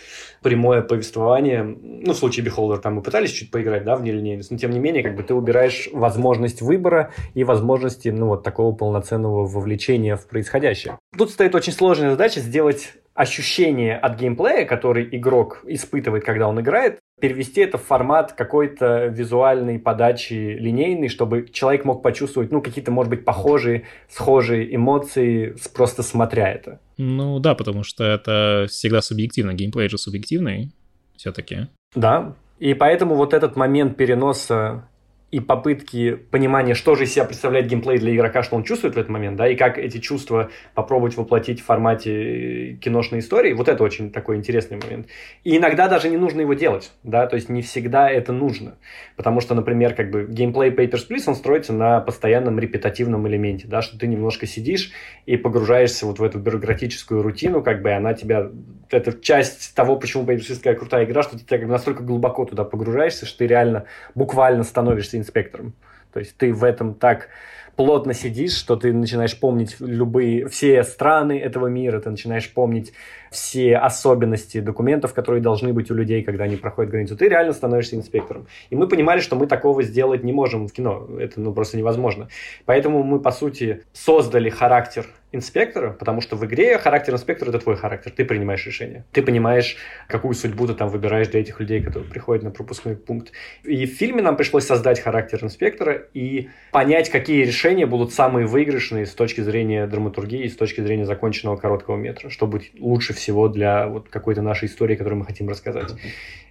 прямое 0.43 0.81
повествование, 0.81 1.63
ну, 1.63 2.15
в 2.15 2.17
случае 2.17 2.47
Beholder 2.47 2.79
там 2.79 2.95
мы 2.95 3.03
пытались 3.03 3.31
чуть 3.31 3.51
поиграть, 3.51 3.85
да, 3.85 3.97
в 3.97 4.03
нелинейность, 4.03 4.51
но 4.51 4.57
тем 4.57 4.71
не 4.71 4.79
менее, 4.79 5.03
как 5.03 5.17
бы 5.17 5.23
ты 5.23 5.35
убираешь 5.35 5.91
возможность 5.93 6.63
выбора 6.63 7.13
и 7.35 7.45
возможности, 7.45 8.09
ну, 8.09 8.29
вот 8.29 8.43
такого 8.43 8.75
полноценного 8.75 9.47
вовлечения 9.47 10.17
в 10.17 10.27
происходящее. 10.27 10.99
Тут 11.17 11.31
стоит 11.31 11.55
очень 11.55 11.75
сложная 11.75 12.11
задача 12.11 12.41
сделать 12.41 12.95
ощущение 13.15 13.97
от 13.97 14.19
геймплея, 14.19 14.65
который 14.65 15.09
игрок 15.13 15.63
испытывает, 15.67 16.25
когда 16.25 16.49
он 16.49 16.61
играет, 16.61 16.99
перевести 17.21 17.61
это 17.61 17.79
в 17.79 17.83
формат 17.85 18.33
какой-то 18.33 19.07
визуальной 19.07 19.79
подачи 19.79 20.57
линейной, 20.59 21.09
чтобы 21.09 21.49
человек 21.53 21.85
мог 21.85 22.03
почувствовать, 22.03 22.51
ну, 22.51 22.61
какие-то, 22.61 22.91
может 22.91 23.11
быть, 23.11 23.25
похожие, 23.25 23.85
схожие 24.09 24.75
эмоции, 24.75 25.55
просто 25.75 26.03
смотря 26.03 26.51
это. 26.51 26.81
Ну 26.99 27.39
да, 27.39 27.55
потому 27.55 27.85
что 27.85 28.05
это 28.05 28.67
всегда 28.69 29.03
субъективно. 29.03 29.55
Геймплей 29.55 29.89
же 29.89 29.99
субъективный 29.99 30.73
все-таки. 31.17 31.69
Да, 31.95 32.35
и 32.59 32.75
поэтому 32.75 33.15
вот 33.15 33.35
этот 33.35 33.57
момент 33.57 33.97
переноса 33.97 34.89
и 35.33 35.41
попытки 35.41 36.15
понимания, 36.31 36.75
что 36.75 36.95
же 36.95 37.05
из 37.05 37.15
себя 37.15 37.25
представляет 37.25 37.67
геймплей 37.67 37.99
для 37.99 38.15
игрока, 38.15 38.43
что 38.43 38.55
он 38.55 38.65
чувствует 38.65 38.95
в 38.95 38.99
этот 38.99 39.11
момент, 39.11 39.39
да, 39.39 39.49
и 39.49 39.57
как 39.57 39.79
эти 39.79 39.97
чувства 39.97 40.51
попробовать 40.75 41.17
воплотить 41.17 41.61
в 41.63 41.65
формате 41.65 42.75
киношной 42.83 43.21
истории, 43.21 43.55
вот 43.55 43.67
это 43.69 43.83
очень 43.83 44.13
такой 44.13 44.37
интересный 44.37 44.77
момент. 44.77 45.07
И 45.43 45.57
иногда 45.57 45.89
даже 45.89 46.11
не 46.11 46.19
нужно 46.19 46.43
его 46.43 46.53
делать, 46.53 46.93
да, 47.03 47.27
то 47.27 47.37
есть 47.37 47.49
не 47.49 47.63
всегда 47.63 48.11
это 48.11 48.35
нужно, 48.35 48.75
потому 49.17 49.41
что, 49.41 49.55
например, 49.55 49.95
как 49.95 50.11
бы 50.11 50.27
геймплей 50.29 50.71
Papers, 50.71 51.09
Please, 51.09 51.25
он 51.27 51.35
строится 51.35 51.73
на 51.73 52.01
постоянном 52.01 52.59
репетативном 52.59 53.27
элементе, 53.27 53.67
да, 53.67 53.81
что 53.81 53.99
ты 53.99 54.07
немножко 54.07 54.47
сидишь 54.47 54.93
и 55.25 55.39
погружаешься 55.39 56.05
вот 56.05 56.19
в 56.19 56.23
эту 56.23 56.41
бюрократическую 56.41 57.23
рутину, 57.23 57.63
как 57.63 57.81
бы 57.81 57.91
она 57.93 58.13
тебя, 58.13 58.51
это 58.91 59.19
часть 59.19 59.75
того, 59.75 59.97
почему 59.97 60.25
Papers, 60.25 60.41
Please 60.51 60.57
такая 60.57 60.75
крутая 60.75 61.07
игра, 61.07 61.23
что 61.23 61.39
ты 61.39 61.67
настолько 61.67 62.03
глубоко 62.03 62.45
туда 62.45 62.65
погружаешься, 62.65 63.25
что 63.25 63.39
ты 63.39 63.47
реально 63.47 63.87
буквально 64.15 64.63
становишься 64.63 65.22
инспектором. 65.23 65.75
То 66.13 66.21
есть 66.21 66.37
ты 66.37 66.53
в 66.53 66.63
этом 66.65 66.95
так 66.95 67.29
плотно 67.77 68.13
сидишь, 68.13 68.55
что 68.55 68.77
ты 68.77 68.93
начинаешь 68.93 69.39
помнить 69.39 69.77
любые, 69.81 70.47
все 70.49 70.83
страны 70.85 71.39
этого 71.39 71.69
мира, 71.69 72.01
ты 72.01 72.11
начинаешь 72.11 72.53
помнить 72.53 72.93
все 73.33 73.77
особенности 73.77 74.61
документов, 74.61 75.15
которые 75.15 75.43
должны 75.43 75.73
быть 75.73 75.91
у 75.91 75.95
людей, 75.95 76.23
когда 76.23 76.45
они 76.45 76.57
проходят 76.57 76.91
границу, 76.91 77.17
ты 77.17 77.29
реально 77.29 77.53
становишься 77.53 77.97
инспектором. 77.97 78.47
И 78.71 78.77
мы 78.77 78.87
понимали, 78.87 79.21
что 79.21 79.37
мы 79.37 79.47
такого 79.47 79.83
сделать 79.83 80.23
не 80.23 80.33
можем 80.33 80.69
в 80.69 80.73
кино. 80.73 81.09
Это 81.19 81.41
ну, 81.41 81.53
просто 81.53 81.77
невозможно. 81.77 82.29
Поэтому 82.65 83.03
мы, 83.03 83.21
по 83.21 83.33
сути, 83.33 83.85
создали 83.93 84.49
характер 84.51 85.07
инспектора, 85.33 85.93
потому 85.93 86.21
что 86.21 86.37
в 86.37 86.45
игре 86.45 86.79
характер 86.79 87.15
инспектора– 87.15 87.49
это 87.51 87.59
твой 87.59 87.77
характер, 87.77 88.13
ты 88.15 88.25
принимаешь 88.25 88.65
решение. 88.67 89.05
Ты 89.13 89.23
понимаешь, 89.23 89.77
какую 90.07 90.35
судьбу 90.35 90.67
ты 90.67 90.75
там 90.75 90.89
выбираешь 90.89 91.29
для 91.29 91.41
этих 91.41 91.59
людей, 91.59 91.83
которые 91.83 92.09
приходят 92.09 92.45
на 92.45 92.51
пропускной 92.51 92.97
пункт. 92.97 93.33
И 93.65 93.87
в 93.87 93.91
фильме 93.91 94.23
нам 94.23 94.37
пришлось 94.37 94.67
создать 94.67 95.01
характер 95.01 95.43
инспектора 95.43 96.07
и 96.13 96.51
понять, 96.71 97.09
какие 97.11 97.45
решения 97.45 97.87
будут 97.87 98.13
самые 98.13 98.47
выигрышные 98.47 99.07
с 99.07 99.15
точки 99.15 99.41
зрения 99.41 99.87
драматургии, 99.87 100.47
с 100.47 100.57
точки 100.57 100.83
зрения 100.83 101.07
законченного 101.07 101.57
короткого 101.57 101.97
метра, 101.97 102.29
что 102.29 102.47
будет 102.47 102.71
лучше 102.79 103.15
всего 103.15 103.22
для 103.31 103.87
вот 103.87 104.09
какой-то 104.09 104.43
нашей 104.43 104.69
истории, 104.69 104.97
которую 104.97 105.21
мы 105.21 105.27
хотим 105.27 105.49
рассказать. 105.49 105.93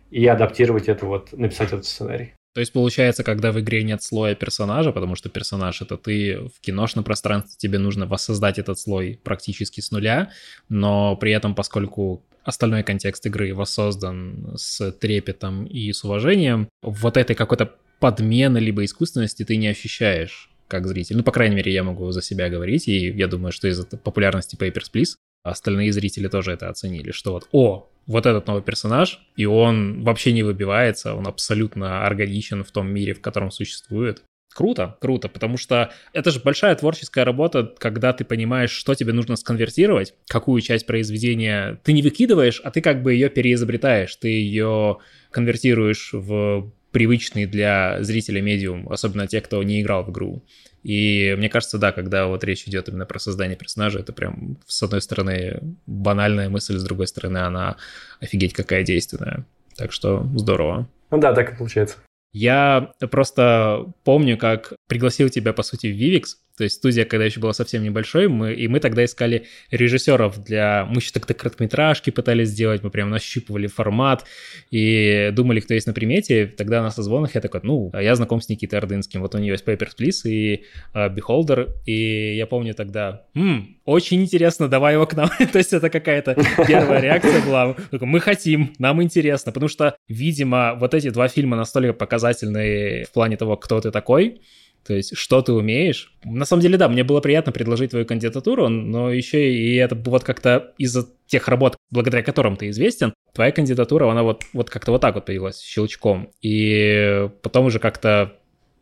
И 0.10 0.26
адаптировать 0.28 0.90
это 0.90 1.06
вот, 1.06 1.32
написать 1.32 1.70
этот 1.70 1.86
сценарий. 1.86 2.34
То 2.54 2.60
есть 2.60 2.74
получается, 2.74 3.24
когда 3.24 3.52
в 3.54 3.60
игре 3.62 3.82
нет 3.84 4.04
слоя 4.04 4.36
персонажа, 4.36 4.92
потому 4.92 5.16
что 5.16 5.30
персонаж 5.30 5.82
это 5.82 5.96
ты 5.96 6.50
в 6.54 6.60
киношном 6.60 7.06
пространстве, 7.06 7.56
тебе 7.58 7.80
нужно 7.80 8.06
воссоздать 8.06 8.60
этот 8.60 8.78
слой 8.78 9.20
практически 9.24 9.80
с 9.80 9.92
нуля, 9.92 10.32
но 10.68 11.16
при 11.16 11.32
этом, 11.32 11.56
поскольку 11.56 12.26
остальной 12.44 12.84
контекст 12.84 13.26
игры 13.26 13.54
воссоздан 13.54 14.54
с 14.58 14.92
трепетом 14.92 15.66
и 15.66 15.94
с 15.94 16.04
уважением, 16.04 16.68
вот 16.82 17.16
этой 17.16 17.36
какой-то 17.36 17.74
подмены 18.00 18.58
либо 18.58 18.84
искусственности 18.84 19.46
ты 19.46 19.56
не 19.56 19.68
ощущаешь 19.68 20.50
как 20.68 20.88
зритель. 20.88 21.18
Ну, 21.18 21.24
по 21.24 21.32
крайней 21.32 21.56
мере, 21.56 21.72
я 21.72 21.84
могу 21.84 22.12
за 22.12 22.22
себя 22.22 22.50
говорить, 22.50 22.88
и 22.88 23.12
я 23.12 23.28
думаю, 23.28 23.52
что 23.52 23.68
из-за 23.68 23.86
популярности 23.86 24.56
Papers, 24.56 24.92
Please 24.94 25.16
остальные 25.44 25.92
зрители 25.94 26.28
тоже 26.28 26.52
это 26.52 26.70
оценили, 26.70 27.12
что 27.12 27.34
вот, 27.34 27.48
о, 27.52 27.90
вот 28.08 28.26
этот 28.26 28.48
новый 28.48 28.64
персонаж, 28.64 29.20
и 29.36 29.46
он 29.46 30.04
вообще 30.04 30.32
не 30.32 30.44
выбивается, 30.44 31.14
он 31.14 31.28
абсолютно 31.28 32.06
органичен 32.06 32.64
в 32.64 32.72
том 32.72 32.90
мире, 32.90 33.14
в 33.14 33.22
котором 33.22 33.52
существует. 33.52 34.24
Круто, 34.54 34.98
круто, 35.00 35.30
потому 35.30 35.56
что 35.56 35.94
это 36.12 36.30
же 36.30 36.42
большая 36.42 36.76
творческая 36.76 37.24
работа, 37.24 37.74
когда 37.78 38.12
ты 38.12 38.26
понимаешь, 38.26 38.72
что 38.72 38.96
тебе 38.96 39.14
нужно 39.14 39.38
сконвертировать, 39.38 40.14
какую 40.28 40.62
часть 40.62 40.86
произведения 40.86 41.80
ты 41.86 41.94
не 41.94 42.02
выкидываешь, 42.02 42.60
а 42.62 42.70
ты 42.70 42.82
как 42.82 43.02
бы 43.02 43.14
ее 43.14 43.30
переизобретаешь, 43.30 44.14
ты 44.18 44.28
ее 44.28 44.98
конвертируешь 45.32 46.10
в 46.12 46.70
привычный 46.92 47.46
для 47.46 48.04
зрителя 48.04 48.42
медиум, 48.42 48.90
особенно 48.90 49.26
те, 49.26 49.40
кто 49.40 49.64
не 49.64 49.82
играл 49.82 50.04
в 50.04 50.12
игру. 50.12 50.44
И 50.84 51.36
мне 51.38 51.50
кажется, 51.50 51.78
да, 51.78 51.92
когда 51.92 52.28
вот 52.28 52.44
речь 52.44 52.68
идет 52.68 52.90
именно 52.90 53.06
про 53.06 53.20
создание 53.20 53.56
персонажа, 53.56 54.00
это 54.00 54.14
прям, 54.14 54.58
с 54.66 54.82
одной 54.82 55.02
стороны, 55.02 55.60
банальная 55.86 56.50
мысль, 56.50 56.78
с 56.78 56.84
другой 56.84 57.08
стороны, 57.08 57.38
она 57.40 57.78
офигеть 58.20 58.54
какая 58.54 58.84
действенная. 58.84 59.46
Так 59.76 59.92
что 59.92 60.28
здорово. 60.36 60.90
Ну 61.12 61.18
да, 61.20 61.34
так 61.34 61.54
и 61.54 61.56
получается. 61.56 61.98
Я 62.34 62.94
просто 63.12 63.86
помню, 64.04 64.38
как 64.38 64.74
пригласил 64.88 65.30
тебя, 65.30 65.54
по 65.54 65.64
сути, 65.64 65.88
в 65.88 65.98
Vivix, 65.98 66.38
то 66.62 66.66
есть 66.66 66.76
студия, 66.76 67.06
когда 67.06 67.26
еще 67.26 67.40
была 67.40 67.54
совсем 67.54 67.82
небольшой, 67.82 68.28
мы, 68.28 68.54
и 68.54 68.68
мы 68.68 68.80
тогда 68.80 69.04
искали 69.04 69.48
режиссеров 69.72 70.44
для... 70.44 70.86
Мы 70.88 70.98
еще 70.98 71.10
тогда 71.12 71.34
короткометражки 71.34 72.12
пытались 72.12 72.50
сделать, 72.50 72.84
мы 72.84 72.92
прям 72.92 73.10
нащупывали 73.10 73.66
формат 73.66 74.26
и 74.70 75.32
думали, 75.34 75.60
кто 75.60 75.74
есть 75.74 75.88
на 75.88 75.94
примете. 75.94 76.46
Тогда 76.46 76.84
на 76.84 76.92
созвонах 76.92 77.34
я 77.34 77.42
такой, 77.42 77.62
ну, 77.64 77.92
я 78.00 78.14
знаком 78.14 78.42
с 78.42 78.50
Никитой 78.50 78.78
Ордынским, 78.78 79.22
вот 79.22 79.34
у 79.34 79.40
него 79.40 79.54
есть 79.54 79.66
Papers, 79.66 79.94
Please 80.00 80.30
и 80.30 80.66
uh, 80.94 81.12
Beholder, 81.12 81.72
и 81.88 82.36
я 82.36 82.46
помню 82.46 82.76
тогда, 82.76 83.24
«М, 83.34 83.80
очень 83.84 84.22
интересно, 84.22 84.68
давай 84.68 84.94
его 84.94 85.08
к 85.08 85.16
нам. 85.16 85.30
То 85.52 85.58
есть 85.58 85.74
это 85.74 85.90
какая-то 85.90 86.36
первая 86.68 87.02
реакция 87.02 87.44
была. 87.44 87.76
Мы 87.92 88.20
хотим, 88.20 88.76
нам 88.78 89.02
интересно, 89.02 89.52
потому 89.52 89.68
что, 89.68 89.96
видимо, 90.08 90.76
вот 90.76 90.94
эти 90.94 91.10
два 91.10 91.28
фильма 91.28 91.58
настолько 91.58 91.94
показательные 91.94 93.06
в 93.06 93.12
плане 93.12 93.36
того, 93.36 93.58
кто 93.58 93.82
ты 93.82 93.90
такой, 93.90 94.42
то 94.86 94.94
есть, 94.94 95.16
что 95.16 95.42
ты 95.42 95.54
умеешь. 95.54 96.14
На 96.24 96.46
самом 96.46 96.62
деле, 96.62 96.78
да, 96.78 96.90
мне 96.90 97.04
было 97.04 97.22
приятно 97.22 97.52
предложить 97.52 97.92
твою 97.92 98.06
кандидатуру, 98.06 98.70
но 98.70 99.12
еще 99.12 99.54
и 99.54 99.76
это 99.76 99.96
вот 99.96 100.24
как-то 100.24 100.74
из-за 100.78 101.08
тех 101.28 101.48
работ, 101.48 101.78
благодаря 101.92 102.24
которым 102.24 102.58
ты 102.58 102.70
известен, 102.70 103.14
твоя 103.34 103.52
кандидатура, 103.52 104.10
она 104.10 104.24
вот, 104.24 104.44
вот 104.54 104.70
как-то 104.70 104.92
вот 104.92 105.02
так 105.02 105.16
вот 105.16 105.26
появилась, 105.26 105.62
щелчком. 105.62 106.32
И 106.42 107.30
потом 107.42 107.68
уже 107.68 107.80
как-то 107.80 108.34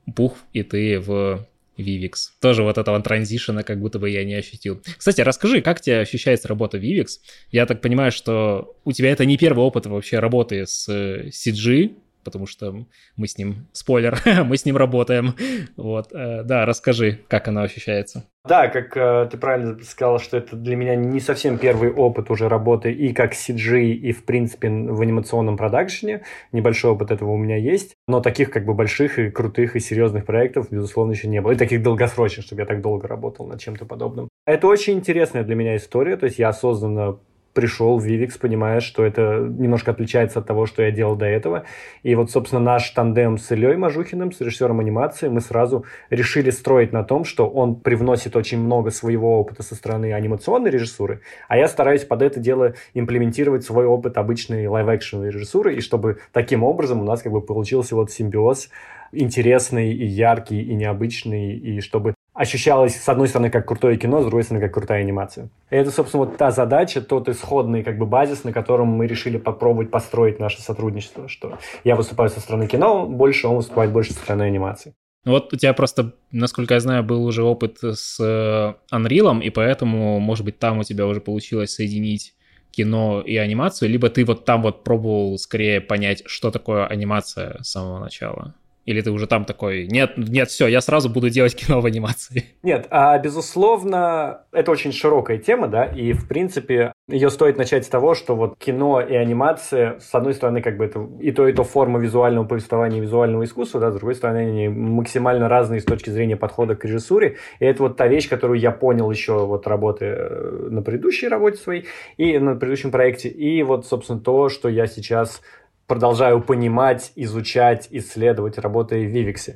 бух, 0.05 0.37
и 0.53 0.63
ты 0.63 0.99
в 0.99 1.45
Vivix. 1.77 2.13
Тоже 2.41 2.63
вот 2.63 2.77
этого 2.77 3.01
транзишена 3.01 3.63
как 3.63 3.79
будто 3.79 3.99
бы 3.99 4.09
я 4.09 4.23
не 4.25 4.35
ощутил. 4.35 4.81
Кстати, 4.97 5.21
расскажи, 5.21 5.61
как 5.61 5.81
тебе 5.81 5.99
ощущается 5.99 6.47
работа 6.47 6.77
Vivix? 6.77 7.07
Я 7.51 7.65
так 7.65 7.81
понимаю, 7.81 8.11
что 8.11 8.75
у 8.83 8.91
тебя 8.91 9.11
это 9.11 9.25
не 9.25 9.37
первый 9.37 9.61
опыт 9.61 9.85
вообще 9.85 10.19
работы 10.19 10.65
с 10.65 10.89
CG, 10.89 11.91
потому 12.29 12.45
что 12.45 12.85
мы 13.15 13.27
с 13.27 13.37
ним, 13.37 13.67
спойлер, 13.73 14.19
мы 14.45 14.55
с 14.55 14.65
ним 14.65 14.77
работаем. 14.77 15.35
Вот, 15.75 16.13
э, 16.13 16.43
да, 16.43 16.65
расскажи, 16.65 17.19
как 17.27 17.47
оно 17.47 17.61
ощущается. 17.61 18.25
Да, 18.47 18.67
как 18.67 18.95
э, 18.95 19.27
ты 19.29 19.37
правильно 19.37 19.77
сказал, 19.83 20.19
что 20.19 20.37
это 20.37 20.55
для 20.55 20.75
меня 20.75 20.95
не 20.95 21.19
совсем 21.19 21.57
первый 21.57 21.91
опыт 21.91 22.29
уже 22.31 22.47
работы 22.47 22.91
и 22.91 23.13
как 23.13 23.33
CG, 23.33 23.91
и 23.91 24.11
в 24.13 24.23
принципе 24.23 24.69
в 24.69 25.01
анимационном 25.01 25.57
продакшене. 25.57 26.23
Небольшой 26.51 26.91
опыт 26.91 27.11
этого 27.11 27.31
у 27.31 27.37
меня 27.37 27.57
есть, 27.57 27.95
но 28.07 28.21
таких 28.21 28.49
как 28.49 28.65
бы 28.65 28.73
больших 28.73 29.19
и 29.19 29.29
крутых 29.29 29.75
и 29.75 29.79
серьезных 29.79 30.25
проектов, 30.25 30.67
безусловно, 30.71 31.11
еще 31.11 31.27
не 31.27 31.41
было. 31.41 31.51
И 31.51 31.55
таких 31.55 31.83
долгосрочных, 31.83 32.45
чтобы 32.45 32.61
я 32.61 32.65
так 32.65 32.81
долго 32.81 33.07
работал 33.07 33.45
над 33.45 33.59
чем-то 33.59 33.85
подобным. 33.85 34.29
Это 34.45 34.67
очень 34.67 34.93
интересная 34.93 35.43
для 35.43 35.55
меня 35.55 35.75
история, 35.75 36.15
то 36.15 36.25
есть 36.25 36.39
я 36.39 36.49
осознанно 36.49 37.19
пришел 37.53 37.97
в 37.97 38.05
Vivix, 38.05 38.39
понимая, 38.39 38.79
что 38.79 39.03
это 39.03 39.39
немножко 39.39 39.91
отличается 39.91 40.39
от 40.39 40.45
того, 40.45 40.65
что 40.65 40.83
я 40.83 40.91
делал 40.91 41.15
до 41.15 41.25
этого. 41.25 41.63
И 42.03 42.15
вот, 42.15 42.31
собственно, 42.31 42.61
наш 42.61 42.89
тандем 42.91 43.37
с 43.37 43.51
Ильей 43.51 43.75
Мажухиным, 43.75 44.31
с 44.31 44.41
режиссером 44.41 44.79
анимации, 44.79 45.27
мы 45.29 45.41
сразу 45.41 45.85
решили 46.09 46.49
строить 46.49 46.93
на 46.93 47.03
том, 47.03 47.23
что 47.23 47.47
он 47.47 47.75
привносит 47.75 48.35
очень 48.35 48.59
много 48.59 48.91
своего 48.91 49.39
опыта 49.39 49.63
со 49.63 49.75
стороны 49.75 50.13
анимационной 50.13 50.69
режиссуры, 50.69 51.21
а 51.47 51.57
я 51.57 51.67
стараюсь 51.67 52.03
под 52.03 52.21
это 52.21 52.39
дело 52.39 52.73
имплементировать 52.93 53.63
свой 53.63 53.85
опыт 53.85 54.17
обычной 54.17 54.67
live-action 54.67 55.23
режиссуры, 55.23 55.75
и 55.75 55.81
чтобы 55.81 56.19
таким 56.31 56.63
образом 56.63 57.01
у 57.01 57.03
нас 57.03 57.21
как 57.21 57.31
бы 57.31 57.41
получился 57.41 57.95
вот 57.95 58.11
симбиоз 58.11 58.69
интересный 59.11 59.91
и 59.91 60.05
яркий 60.05 60.61
и 60.61 60.73
необычный, 60.75 61.55
и 61.55 61.81
чтобы 61.81 62.13
ощущалось, 62.39 62.95
с 62.95 63.09
одной 63.09 63.27
стороны, 63.27 63.49
как 63.49 63.67
крутое 63.67 63.97
кино, 63.97 64.21
с 64.21 64.25
другой 64.25 64.43
стороны, 64.43 64.63
как 64.63 64.73
крутая 64.73 65.01
анимация. 65.01 65.49
И 65.69 65.75
это, 65.75 65.91
собственно, 65.91 66.23
вот 66.23 66.37
та 66.37 66.51
задача, 66.51 67.01
тот 67.01 67.27
исходный 67.27 67.83
как 67.83 67.97
бы 67.97 68.05
базис, 68.05 68.45
на 68.45 68.53
котором 68.53 68.87
мы 68.87 69.07
решили 69.07 69.37
попробовать 69.37 69.91
построить 69.91 70.39
наше 70.39 70.61
сотрудничество, 70.61 71.27
что 71.27 71.57
я 71.83 71.97
выступаю 71.97 72.29
со 72.29 72.39
стороны 72.39 72.65
кино 72.67 73.05
больше, 73.05 73.47
он 73.49 73.57
выступает 73.57 73.91
больше 73.91 74.13
со 74.13 74.19
стороны 74.19 74.43
анимации. 74.43 74.93
Ну 75.25 75.33
вот 75.33 75.53
у 75.53 75.57
тебя 75.57 75.73
просто, 75.73 76.13
насколько 76.31 76.75
я 76.75 76.79
знаю, 76.79 77.03
был 77.03 77.25
уже 77.25 77.43
опыт 77.43 77.79
с 77.83 78.17
э, 78.21 78.95
Unreal, 78.95 79.43
и 79.43 79.49
поэтому, 79.49 80.21
может 80.21 80.45
быть, 80.45 80.59
там 80.59 80.79
у 80.79 80.83
тебя 80.83 81.07
уже 81.07 81.19
получилось 81.19 81.73
соединить 81.73 82.35
кино 82.71 83.19
и 83.19 83.35
анимацию, 83.35 83.89
либо 83.89 84.09
ты 84.09 84.23
вот 84.23 84.45
там 84.45 84.61
вот 84.61 84.85
пробовал 84.85 85.37
скорее 85.37 85.81
понять, 85.81 86.23
что 86.25 86.51
такое 86.51 86.85
анимация 86.85 87.61
с 87.61 87.71
самого 87.71 87.99
начала? 87.99 88.55
Или 88.89 89.01
ты 89.01 89.11
уже 89.11 89.27
там 89.27 89.45
такой, 89.45 89.85
нет, 89.85 90.13
нет, 90.17 90.49
все, 90.49 90.65
я 90.65 90.81
сразу 90.81 91.11
буду 91.11 91.29
делать 91.29 91.55
кино 91.55 91.79
в 91.79 91.85
анимации? 91.85 92.45
Нет, 92.63 92.87
а, 92.89 93.19
безусловно, 93.19 94.45
это 94.51 94.71
очень 94.71 94.91
широкая 94.91 95.37
тема, 95.37 95.67
да, 95.67 95.85
и, 95.85 96.11
в 96.13 96.27
принципе, 96.27 96.91
ее 97.07 97.29
стоит 97.29 97.55
начать 97.55 97.85
с 97.85 97.87
того, 97.87 98.15
что 98.15 98.35
вот 98.35 98.57
кино 98.57 98.99
и 98.99 99.13
анимация, 99.13 99.99
с 99.99 100.15
одной 100.15 100.33
стороны, 100.33 100.63
как 100.63 100.77
бы 100.77 100.85
это 100.85 101.07
и 101.19 101.31
то, 101.31 101.47
и 101.47 101.53
то 101.53 101.63
форма 101.63 101.99
визуального 101.99 102.45
повествования 102.45 102.99
визуального 102.99 103.43
искусства, 103.43 103.79
да, 103.79 103.91
с 103.91 103.93
другой 103.95 104.15
стороны, 104.15 104.37
они 104.37 104.69
максимально 104.69 105.47
разные 105.47 105.81
с 105.81 105.85
точки 105.85 106.09
зрения 106.09 106.35
подхода 106.35 106.75
к 106.75 106.83
режиссуре, 106.83 107.37
и 107.59 107.65
это 107.65 107.83
вот 107.83 107.95
та 107.95 108.07
вещь, 108.07 108.27
которую 108.27 108.59
я 108.59 108.71
понял 108.71 109.11
еще 109.11 109.45
вот 109.45 109.67
работы 109.67 110.05
э, 110.05 110.67
на 110.71 110.81
предыдущей 110.81 111.27
работе 111.27 111.57
своей 111.57 111.85
и 112.17 112.39
на 112.39 112.55
предыдущем 112.55 112.89
проекте, 112.89 113.29
и 113.29 113.61
вот, 113.61 113.85
собственно, 113.85 114.19
то, 114.19 114.49
что 114.49 114.67
я 114.67 114.87
сейчас 114.87 115.41
продолжаю 115.89 116.39
понимать, 116.41 117.11
изучать, 117.15 117.87
исследовать, 117.91 118.57
работая 118.57 119.01
в 119.05 119.11
Vivix. 119.11 119.55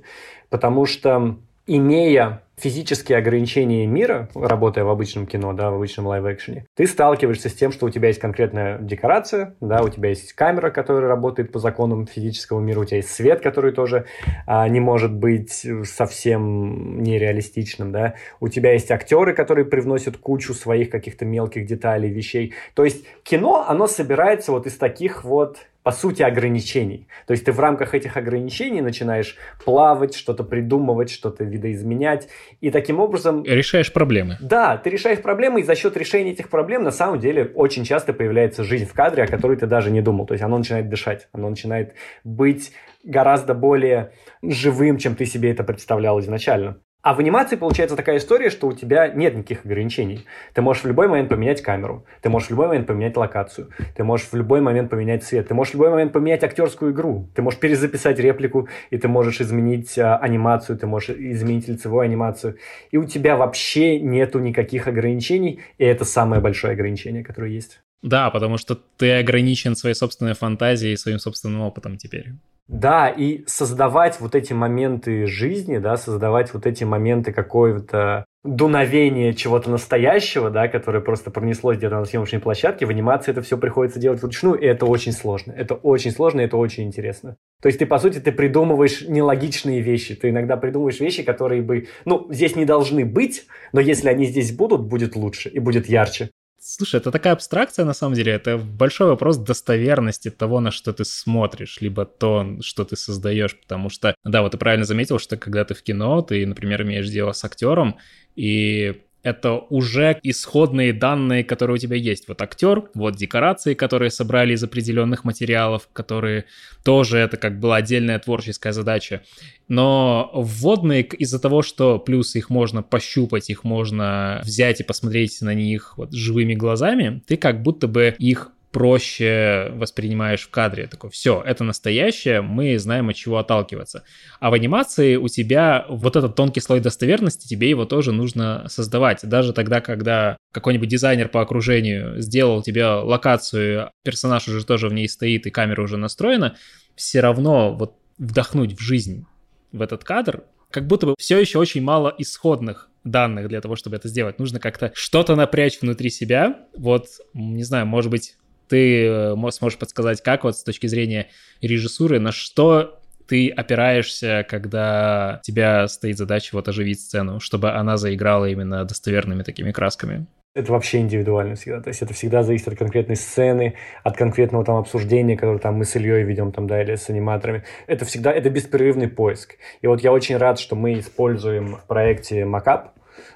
Потому 0.49 0.85
что 0.85 1.37
имея 1.65 2.41
физические 2.57 3.17
ограничения 3.17 3.87
мира, 3.87 4.29
работая 4.35 4.83
в 4.83 4.89
обычном 4.89 5.25
кино, 5.25 5.53
да, 5.53 5.71
в 5.71 5.75
обычном 5.75 6.07
лайв-экшене, 6.07 6.65
ты 6.75 6.85
сталкиваешься 6.85 7.49
с 7.49 7.53
тем, 7.53 7.71
что 7.71 7.87
у 7.87 7.89
тебя 7.89 8.09
есть 8.09 8.19
конкретная 8.19 8.77
декорация, 8.79 9.55
да, 9.59 9.81
у 9.81 9.89
тебя 9.89 10.09
есть 10.09 10.33
камера, 10.33 10.69
которая 10.69 11.07
работает 11.07 11.51
по 11.51 11.59
законам 11.59 12.05
физического 12.05 12.59
мира, 12.59 12.81
у 12.81 12.85
тебя 12.85 12.97
есть 12.97 13.09
свет, 13.09 13.41
который 13.41 13.71
тоже 13.71 14.05
а, 14.45 14.67
не 14.69 14.79
может 14.79 15.13
быть 15.13 15.65
совсем 15.83 17.01
нереалистичным, 17.01 17.91
да, 17.91 18.15
у 18.39 18.49
тебя 18.49 18.73
есть 18.73 18.91
актеры, 18.91 19.33
которые 19.33 19.65
привносят 19.65 20.17
кучу 20.17 20.53
своих 20.53 20.89
каких-то 20.89 21.25
мелких 21.25 21.65
деталей, 21.65 22.09
вещей. 22.09 22.53
То 22.75 22.83
есть 22.83 23.05
кино, 23.23 23.65
оно 23.67 23.87
собирается 23.87 24.51
вот 24.51 24.67
из 24.67 24.77
таких 24.77 25.23
вот 25.23 25.57
по 25.83 25.91
сути, 25.91 26.23
ограничений. 26.23 27.07
То 27.27 27.31
есть 27.31 27.45
ты 27.45 27.51
в 27.51 27.59
рамках 27.59 27.93
этих 27.93 28.17
ограничений 28.17 28.81
начинаешь 28.81 29.37
плавать, 29.63 30.15
что-то 30.15 30.43
придумывать, 30.43 31.09
что-то 31.09 31.43
видоизменять, 31.43 32.29
и 32.61 32.71
таким 32.71 32.99
образом... 32.99 33.43
Решаешь 33.43 33.91
проблемы. 33.91 34.37
Да, 34.39 34.77
ты 34.77 34.89
решаешь 34.89 35.21
проблемы, 35.21 35.59
и 35.59 35.63
за 35.63 35.75
счет 35.75 35.95
решения 35.97 36.31
этих 36.31 36.49
проблем 36.49 36.83
на 36.83 36.91
самом 36.91 37.19
деле 37.19 37.51
очень 37.53 37.83
часто 37.83 38.13
появляется 38.13 38.63
жизнь 38.63 38.85
в 38.85 38.93
кадре, 38.93 39.23
о 39.23 39.27
которой 39.27 39.57
ты 39.57 39.67
даже 39.67 39.91
не 39.91 40.01
думал. 40.01 40.25
То 40.25 40.33
есть 40.33 40.43
оно 40.43 40.57
начинает 40.57 40.89
дышать, 40.89 41.27
оно 41.33 41.49
начинает 41.49 41.93
быть 42.23 42.71
гораздо 43.03 43.53
более 43.53 44.13
живым, 44.41 44.97
чем 44.97 45.15
ты 45.15 45.25
себе 45.25 45.51
это 45.51 45.63
представлял 45.63 46.19
изначально. 46.21 46.79
А 47.03 47.13
в 47.13 47.19
анимации 47.19 47.57
получается 47.57 47.97
такая 47.97 48.17
история, 48.17 48.49
что 48.49 48.65
у 48.67 48.71
тебя 48.71 49.09
нет 49.09 49.35
никаких 49.35 49.65
ограничений. 49.65 50.25
Ты 50.53 50.61
можешь 50.61 50.83
в 50.83 50.87
любой 50.87 51.09
момент 51.09 51.27
поменять 51.27 51.61
камеру, 51.61 52.05
ты 52.21 52.29
можешь 52.29 52.47
в 52.47 52.51
любой 52.51 52.67
момент 52.67 52.87
поменять 52.87 53.17
локацию, 53.17 53.71
ты 53.93 54.05
можешь 54.05 54.27
в 54.27 54.33
любой 54.33 54.61
момент 54.61 54.89
поменять 54.89 55.25
цвет, 55.25 55.49
ты 55.49 55.53
можешь 55.53 55.73
в 55.73 55.75
любой 55.75 55.89
момент 55.89 56.13
поменять 56.13 56.45
актерскую 56.45 56.93
игру, 56.93 57.27
ты 57.35 57.41
можешь 57.41 57.59
перезаписать 57.59 58.19
реплику, 58.19 58.69
и 58.89 58.97
ты 58.97 59.09
можешь 59.09 59.41
изменить 59.41 59.99
а, 59.99 60.15
анимацию, 60.15 60.79
ты 60.79 60.87
можешь 60.87 61.09
изменить 61.09 61.67
лицевую 61.67 62.03
анимацию. 62.03 62.55
И 62.91 62.95
у 62.95 63.03
тебя 63.03 63.35
вообще 63.35 63.99
нету 63.99 64.39
никаких 64.39 64.87
ограничений, 64.87 65.59
и 65.77 65.83
это 65.83 66.05
самое 66.05 66.41
большое 66.41 66.71
ограничение, 66.71 67.21
которое 67.21 67.51
есть. 67.51 67.81
Да, 68.01 68.29
потому 68.29 68.57
что 68.57 68.79
ты 68.97 69.11
ограничен 69.19 69.75
своей 69.75 69.95
собственной 69.95 70.35
фантазией 70.35 70.93
и 70.93 70.97
своим 70.97 71.19
собственным 71.19 71.61
опытом 71.63 71.97
теперь. 71.97 72.31
Да, 72.67 73.09
и 73.09 73.43
создавать 73.45 74.19
вот 74.21 74.35
эти 74.35 74.53
моменты 74.53 75.27
жизни, 75.27 75.79
да, 75.79 75.97
создавать 75.97 76.53
вот 76.53 76.65
эти 76.65 76.85
моменты 76.85 77.33
какого-то 77.33 78.25
дуновения 78.43 79.33
чего-то 79.33 79.69
настоящего, 79.69 80.49
да, 80.49 80.67
которое 80.67 81.01
просто 81.01 81.31
пронеслось 81.31 81.77
где-то 81.77 81.99
на 81.99 82.05
съемочной 82.05 82.39
площадке, 82.39 82.85
в 82.85 82.89
анимации 82.89 83.31
это 83.31 83.41
все 83.41 83.57
приходится 83.57 83.99
делать 83.99 84.21
вручную, 84.21 84.59
и 84.59 84.65
это 84.65 84.85
очень 84.85 85.11
сложно. 85.11 85.53
Это 85.53 85.75
очень 85.75 86.11
сложно, 86.11 86.41
и 86.41 86.45
это 86.45 86.57
очень 86.57 86.83
интересно. 86.83 87.35
То 87.61 87.67
есть 87.67 87.79
ты, 87.79 87.85
по 87.85 87.99
сути, 87.99 88.19
ты 88.19 88.31
придумываешь 88.31 89.01
нелогичные 89.07 89.81
вещи. 89.81 90.15
Ты 90.15 90.29
иногда 90.29 90.57
придумываешь 90.57 90.99
вещи, 90.99 91.23
которые 91.23 91.61
бы, 91.61 91.87
ну, 92.05 92.27
здесь 92.31 92.55
не 92.55 92.65
должны 92.65 93.05
быть, 93.05 93.45
но 93.71 93.79
если 93.79 94.09
они 94.09 94.25
здесь 94.25 94.53
будут, 94.53 94.87
будет 94.87 95.15
лучше 95.15 95.49
и 95.49 95.59
будет 95.59 95.87
ярче. 95.87 96.29
Слушай, 96.75 96.95
это 96.95 97.11
такая 97.11 97.33
абстракция, 97.33 97.85
на 97.85 97.93
самом 97.93 98.15
деле, 98.15 98.31
это 98.31 98.57
большой 98.57 99.09
вопрос 99.09 99.37
достоверности 99.37 100.31
того, 100.31 100.59
на 100.59 100.71
что 100.71 100.91
ты 100.91 101.05
смотришь, 101.05 101.77
либо 101.81 102.03
то, 102.03 102.57
что 102.61 102.83
ты 102.83 102.95
создаешь, 102.95 103.59
потому 103.59 103.89
что, 103.89 104.15
да, 104.23 104.41
вот 104.41 104.53
ты 104.53 104.57
правильно 104.57 104.83
заметил, 104.83 105.19
что 105.19 105.37
когда 105.37 105.65
ты 105.65 105.75
в 105.75 105.83
кино, 105.83 106.23
ты, 106.23 106.43
например, 106.47 106.81
имеешь 106.81 107.07
дело 107.09 107.31
с 107.31 107.45
актером, 107.45 107.97
и 108.35 109.03
это 109.23 109.53
уже 109.53 110.19
исходные 110.21 110.93
данные, 110.93 111.43
которые 111.43 111.75
у 111.75 111.77
тебя 111.77 111.95
есть. 111.95 112.27
Вот 112.27 112.41
актер, 112.41 112.89
вот 112.93 113.15
декорации, 113.15 113.73
которые 113.73 114.11
собрали 114.11 114.53
из 114.53 114.63
определенных 114.63 115.23
материалов, 115.23 115.89
которые 115.93 116.45
тоже 116.83 117.17
это 117.17 117.37
как 117.37 117.59
была 117.59 117.77
отдельная 117.77 118.19
творческая 118.19 118.73
задача. 118.73 119.23
Но 119.69 120.29
вводные 120.33 121.03
из-за 121.03 121.39
того, 121.39 121.61
что 121.61 121.99
плюс 121.99 122.35
их 122.35 122.49
можно 122.49 122.83
пощупать, 122.83 123.49
их 123.49 123.63
можно 123.63 124.41
взять 124.43 124.81
и 124.81 124.83
посмотреть 124.83 125.41
на 125.41 125.53
них 125.53 125.97
вот 125.97 126.11
живыми 126.13 126.53
глазами, 126.53 127.21
ты 127.25 127.37
как 127.37 127.63
будто 127.63 127.87
бы 127.87 128.13
их 128.19 128.51
проще 128.73 129.71
воспринимаешь 129.75 130.41
в 130.41 130.49
кадре. 130.49 130.87
Такой, 130.87 131.11
все, 131.11 131.41
это 131.45 131.63
настоящее, 131.63 132.41
мы 132.41 132.77
знаем, 132.79 133.07
от 133.07 133.15
чего 133.15 133.37
отталкиваться. 133.37 134.03
А 134.39 134.49
в 134.49 134.53
анимации 134.53 135.15
у 135.15 135.29
тебя 135.29 135.85
вот 135.87 136.15
этот 136.15 136.35
тонкий 136.35 136.59
слой 136.59 136.79
достоверности, 136.79 137.47
тебе 137.47 137.69
его 137.69 137.85
тоже 137.85 138.11
нужно 138.11 138.65
создавать. 138.67 139.19
Даже 139.23 139.53
тогда, 139.53 139.79
когда 139.79 140.37
какой-нибудь 140.51 140.89
дизайнер 140.89 141.29
по 141.29 141.41
окружению 141.41 142.19
сделал 142.19 142.63
тебе 142.63 142.85
локацию, 142.85 143.91
персонаж 144.03 144.47
уже 144.47 144.65
тоже 144.65 144.89
в 144.89 144.93
ней 144.93 145.07
стоит 145.07 145.45
и 145.45 145.51
камера 145.51 145.83
уже 145.83 145.97
настроена, 145.97 146.57
все 146.95 147.21
равно 147.21 147.75
вот 147.75 147.95
вдохнуть 148.17 148.73
в 148.77 148.81
жизнь 148.81 149.25
в 149.71 149.83
этот 149.83 150.03
кадр, 150.03 150.45
как 150.71 150.87
будто 150.87 151.05
бы 151.05 151.15
все 151.19 151.39
еще 151.39 151.59
очень 151.59 151.83
мало 151.83 152.13
исходных 152.17 152.89
данных 153.03 153.49
для 153.49 153.61
того, 153.61 153.75
чтобы 153.75 153.97
это 153.97 154.07
сделать. 154.07 154.39
Нужно 154.39 154.59
как-то 154.59 154.91
что-то 154.95 155.35
напрячь 155.35 155.79
внутри 155.81 156.09
себя. 156.09 156.65
Вот, 156.75 157.07
не 157.33 157.63
знаю, 157.63 157.85
может 157.85 158.09
быть, 158.09 158.35
ты 158.67 159.05
э, 159.05 159.51
сможешь 159.51 159.79
подсказать, 159.79 160.21
как 160.21 160.43
вот 160.43 160.57
с 160.57 160.63
точки 160.63 160.87
зрения 160.87 161.27
режиссуры, 161.61 162.19
на 162.19 162.31
что 162.31 162.99
ты 163.27 163.49
опираешься, 163.49 164.45
когда 164.49 165.39
у 165.41 165.45
тебя 165.45 165.87
стоит 165.87 166.17
задача 166.17 166.49
вот 166.53 166.67
оживить 166.67 167.01
сцену, 167.01 167.39
чтобы 167.39 167.71
она 167.71 167.97
заиграла 167.97 168.49
именно 168.49 168.83
достоверными 168.85 169.43
такими 169.43 169.71
красками? 169.71 170.25
Это 170.55 170.71
вообще 170.71 170.99
индивидуально 170.99 171.55
всегда. 171.55 171.81
То 171.81 171.87
есть 171.87 172.03
это 172.03 172.13
всегда 172.13 172.43
зависит 172.43 172.67
от 172.67 172.77
конкретной 172.77 173.15
сцены, 173.15 173.73
от 174.03 174.15
конкретного 174.15 174.63
там 174.63 174.75
обсуждения, 174.75 175.35
которое 175.35 175.57
там 175.57 175.75
мы 175.75 175.85
с 175.85 175.95
Ильей 175.95 176.23
ведем 176.23 176.51
там, 176.51 176.67
да, 176.67 176.81
или 176.83 176.95
с 176.95 177.09
аниматорами. 177.09 177.63
Это 177.87 178.05
всегда, 178.05 178.31
это 178.31 178.51
беспрерывный 178.51 179.07
поиск. 179.07 179.55
И 179.81 179.87
вот 179.87 180.01
я 180.01 180.11
очень 180.11 180.37
рад, 180.37 180.59
что 180.59 180.75
мы 180.75 180.99
используем 180.99 181.77
в 181.77 181.87
проекте 181.87 182.45
Макап, 182.45 182.93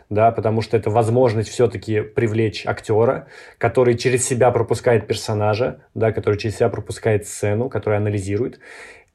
да, 0.09 0.31
потому 0.31 0.61
что 0.61 0.77
это 0.77 0.89
возможность 0.89 1.49
все-таки 1.49 2.01
привлечь 2.01 2.65
актера, 2.65 3.27
который 3.57 3.97
через 3.97 4.27
себя 4.27 4.51
пропускает 4.51 5.07
персонажа, 5.07 5.81
да, 5.93 6.11
который 6.11 6.37
через 6.37 6.55
себя 6.55 6.69
пропускает 6.69 7.27
сцену, 7.27 7.69
который 7.69 7.97
анализирует, 7.97 8.59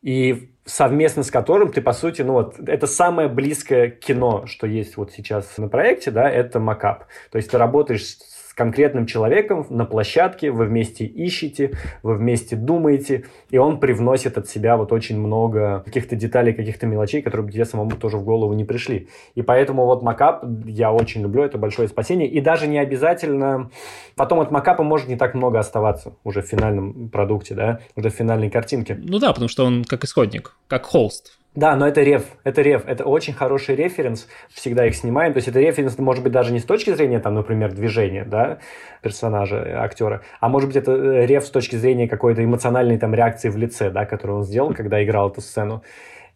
и 0.03 0.51
совместно 0.65 1.23
с 1.23 1.31
которым 1.31 1.73
ты, 1.73 1.81
по 1.81 1.93
сути, 1.93 2.23
ну 2.23 2.35
вот, 2.35 2.59
это 2.59 2.87
самое 2.87 3.29
близкое 3.29 3.89
кино, 3.89 4.47
что 4.47 4.67
есть 4.67 4.97
вот 4.97 5.13
сейчас 5.13 5.59
на 5.59 5.69
проекте, 5.69 6.11
да, 6.11 6.29
это 6.29 6.61
макап. 6.61 7.07
То 7.31 7.39
есть 7.39 7.51
ты 7.51 7.59
работаешь 7.59 8.17
с 8.53 8.55
конкретным 8.55 9.07
человеком 9.07 9.67
на 9.71 9.87
площадке, 9.87 10.51
вы 10.51 10.67
вместе 10.67 11.07
ищете, 11.07 11.71
вы 12.03 12.17
вместе 12.17 12.55
думаете, 12.55 13.25
и 13.49 13.57
он 13.57 13.81
привносит 13.81 14.37
от 14.37 14.47
себя 14.47 14.77
вот 14.77 14.93
очень 14.93 15.19
много 15.19 15.81
каких-то 15.87 16.17
деталей, 16.17 16.53
каких-то 16.53 16.87
мелочей, 16.87 17.23
которые 17.23 17.47
бы 17.47 17.51
тебе 17.51 17.65
самому 17.65 17.93
тоже 17.93 18.19
в 18.19 18.25
голову 18.25 18.53
не 18.53 18.67
пришли. 18.67 19.09
И 19.35 19.41
поэтому 19.41 19.87
вот 19.87 20.03
макап 20.03 20.45
я 20.67 20.93
очень 20.93 21.23
люблю, 21.23 21.43
это 21.43 21.57
большое 21.57 21.89
спасение, 21.89 22.29
и 22.29 22.43
даже 22.43 22.67
не 22.67 22.79
обязательно, 22.79 23.71
потом 24.17 24.41
от 24.41 24.51
макапа 24.51 24.83
может 24.83 25.09
не 25.09 25.17
так 25.17 25.33
много 25.33 25.59
оставаться 25.59 26.13
уже 26.23 26.43
в 26.43 26.47
финальном 26.47 27.09
продукте, 27.09 27.55
да, 27.55 27.81
уже 27.97 28.11
в 28.11 28.15
финальной 28.15 28.51
картинке. 28.51 29.01
Ну 29.03 29.19
да, 29.19 29.33
потому 29.33 29.49
что 29.49 29.65
он 29.65 29.85
как 29.85 30.05
исходник, 30.05 30.57
как 30.67 30.85
холст 30.85 31.39
да, 31.55 31.77
но 31.77 31.87
это 31.87 32.03
реф, 32.03 32.25
это 32.45 32.63
реф, 32.63 32.85
это 32.87 33.05
очень 33.05 33.35
хороший 33.35 33.75
референс, 33.75 34.27
всегда 34.49 34.87
их 34.87 34.95
снимаем, 34.95 35.33
то 35.33 35.39
есть 35.39 35.49
это 35.49 35.61
референс 35.61 35.99
может 35.99 36.23
быть 36.23 36.33
даже 36.33 36.53
не 36.53 36.61
с 36.61 36.65
точки 36.65 36.95
зрения, 36.95 37.21
там, 37.21 37.35
например, 37.35 37.73
движения, 37.73 38.25
да, 38.25 38.59
персонажа, 39.03 39.83
актера, 39.83 40.23
а 40.41 40.49
может 40.49 40.69
быть 40.69 40.77
это 40.77 40.93
э, 40.93 41.27
реф 41.27 41.45
с 41.45 41.51
точки 41.51 41.77
зрения 41.77 42.09
какой-то 42.09 42.43
эмоциональной 42.43 42.99
там 42.99 43.15
реакции 43.15 43.51
в 43.51 43.57
лице, 43.57 43.91
да, 43.91 44.07
которую 44.07 44.39
он 44.39 44.45
сделал, 44.45 44.73
когда 44.73 45.03
играл 45.05 45.31
эту 45.31 45.43
сцену, 45.43 45.83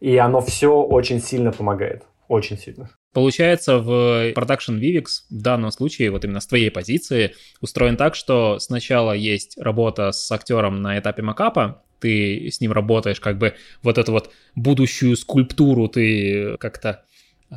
и 0.01 0.17
оно 0.19 0.41
все 0.43 0.75
очень 0.75 1.21
сильно 1.21 1.51
помогает, 1.51 2.05
очень 2.29 2.59
сильно. 2.59 2.91
Получается, 3.15 3.79
в 3.79 4.33
Production 4.35 4.79
Vivix 4.79 5.25
в 5.31 5.41
данном 5.41 5.71
случае, 5.71 6.11
вот 6.11 6.27
именно 6.27 6.41
с 6.41 6.47
твоей 6.47 6.71
позиции, 6.71 7.33
устроен 7.63 7.97
так, 7.97 8.15
что 8.15 8.59
сначала 8.59 9.13
есть 9.13 9.57
работа 9.59 10.13
с 10.13 10.31
актером 10.31 10.83
на 10.83 10.99
этапе 10.99 11.23
макапа, 11.23 11.83
ты 12.01 12.51
с 12.51 12.61
ним 12.61 12.73
работаешь, 12.73 13.21
как 13.21 13.39
бы 13.39 13.55
вот 13.83 13.99
эту 13.99 14.13
вот 14.13 14.33
будущую 14.55 15.17
скульптуру 15.17 15.89
ты 15.89 16.57
как-то 16.59 17.05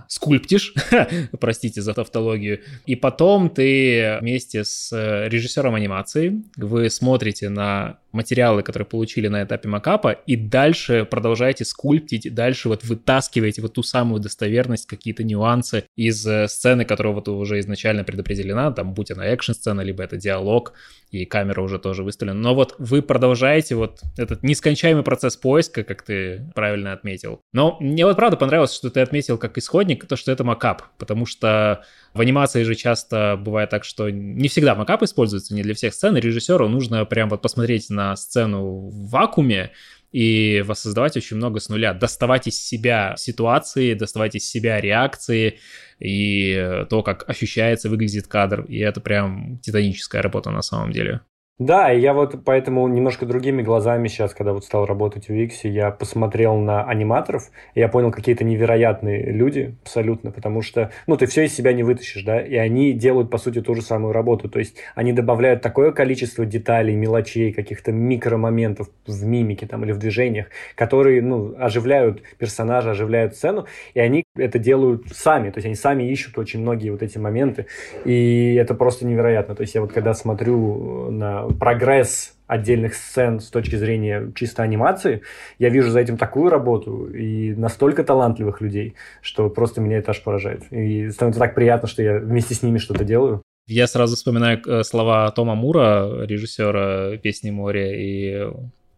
скульптишь, 0.08 0.74
простите 1.40 1.82
за 1.82 1.94
тавтологию, 1.94 2.62
и 2.86 2.96
потом 2.96 3.50
ты 3.50 4.18
вместе 4.22 4.64
с 4.64 4.92
режиссером 5.28 5.76
анимации, 5.76 6.44
вы 6.56 6.90
смотрите 6.90 7.50
на 7.50 8.00
материалы, 8.12 8.64
которые 8.64 8.88
получили 8.88 9.28
на 9.28 9.44
этапе 9.44 9.68
макапа, 9.70 10.12
и 10.12 10.36
дальше 10.36 11.06
продолжаете 11.10 11.66
скульптить, 11.66 12.34
дальше 12.34 12.70
вот 12.70 12.84
вытаскиваете 12.84 13.62
вот 13.62 13.74
ту 13.74 13.84
самую 13.84 14.20
достоверность, 14.20 14.88
какие-то 14.88 15.24
нюансы 15.24 15.86
из 15.96 16.26
э, 16.26 16.48
сцены, 16.48 16.86
которая 16.86 17.14
вот 17.14 17.28
уже 17.28 17.60
изначально 17.60 18.04
предопределена, 18.04 18.72
там, 18.72 18.94
будь 18.94 19.12
она 19.12 19.26
экшн-сцена, 19.26 19.82
либо 19.82 20.04
это 20.04 20.18
диалог, 20.18 20.74
и 21.12 21.26
камера 21.26 21.62
уже 21.62 21.80
тоже 21.80 22.04
выставлена. 22.04 22.40
Но 22.40 22.56
вот 22.56 22.76
вы 22.78 23.02
продолжаете 23.02 23.76
вот 23.76 24.00
этот 24.18 24.44
нескончаемый 24.44 25.04
процесс 25.04 25.36
поиска, 25.38 25.84
как 25.84 26.04
ты 26.04 26.50
правильно 26.56 26.94
отметил. 26.94 27.42
Но 27.54 27.78
мне 27.80 28.06
вот 28.06 28.16
правда 28.16 28.38
понравилось, 28.38 28.74
что 28.74 28.90
ты 28.90 29.02
отметил 29.02 29.38
как 29.38 29.58
исходник, 29.58 30.06
то, 30.06 30.16
что 30.16 30.32
это 30.32 30.44
макап, 30.44 30.84
потому 30.98 31.26
что 31.26 31.84
в 32.14 32.22
анимации 32.22 32.64
же 32.64 32.76
часто 32.76 33.38
бывает 33.40 33.70
так, 33.70 33.84
что 33.84 34.10
не 34.10 34.48
всегда 34.48 34.76
макап 34.76 35.04
используется, 35.04 35.54
не 35.54 35.62
для 35.62 35.74
всех 35.76 35.94
сцен, 35.94 36.16
режиссеру 36.16 36.68
нужно 36.68 37.06
прям 37.06 37.30
вот 37.30 37.42
посмотреть 37.42 37.90
на 37.90 37.99
сцену 38.16 38.90
в 38.90 39.10
вакууме, 39.10 39.72
и 40.12 40.64
воссоздавать 40.66 41.18
очень 41.18 41.38
много 41.38 41.60
с 41.60 41.70
нуля, 41.70 41.94
доставать 41.94 42.48
из 42.48 42.60
себя 42.60 43.14
ситуации, 43.18 43.94
доставать 43.94 44.36
из 44.36 44.50
себя 44.50 44.82
реакции 44.82 45.60
и 46.00 46.86
то, 46.90 47.04
как 47.04 47.30
ощущается, 47.30 47.90
выглядит 47.90 48.28
кадр, 48.28 48.62
и 48.62 48.80
это 48.80 49.02
прям 49.02 49.60
титаническая 49.60 50.22
работа 50.22 50.50
на 50.50 50.62
самом 50.62 50.92
деле. 50.92 51.22
Да, 51.60 51.92
и 51.92 52.00
я 52.00 52.14
вот 52.14 52.46
поэтому 52.46 52.88
немножко 52.88 53.26
другими 53.26 53.62
глазами 53.62 54.08
сейчас, 54.08 54.34
когда 54.34 54.54
вот 54.54 54.64
стал 54.64 54.86
работать 54.86 55.26
в 55.26 55.34
Виксе, 55.34 55.68
я 55.68 55.92
посмотрел 55.92 56.56
на 56.56 56.86
аниматоров, 56.86 57.52
и 57.76 57.82
я 57.82 57.90
понял, 57.90 58.12
какие-то 58.14 58.46
невероятные 58.46 59.30
люди 59.34 59.76
абсолютно, 59.84 60.32
потому 60.32 60.62
что, 60.62 60.92
ну, 61.06 61.18
ты 61.18 61.26
все 61.26 61.44
из 61.44 61.54
себя 61.54 61.74
не 61.74 61.84
вытащишь, 61.84 62.24
да, 62.24 62.40
и 62.40 62.56
они 62.56 62.94
делают, 62.94 63.30
по 63.30 63.38
сути, 63.38 63.60
ту 63.60 63.76
же 63.76 63.82
самую 63.82 64.14
работу, 64.14 64.48
то 64.48 64.58
есть 64.58 64.78
они 64.96 65.12
добавляют 65.12 65.62
такое 65.62 65.92
количество 65.92 66.46
деталей, 66.46 66.96
мелочей, 66.96 67.52
каких-то 67.52 67.92
микромоментов 67.92 68.90
в 69.06 69.26
мимике 69.26 69.68
там 69.68 69.84
или 69.84 69.92
в 69.92 69.98
движениях, 69.98 70.46
которые, 70.76 71.22
ну, 71.22 71.56
оживляют 71.60 72.24
персонажа, 72.38 72.92
оживляют 72.92 73.36
сцену, 73.36 73.66
и 73.94 74.00
они 74.00 74.24
это 74.38 74.60
делают 74.60 75.08
сами, 75.12 75.50
то 75.50 75.58
есть 75.58 75.66
они 75.66 75.76
сами 75.76 76.04
ищут 76.04 76.38
очень 76.38 76.62
многие 76.62 76.92
вот 76.92 77.04
эти 77.04 77.18
моменты, 77.18 77.66
и 78.06 78.56
это 78.56 78.76
просто 78.76 79.06
невероятно, 79.06 79.56
то 79.56 79.62
есть 79.64 79.76
я 79.76 79.82
вот 79.82 79.92
когда 79.92 80.14
смотрю 80.14 81.12
на 81.12 81.49
прогресс 81.58 82.36
отдельных 82.50 82.96
сцен 82.96 83.40
с 83.40 83.50
точки 83.50 83.76
зрения 83.76 84.32
чисто 84.36 84.64
анимации, 84.64 85.22
я 85.60 85.70
вижу 85.70 85.92
за 85.92 86.00
этим 86.00 86.18
такую 86.18 86.50
работу 86.50 87.06
и 87.06 87.54
настолько 87.54 88.04
талантливых 88.04 88.60
людей, 88.60 88.96
что 89.22 89.50
просто 89.50 89.82
меня 89.82 90.00
это 90.00 90.12
аж 90.12 90.24
поражает. 90.24 90.64
И 90.72 91.10
становится 91.12 91.40
так 91.40 91.54
приятно, 91.54 91.88
что 91.88 92.02
я 92.02 92.18
вместе 92.18 92.56
с 92.56 92.64
ними 92.64 92.80
что-то 92.80 93.04
делаю. 93.04 93.44
Я 93.68 93.86
сразу 93.86 94.16
вспоминаю 94.16 94.60
э, 94.66 94.84
слова 94.84 95.30
Тома 95.30 95.54
Мура, 95.54 96.26
режиссера 96.26 97.18
«Песни 97.18 97.52
моря», 97.52 97.94
и 97.96 98.52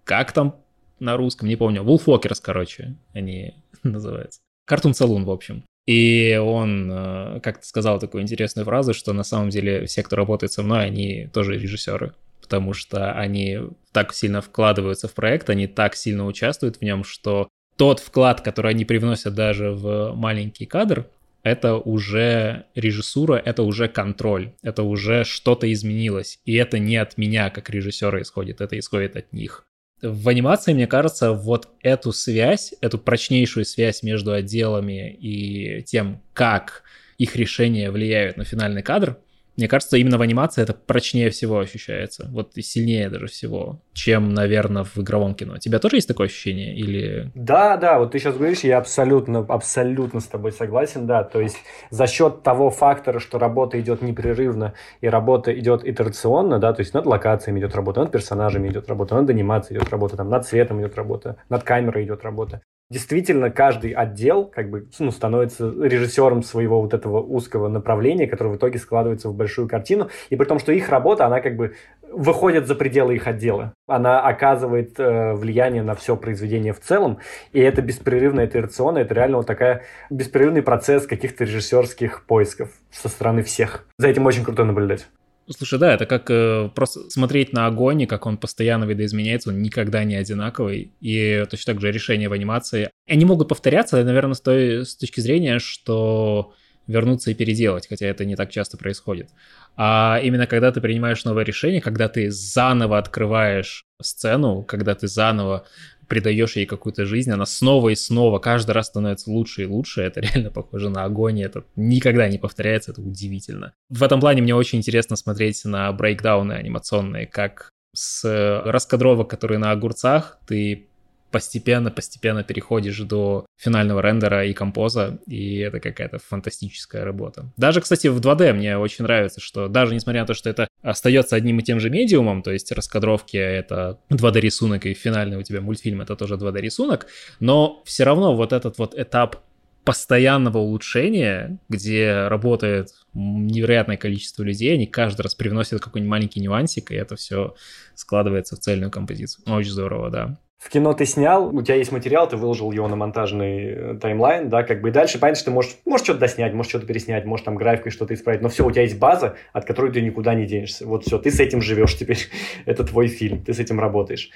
как 0.05 0.31
там 0.31 0.55
на 1.01 1.17
русском, 1.17 1.49
не 1.49 1.57
помню, 1.57 1.83
Вулфокерс, 1.83 2.39
короче, 2.39 2.95
они 3.13 3.55
называются. 3.83 4.39
Картун 4.65 4.93
Салун, 4.93 5.25
в 5.25 5.29
общем. 5.29 5.65
И 5.87 6.39
он 6.41 6.89
э, 6.89 7.39
как-то 7.41 7.67
сказал 7.67 7.99
такую 7.99 8.23
интересную 8.23 8.65
фразу, 8.65 8.93
что 8.93 9.11
на 9.11 9.23
самом 9.23 9.49
деле 9.49 9.87
все, 9.87 10.03
кто 10.03 10.15
работает 10.15 10.53
со 10.53 10.63
мной, 10.63 10.85
они 10.85 11.27
тоже 11.33 11.57
режиссеры 11.57 12.13
потому 12.51 12.73
что 12.73 13.13
они 13.13 13.59
так 13.93 14.13
сильно 14.13 14.41
вкладываются 14.41 15.07
в 15.07 15.13
проект, 15.13 15.49
они 15.49 15.67
так 15.67 15.95
сильно 15.95 16.25
участвуют 16.25 16.77
в 16.77 16.81
нем, 16.81 17.05
что 17.05 17.47
тот 17.77 18.01
вклад, 18.01 18.41
который 18.41 18.71
они 18.71 18.83
привносят 18.83 19.33
даже 19.33 19.71
в 19.71 20.11
маленький 20.15 20.65
кадр, 20.65 21.07
это 21.43 21.77
уже 21.77 22.65
режиссура, 22.75 23.35
это 23.35 23.63
уже 23.63 23.87
контроль, 23.87 24.51
это 24.63 24.83
уже 24.83 25.23
что-то 25.23 25.71
изменилось. 25.71 26.39
И 26.43 26.55
это 26.55 26.77
не 26.77 26.97
от 26.97 27.17
меня 27.17 27.49
как 27.51 27.69
режиссера 27.69 28.21
исходит, 28.21 28.59
это 28.59 28.77
исходит 28.77 29.15
от 29.15 29.31
них. 29.31 29.65
В 30.01 30.27
анимации, 30.27 30.73
мне 30.73 30.87
кажется, 30.87 31.31
вот 31.31 31.69
эту 31.81 32.11
связь, 32.11 32.73
эту 32.81 32.97
прочнейшую 32.99 33.63
связь 33.63 34.03
между 34.03 34.33
отделами 34.33 35.09
и 35.09 35.83
тем, 35.83 36.21
как 36.33 36.83
их 37.17 37.37
решения 37.37 37.91
влияют 37.91 38.35
на 38.35 38.43
финальный 38.43 38.83
кадр, 38.83 39.19
мне 39.61 39.67
кажется, 39.67 39.97
именно 39.97 40.17
в 40.17 40.21
анимации 40.21 40.63
это 40.63 40.73
прочнее 40.73 41.29
всего 41.29 41.59
ощущается, 41.59 42.27
вот 42.31 42.57
и 42.57 42.63
сильнее 42.63 43.09
даже 43.09 43.27
всего, 43.27 43.79
чем, 43.93 44.33
наверное, 44.33 44.83
в 44.83 44.97
игровом 44.97 45.35
кино. 45.35 45.53
У 45.53 45.57
тебя 45.59 45.77
тоже 45.77 45.97
есть 45.97 46.07
такое 46.07 46.27
ощущение 46.27 46.75
или... 46.75 47.31
Да, 47.35 47.77
да, 47.77 47.99
вот 47.99 48.11
ты 48.11 48.19
сейчас 48.19 48.35
говоришь, 48.35 48.61
я 48.61 48.79
абсолютно, 48.79 49.45
абсолютно 49.47 50.19
с 50.19 50.25
тобой 50.25 50.51
согласен, 50.51 51.05
да, 51.05 51.23
то 51.23 51.39
есть 51.39 51.57
за 51.91 52.07
счет 52.07 52.41
того 52.41 52.71
фактора, 52.71 53.19
что 53.19 53.37
работа 53.37 53.79
идет 53.79 54.01
непрерывно 54.01 54.73
и 54.99 55.07
работа 55.07 55.57
идет 55.57 55.87
итерационно, 55.87 56.57
да, 56.57 56.73
то 56.73 56.79
есть 56.79 56.95
над 56.95 57.05
локациями 57.05 57.59
идет 57.59 57.75
работа, 57.75 58.01
над 58.01 58.11
персонажами 58.11 58.67
идет 58.67 58.89
работа, 58.89 59.13
над 59.13 59.29
анимацией 59.29 59.77
идет 59.79 59.89
работа, 59.89 60.17
там, 60.17 60.29
над 60.29 60.47
цветом 60.47 60.81
идет 60.81 60.95
работа, 60.95 61.37
над 61.49 61.63
камерой 61.63 62.05
идет 62.05 62.23
работа 62.23 62.61
действительно 62.91 63.49
каждый 63.49 63.91
отдел 63.91 64.45
как 64.45 64.69
бы 64.69 64.87
ну, 64.99 65.11
становится 65.11 65.71
режиссером 65.71 66.43
своего 66.43 66.81
вот 66.81 66.93
этого 66.93 67.21
узкого 67.21 67.69
направления, 67.69 68.27
которое 68.27 68.49
в 68.49 68.57
итоге 68.57 68.79
складывается 68.79 69.29
в 69.29 69.33
большую 69.33 69.69
картину. 69.69 70.09
И 70.29 70.35
при 70.35 70.45
том, 70.45 70.59
что 70.59 70.73
их 70.73 70.89
работа, 70.89 71.25
она 71.25 71.39
как 71.39 71.55
бы 71.55 71.73
выходит 72.11 72.67
за 72.67 72.75
пределы 72.75 73.15
их 73.15 73.27
отдела. 73.27 73.73
Она 73.87 74.19
оказывает 74.19 74.99
э, 74.99 75.33
влияние 75.33 75.83
на 75.83 75.95
все 75.95 76.17
произведение 76.17 76.73
в 76.73 76.81
целом. 76.81 77.19
И 77.53 77.61
это 77.61 77.81
беспрерывная 77.81 78.45
итерационно, 78.45 78.99
это 78.99 79.13
реально 79.13 79.37
вот 79.37 79.47
такая 79.47 79.83
беспрерывный 80.09 80.61
процесс 80.61 81.07
каких-то 81.07 81.45
режиссерских 81.45 82.25
поисков 82.25 82.69
со 82.91 83.07
стороны 83.07 83.41
всех. 83.41 83.85
За 83.97 84.09
этим 84.09 84.25
очень 84.25 84.43
круто 84.43 84.65
наблюдать. 84.65 85.07
Слушай, 85.57 85.79
да, 85.79 85.93
это 85.93 86.05
как 86.05 86.29
э, 86.29 86.69
просто 86.73 87.09
смотреть 87.09 87.53
на 87.53 87.67
огонь, 87.67 88.01
и 88.01 88.05
как 88.05 88.25
он 88.25 88.37
постоянно 88.37 88.85
видоизменяется, 88.85 89.49
он 89.49 89.61
никогда 89.61 90.03
не 90.03 90.15
одинаковый. 90.15 90.93
И 91.01 91.45
точно 91.49 91.73
так 91.73 91.81
же 91.81 91.91
решения 91.91 92.29
в 92.29 92.33
анимации. 92.33 92.89
Они 93.07 93.25
могут 93.25 93.49
повторяться, 93.49 94.03
наверное, 94.03 94.33
с 94.33 94.41
той 94.41 94.85
с 94.85 94.95
точки 94.95 95.19
зрения, 95.19 95.59
что 95.59 96.53
вернуться 96.87 97.31
и 97.31 97.35
переделать, 97.35 97.87
хотя 97.87 98.07
это 98.07 98.25
не 98.25 98.35
так 98.35 98.51
часто 98.51 98.77
происходит. 98.77 99.29
А 99.77 100.19
именно 100.23 100.47
когда 100.47 100.71
ты 100.71 100.81
принимаешь 100.81 101.23
новое 101.25 101.43
решение, 101.43 101.81
когда 101.81 102.09
ты 102.09 102.31
заново 102.31 102.97
открываешь 102.97 103.83
сцену, 104.01 104.63
когда 104.63 104.95
ты 104.95 105.07
заново 105.07 105.65
придаешь 106.11 106.57
ей 106.57 106.65
какую-то 106.65 107.05
жизнь, 107.05 107.31
она 107.31 107.45
снова 107.45 107.87
и 107.87 107.95
снова 107.95 108.37
каждый 108.37 108.71
раз 108.71 108.87
становится 108.87 109.31
лучше 109.31 109.61
и 109.61 109.65
лучше. 109.65 110.01
Это 110.01 110.19
реально 110.19 110.51
похоже 110.51 110.89
на 110.89 111.05
огонь, 111.05 111.41
это 111.41 111.63
никогда 111.77 112.27
не 112.27 112.37
повторяется, 112.37 112.91
это 112.91 112.99
удивительно. 112.99 113.71
В 113.89 114.03
этом 114.03 114.19
плане 114.19 114.41
мне 114.41 114.53
очень 114.53 114.79
интересно 114.79 115.15
смотреть 115.15 115.63
на 115.63 115.89
брейкдауны 115.93 116.51
анимационные, 116.51 117.27
как 117.27 117.69
с 117.95 118.25
раскадровок, 118.65 119.29
которые 119.29 119.57
на 119.57 119.71
огурцах, 119.71 120.37
ты 120.45 120.89
постепенно-постепенно 121.31 122.43
переходишь 122.43 122.99
до 122.99 123.45
финального 123.57 124.01
рендера 124.01 124.45
и 124.45 124.53
композа, 124.53 125.19
и 125.25 125.57
это 125.59 125.79
какая-то 125.79 126.19
фантастическая 126.19 127.03
работа. 127.03 127.51
Даже, 127.57 127.81
кстати, 127.81 128.07
в 128.07 128.19
2D 128.19 128.53
мне 128.53 128.77
очень 128.77 129.03
нравится, 129.03 129.39
что 129.39 129.67
даже 129.67 129.95
несмотря 129.95 130.21
на 130.21 130.27
то, 130.27 130.33
что 130.33 130.49
это 130.49 130.67
остается 130.81 131.35
одним 131.35 131.59
и 131.59 131.63
тем 131.63 131.79
же 131.79 131.89
медиумом, 131.89 132.43
то 132.43 132.51
есть 132.51 132.71
раскадровки— 132.71 133.37
это 133.37 133.99
2D-рисунок, 134.09 134.85
и 134.85 134.93
финальный 134.93 135.37
у 135.37 135.43
тебя 135.43 135.61
мультфильм— 135.61 136.01
это 136.01 136.15
тоже 136.15 136.35
2D-рисунок, 136.35 137.07
но 137.39 137.81
все 137.85 138.03
равно 138.03 138.35
вот 138.35 138.53
этот 138.53 138.77
вот 138.77 138.93
этап 138.97 139.37
постоянного 139.83 140.59
улучшения, 140.59 141.57
где 141.67 142.27
работает 142.27 142.89
невероятное 143.13 143.97
количество 143.97 144.43
людей, 144.43 144.73
они 144.73 144.85
каждый 144.85 145.21
раз 145.21 145.33
привносят 145.33 145.81
какой-нибудь 145.81 146.11
маленький 146.11 146.39
нюансик, 146.39 146.91
и 146.91 146.95
это 146.95 147.15
все 147.15 147.55
складывается 147.95 148.55
в 148.55 148.59
цельную 148.59 148.91
композицию. 148.91 149.43
Очень 149.47 149.71
здорово, 149.71 150.09
да 150.11 150.37
в 150.61 150.69
кино 150.69 150.93
ты 150.93 151.07
снял, 151.07 151.47
у 151.47 151.63
тебя 151.63 151.73
есть 151.73 151.91
материал, 151.91 152.29
ты 152.29 152.37
выложил 152.37 152.71
его 152.71 152.87
на 152.87 152.95
монтажный 152.95 153.63
э, 153.65 153.97
таймлайн, 153.99 154.47
да, 154.47 154.61
как 154.61 154.81
бы 154.81 154.89
и 154.89 154.91
дальше, 154.91 155.17
понятно, 155.17 155.39
что 155.39 155.45
ты 155.45 155.51
можешь, 155.51 155.75
можешь 155.85 156.03
что-то 156.03 156.19
доснять, 156.19 156.53
можешь 156.53 156.69
что-то 156.69 156.85
переснять, 156.85 157.25
можешь 157.25 157.43
там 157.43 157.55
графикой 157.55 157.91
что-то 157.91 158.13
исправить, 158.13 158.41
но 158.41 158.49
все, 158.49 158.63
у 158.63 158.69
тебя 158.69 158.83
есть 158.83 158.99
база, 158.99 159.37
от 159.53 159.65
которой 159.65 159.91
ты 159.91 160.01
никуда 160.01 160.35
не 160.35 160.45
денешься. 160.45 160.85
Вот 160.85 161.03
все, 161.03 161.17
ты 161.17 161.31
с 161.31 161.39
этим 161.39 161.63
живешь 161.63 161.97
теперь, 161.97 162.19
это 162.67 162.83
твой 162.83 163.07
фильм, 163.07 163.43
ты 163.43 163.55
с 163.55 163.59
этим 163.59 163.79
работаешь. 163.79 164.29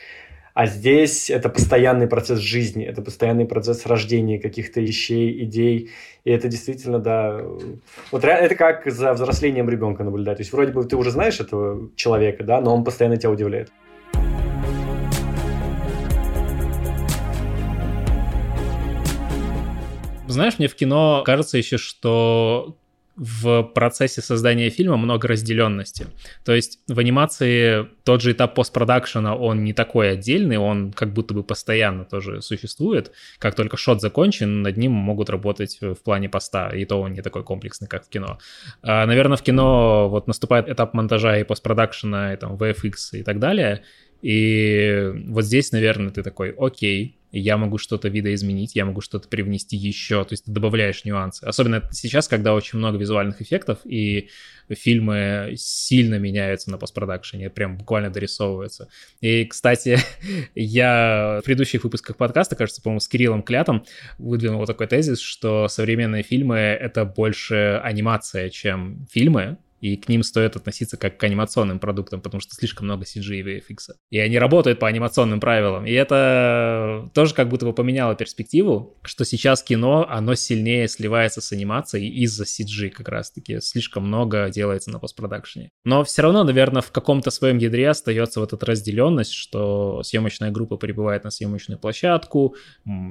А 0.56 0.66
здесь 0.66 1.30
это 1.30 1.50
постоянный 1.50 2.08
процесс 2.08 2.40
жизни, 2.40 2.84
это 2.84 3.04
постоянный 3.04 3.46
процесс 3.46 3.86
рождения 3.86 4.40
каких-то 4.40 4.82
вещей, 4.82 5.44
идей. 5.44 5.92
И 6.24 6.32
это 6.32 6.48
действительно, 6.48 6.98
да, 6.98 7.42
вот 8.12 8.24
это 8.24 8.56
как 8.56 8.90
за 8.90 9.14
взрослением 9.14 9.70
ребенка 9.70 10.04
наблюдать. 10.04 10.38
То 10.38 10.42
есть 10.42 10.54
вроде 10.54 10.72
бы 10.72 10.86
ты 10.86 10.96
уже 10.96 11.12
знаешь 11.12 11.40
этого 11.40 11.92
человека, 11.96 12.44
да, 12.44 12.62
но 12.62 12.74
он 12.74 12.84
постоянно 12.84 13.18
тебя 13.18 13.30
удивляет. 13.30 13.70
Знаешь, 20.36 20.60
мне 20.60 20.68
в 20.68 20.76
кино 20.76 21.24
кажется 21.26 21.58
еще, 21.58 21.78
что 21.78 22.78
в 23.16 23.64
процессе 23.64 24.22
создания 24.22 24.70
фильма 24.70 24.98
много 24.98 25.30
разделенности. 25.30 26.08
То 26.44 26.54
есть 26.54 26.80
в 26.90 27.00
анимации 27.00 27.88
тот 28.04 28.22
же 28.22 28.34
этап 28.34 28.56
постпродакшена, 28.56 29.38
он 29.38 29.64
не 29.64 29.72
такой 29.72 30.12
отдельный, 30.12 30.58
он 30.58 30.92
как 30.92 31.14
будто 31.14 31.34
бы 31.34 31.42
постоянно 31.42 32.04
тоже 32.04 32.42
существует. 32.42 33.14
Как 33.40 33.56
только 33.56 33.78
шот 33.78 34.02
закончен, 34.02 34.62
над 34.62 34.76
ним 34.76 34.92
могут 34.92 35.30
работать 35.30 35.78
в 35.80 35.96
плане 35.96 36.28
поста, 36.28 36.68
и 36.68 36.84
то 36.84 37.00
он 37.00 37.14
не 37.14 37.22
такой 37.22 37.46
комплексный, 37.46 37.88
как 37.88 38.06
в 38.06 38.10
кино. 38.10 38.38
А, 38.82 39.06
наверное, 39.06 39.38
в 39.38 39.42
кино 39.42 40.10
вот 40.10 40.28
наступает 40.28 40.68
этап 40.68 40.94
монтажа 40.94 41.38
и 41.38 41.46
постпродакшена, 41.46 42.34
и 42.34 42.38
там 42.38 42.58
VFX 42.58 42.94
и 43.14 43.24
так 43.24 43.40
далее, 43.40 43.84
и 44.22 45.14
вот 45.28 45.46
здесь, 45.46 45.72
наверное, 45.72 46.10
ты 46.10 46.24
такой, 46.24 46.50
окей, 46.50 47.18
я 47.40 47.58
могу 47.58 47.78
что-то 47.78 48.08
видоизменить, 48.08 48.76
я 48.76 48.86
могу 48.86 49.02
что-то 49.02 49.28
привнести 49.28 49.76
еще, 49.76 50.24
то 50.24 50.34
есть 50.34 50.46
ты 50.46 50.52
добавляешь 50.52 51.04
нюансы. 51.04 51.44
Особенно 51.44 51.88
сейчас, 51.92 52.28
когда 52.28 52.54
очень 52.54 52.80
много 52.80 52.98
визуальных 52.98 53.42
эффектов, 53.42 53.80
и 53.84 54.30
фильмы 54.70 55.54
сильно 55.58 56.16
меняются 56.16 56.72
на 56.72 56.78
постпродакшене, 56.78 57.50
прям 57.50 57.78
буквально 57.78 58.10
дорисовываются. 58.10 58.88
И, 59.20 59.46
кстати, 59.46 60.00
я 60.56 61.40
в 61.42 61.46
предыдущих 61.46 61.84
выпусках 61.84 62.16
подкаста, 62.16 62.56
кажется, 62.56 62.82
по-моему, 62.82 63.02
с 63.02 63.08
Кириллом 63.08 63.44
Клятом 63.44 63.86
выдвинул 64.18 64.66
такой 64.66 64.88
тезис, 64.88 65.20
что 65.20 65.68
современные 65.68 66.24
фильмы— 66.24 66.56
это 66.58 67.06
больше 67.06 67.82
анимация, 67.84 68.50
чем 68.50 69.08
фильмы, 69.12 69.58
и 69.86 69.98
к 69.98 70.10
ним 70.10 70.24
стоит 70.24 70.56
относиться 70.56 70.98
как 70.98 71.18
к 71.20 71.24
анимационным 71.24 71.80
продуктам, 71.80 72.20
потому 72.20 72.42
что 72.42 72.56
слишком 72.56 72.88
много 72.88 73.04
CG 73.04 73.36
и 73.36 73.44
VFX. 73.44 73.94
И 74.10 74.18
они 74.18 74.40
работают 74.40 74.80
по 74.80 74.88
анимационным 74.88 75.40
правилам. 75.40 75.86
И 75.86 75.92
это 75.92 77.08
тоже 77.14 77.36
как 77.36 77.50
будто 77.50 77.68
бы 77.68 77.74
поменяло 77.74 78.16
перспективу, 78.16 78.98
что 79.04 79.26
сейчас 79.26 79.62
кино, 79.62 80.08
оно 80.10 80.34
сильнее 80.34 80.88
сливается 80.88 81.40
с 81.40 81.52
анимацией 81.52 82.10
из-за 82.24 82.46
CG 82.46 82.90
как 82.90 83.10
раз-таки. 83.10 83.60
Слишком 83.62 84.08
много 84.08 84.50
делается 84.50 84.90
на 84.90 84.98
постпродакшене. 84.98 85.70
Но 85.84 86.04
все 86.04 86.24
равно, 86.24 86.44
наверное, 86.44 86.82
в 86.82 86.92
каком-то 86.92 87.30
своем 87.30 87.60
ядре 87.60 87.88
остается 87.88 88.40
вот 88.40 88.54
эта 88.54 88.66
разделенность, 88.66 89.34
что 89.34 90.02
съемочная 90.02 90.50
группа 90.50 90.78
прибывает 90.78 91.24
на 91.26 91.30
съемочную 91.30 91.78
площадку, 91.78 92.56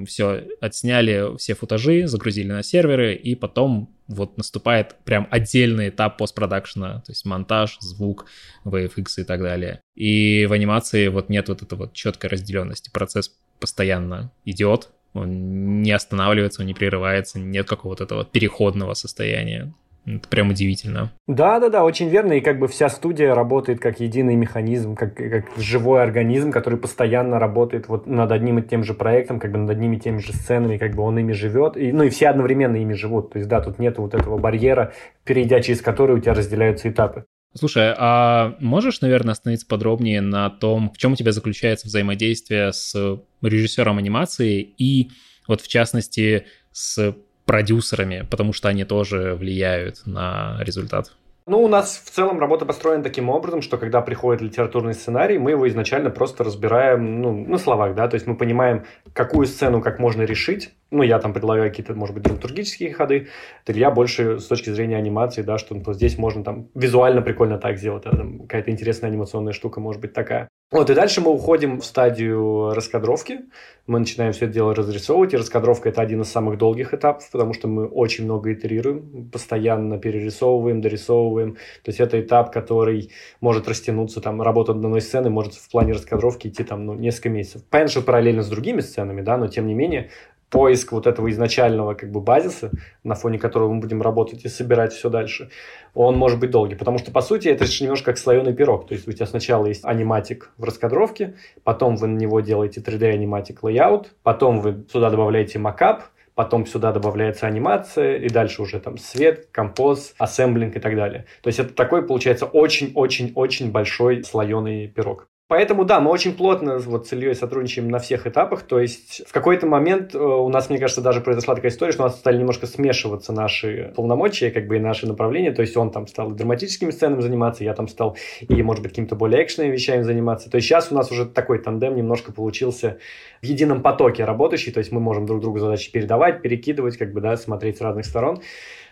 все 0.09 0.49
отсняли 0.61 1.37
все 1.39 1.55
футажи, 1.55 2.09
загрузили 2.09 2.51
на 2.51 2.65
серверы, 2.65 3.15
и 3.15 3.37
потом 3.37 3.94
вот 4.09 4.37
наступает 4.37 4.97
прям 5.05 5.27
отдельный 5.31 5.89
этап 5.89 6.19
постпродакшена, 6.19 7.01
то 7.01 7.13
есть 7.13 7.25
монтаж, 7.25 7.79
звук, 7.81 8.27
VFX 8.65 9.07
и 9.19 9.25
так 9.25 9.41
далее. 9.41 9.81
И 9.95 10.47
в 10.47 10.53
анимации 10.53 11.09
вот 11.09 11.29
нет 11.29 11.49
вот 11.49 11.63
этой 11.63 11.79
вот 11.79 11.93
четкой 11.95 12.31
разделенности. 12.31 12.91
Процесс 12.91 13.35
постоянно 13.61 14.31
идет, 14.45 14.91
он 15.15 15.83
не 15.83 15.93
останавливается, 15.93 16.63
он 16.63 16.67
не 16.67 16.75
прерывается, 16.75 17.39
нет 17.39 17.69
какого-то 17.69 18.05
этого 18.05 18.25
переходного 18.25 18.95
состояния. 18.95 19.73
Это 20.07 20.29
прям 20.29 20.51
удивительно. 20.51 21.13
Да, 21.27 21.59
да, 21.61 21.71
да, 21.71 21.85
очень 21.85 22.09
верно. 22.09 22.35
И 22.35 22.41
как 22.41 22.59
бы 22.59 22.69
вся 22.69 22.89
студия 22.89 23.35
работает 23.35 23.81
как 23.81 24.01
единый 24.01 24.37
механизм, 24.37 24.95
как, 24.97 25.15
как 25.15 25.47
живой 25.57 26.03
организм, 26.03 26.51
который 26.51 26.79
постоянно 26.79 27.39
работает 27.39 27.89
вот 27.89 28.07
над 28.07 28.31
одним 28.31 28.59
и 28.59 28.63
тем 28.63 28.85
же 28.85 28.93
проектом, 28.93 29.41
как 29.41 29.53
бы 29.53 29.59
над 29.59 29.71
одними 29.71 29.97
и 29.97 30.01
теми 30.01 30.19
же 30.19 30.33
сценами, 30.33 30.77
как 30.77 30.95
бы 30.95 31.03
он 31.03 31.19
ими 31.19 31.33
живет. 31.33 31.77
И, 31.77 31.91
ну 31.93 32.05
и 32.05 32.11
все 32.11 32.29
одновременно 32.29 32.77
ими 32.77 32.93
живут. 32.93 33.33
То 33.33 33.39
есть, 33.39 33.49
да, 33.49 33.61
тут 33.61 33.79
нет 33.79 33.99
вот 33.99 34.15
этого 34.15 34.37
барьера, 34.37 34.93
перейдя 35.25 35.61
через 35.61 35.81
который 35.81 36.17
у 36.17 36.21
тебя 36.21 36.35
разделяются 36.35 36.91
этапы. 36.91 37.25
Слушай, 37.57 37.95
а 37.97 38.57
можешь, 38.59 39.01
наверное, 39.01 39.33
остановиться 39.33 39.67
подробнее 39.67 40.21
на 40.21 40.51
том, 40.51 40.91
в 40.91 40.99
чем 40.99 41.13
у 41.13 41.17
тебя 41.17 41.31
заключается 41.31 41.87
взаимодействие 41.87 42.73
с 42.73 42.95
режиссером 43.43 43.99
анимации 43.99 44.61
и 44.61 45.11
вот 45.47 45.61
в 45.61 45.69
частности 45.69 46.47
с 46.73 47.17
продюсерами, 47.45 48.27
потому 48.31 48.53
что 48.53 48.69
они 48.69 48.85
тоже 48.85 49.35
влияют 49.35 50.03
на 50.07 50.59
результат? 50.61 51.13
Ну, 51.47 51.63
у 51.63 51.69
нас 51.69 52.01
в 52.03 52.11
целом 52.11 52.41
работа 52.41 52.65
построена 52.65 53.03
таким 53.03 53.29
образом, 53.29 53.61
что 53.61 53.77
когда 53.77 54.01
приходит 54.01 54.41
литературный 54.41 54.95
сценарий, 54.95 55.37
мы 55.37 55.51
его 55.51 55.69
изначально 55.69 56.09
просто 56.09 56.43
разбираем, 56.43 57.21
ну, 57.21 57.45
на 57.47 57.59
словах, 57.59 57.95
да, 57.95 58.09
то 58.09 58.15
есть 58.15 58.27
мы 58.27 58.35
понимаем, 58.35 58.85
какую 59.13 59.47
сцену 59.47 59.83
как 59.83 59.99
можно 59.99 60.23
решить, 60.23 60.73
ну, 60.91 61.03
я 61.03 61.19
там 61.19 61.33
предлагаю 61.33 61.71
какие-то, 61.71 61.95
может 61.95 62.15
быть, 62.15 62.25
драматургические 62.25 62.93
ходы, 62.93 63.29
я 63.67 63.91
больше 63.91 64.39
с 64.39 64.47
точки 64.47 64.71
зрения 64.71 64.97
анимации, 64.97 65.43
да, 65.43 65.59
что 65.59 65.75
ну, 65.75 65.93
здесь 65.93 66.19
можно 66.19 66.45
там 66.45 66.69
визуально 66.75 67.23
прикольно 67.23 67.59
так 67.59 67.79
сделать, 67.79 68.05
какая-то 68.05 68.71
интересная 68.71 69.11
анимационная 69.11 69.53
штука 69.53 69.81
может 69.81 70.01
быть 70.01 70.13
такая. 70.13 70.49
Вот, 70.75 70.91
и 70.91 70.95
дальше 70.95 71.21
мы 71.21 71.31
уходим 71.31 71.81
в 71.81 71.85
стадию 71.85 72.75
раскадровки. 72.75 73.43
Мы 73.87 74.01
начинаем 74.01 74.33
все 74.33 74.47
это 74.47 74.55
дело 74.55 74.75
разрисовывать, 74.75 75.33
и 75.33 75.37
раскадровка– 75.37 75.89
это 75.91 76.01
один 76.01 76.23
из 76.23 76.33
самых 76.33 76.59
долгих 76.59 76.95
этапов, 76.95 77.31
потому 77.31 77.53
что 77.53 77.69
мы 77.69 77.87
очень 77.87 78.25
много 78.25 78.53
итерируем, 78.53 79.31
постоянно 79.31 79.99
перерисовываем, 79.99 80.81
дорисовываем. 80.81 81.55
То 81.85 81.91
есть 81.91 82.01
это 82.01 82.21
этап, 82.21 82.51
который 82.51 83.13
может 83.41 83.69
растянуться, 83.69 84.21
там, 84.21 84.43
работа 84.43 84.73
над 84.73 84.85
одной 84.87 85.01
сцены 85.01 85.31
может 85.31 85.55
в 85.55 85.71
плане 85.71 85.93
раскадровки 85.93 86.49
идти 86.49 86.65
там, 86.65 86.87
ну, 86.87 86.95
несколько 86.95 87.29
месяцев. 87.29 87.63
Понятно, 87.71 87.93
что 87.93 88.03
параллельно 88.03 88.43
с 88.43 88.49
другими 88.49 88.81
сценами, 88.81 89.21
да, 89.21 89.37
но 89.37 89.47
тем 89.47 89.69
не 89.69 89.75
менее 89.75 90.11
поиск 90.51 90.93
вот 90.93 91.07
этого 91.07 91.31
изначального 91.31 91.95
как 91.95 92.11
бы 92.11 92.21
базиса, 92.21 92.71
на 93.03 93.15
фоне 93.15 93.39
которого 93.39 93.73
мы 93.73 93.81
будем 93.81 94.03
работать 94.03 94.45
и 94.45 94.49
собирать 94.49 94.93
все 94.93 95.11
дальше, 95.11 95.51
он 95.95 96.17
может 96.17 96.39
быть 96.39 96.51
долгий. 96.51 96.75
Потому 96.75 96.99
что, 96.99 97.11
по 97.11 97.21
сути, 97.21 97.49
это 97.49 97.65
же 97.65 97.83
немножко 97.83 98.07
как 98.07 98.19
слоеный 98.19 98.55
пирог. 98.55 98.87
То 98.87 98.95
есть 98.95 99.09
у 99.09 99.13
тебя 99.13 99.27
сначала 99.27 99.67
есть 99.67 99.85
аниматик 99.85 100.51
в 100.57 100.65
раскадровке, 100.65 101.35
потом 101.63 101.97
вы 101.97 102.07
на 102.09 102.19
него 102.19 102.41
делаете 102.41 102.81
3D 102.81 103.11
аниматик 103.11 103.63
layout, 103.63 104.07
потом 104.23 104.61
вы 104.61 104.85
сюда 104.93 105.11
добавляете 105.11 105.59
макап, 105.59 106.05
потом 106.35 106.67
сюда 106.67 106.93
добавляется 106.93 107.47
анимация, 107.47 108.17
и 108.17 108.29
дальше 108.29 108.63
уже 108.63 108.81
там 108.81 108.99
свет, 108.99 109.49
композ, 109.53 110.15
ассемблинг 110.19 110.77
и 110.77 110.81
так 110.81 110.97
далее. 110.97 111.27
То 111.43 111.49
есть 111.49 111.59
это 111.59 111.73
такой, 111.75 112.07
получается, 112.07 112.47
очень-очень-очень 112.47 113.71
большой 113.71 114.25
слоеный 114.25 114.89
пирог. 114.89 115.29
Поэтому, 115.47 115.85
да, 115.85 116.01
мы 116.01 116.11
очень 116.11 116.35
плотно 116.35 116.79
вот 116.79 117.07
с 117.07 117.13
Ильей 117.13 117.35
сотрудничаем 117.35 117.91
на 117.91 117.99
всех 117.99 118.27
этапах. 118.27 118.63
То 118.63 118.81
есть 118.81 119.23
в 119.27 119.33
какой-то 119.33 119.67
момент 119.67 120.15
э, 120.15 120.19
у 120.19 120.49
нас, 120.49 120.71
мне 120.71 120.79
кажется, 120.79 121.03
даже 121.03 121.21
произошла 121.21 121.55
такая 121.55 121.71
история, 121.71 121.93
что 121.93 122.03
у 122.03 122.07
нас 122.07 122.17
стали 122.17 122.39
немножко 122.39 122.67
смешиваться 122.67 123.35
наши 123.35 123.93
полномочия, 123.95 124.51
как 124.51 124.67
бы 124.67 124.77
и 124.77 124.81
наши 124.81 125.07
направления. 125.07 125.53
То 125.53 125.61
есть 125.61 125.77
он 125.77 125.91
там 125.91 126.07
стал 126.07 126.31
драматическими 126.31 126.91
сценами 126.91 127.21
заниматься, 127.21 127.63
я 127.63 127.75
там 127.75 127.89
стал 127.89 128.17
и, 128.41 128.63
может 128.63 128.83
быть, 128.83 128.93
какими-то 128.93 129.17
более 129.17 129.45
экшенными 129.45 129.73
вещами 129.73 130.01
заниматься. 130.01 130.49
То 130.49 130.57
есть 130.57 130.67
сейчас 130.67 130.91
у 130.91 130.95
нас 130.95 131.13
уже 131.13 131.27
такой 131.27 131.59
тандем 131.59 131.95
немножко 131.95 132.33
получился 132.33 132.99
в 133.43 133.45
едином 133.45 133.83
потоке 133.83 134.25
работающий. 134.25 134.73
То 134.73 134.79
есть 134.79 134.93
мы 134.93 135.01
можем 135.01 135.27
друг 135.27 135.43
другу 135.43 135.59
задачи 135.59 135.93
передавать, 135.93 136.41
перекидывать, 136.41 136.97
как 136.97 137.13
бы, 137.13 137.21
да, 137.21 137.37
смотреть 137.37 137.77
с 137.77 137.81
разных 137.83 138.07
сторон. 138.07 138.41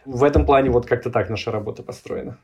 В 0.05 0.23
этом 0.23 0.45
плане 0.45 0.69
вот 0.69 0.85
как-то 0.85 1.11
так 1.11 1.31
наша 1.31 1.51
работа 1.51 1.83
построена. 1.83 2.37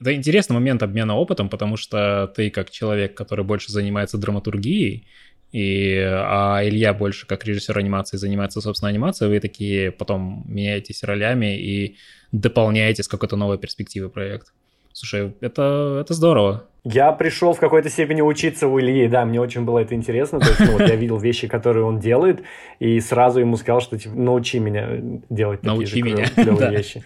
Это 0.00 0.14
интересный 0.14 0.54
момент 0.54 0.82
обмена 0.82 1.16
опытом, 1.16 1.48
потому 1.48 1.76
что 1.76 2.32
ты 2.34 2.50
как 2.50 2.70
человек, 2.70 3.14
который 3.14 3.44
больше 3.44 3.72
занимается 3.72 4.18
драматургией, 4.18 5.06
и, 5.52 6.00
а 6.02 6.60
Илья 6.64 6.92
больше 6.92 7.28
как 7.28 7.44
режиссер 7.44 7.78
анимации 7.78 8.16
занимается, 8.16 8.60
собственно, 8.60 8.88
анимацией, 8.88 9.30
вы 9.30 9.38
такие 9.38 9.92
потом 9.92 10.44
меняетесь 10.48 11.04
ролями 11.04 11.56
и 11.56 11.96
дополняете 12.32 13.04
с 13.04 13.08
какой-то 13.08 13.36
новой 13.36 13.56
перспективы 13.56 14.08
проект. 14.08 14.52
Слушай, 14.92 15.34
это, 15.40 15.98
это 16.00 16.12
здорово. 16.12 16.64
Я 16.82 17.12
пришел 17.12 17.52
в 17.52 17.60
какой-то 17.60 17.88
степени 17.88 18.20
учиться 18.20 18.66
у 18.68 18.78
Ильи, 18.80 19.08
да, 19.08 19.24
мне 19.24 19.40
очень 19.40 19.64
было 19.64 19.78
это 19.78 19.94
интересно, 19.94 20.40
то 20.40 20.48
есть, 20.48 20.60
ну, 20.60 20.72
вот 20.72 20.82
я 20.82 20.96
видел 20.96 21.18
вещи, 21.18 21.48
которые 21.48 21.84
он 21.84 21.98
делает, 21.98 22.42
и 22.78 23.00
сразу 23.00 23.40
ему 23.40 23.56
сказал, 23.56 23.80
что, 23.80 23.98
типа, 23.98 24.14
научи 24.14 24.58
меня 24.58 24.88
делать 25.30 25.60
такие 25.60 25.72
научи 25.72 25.86
же 25.86 26.02
меня. 26.02 26.26
клевые 26.26 26.56
да. 26.58 26.70
вещи. 26.70 27.02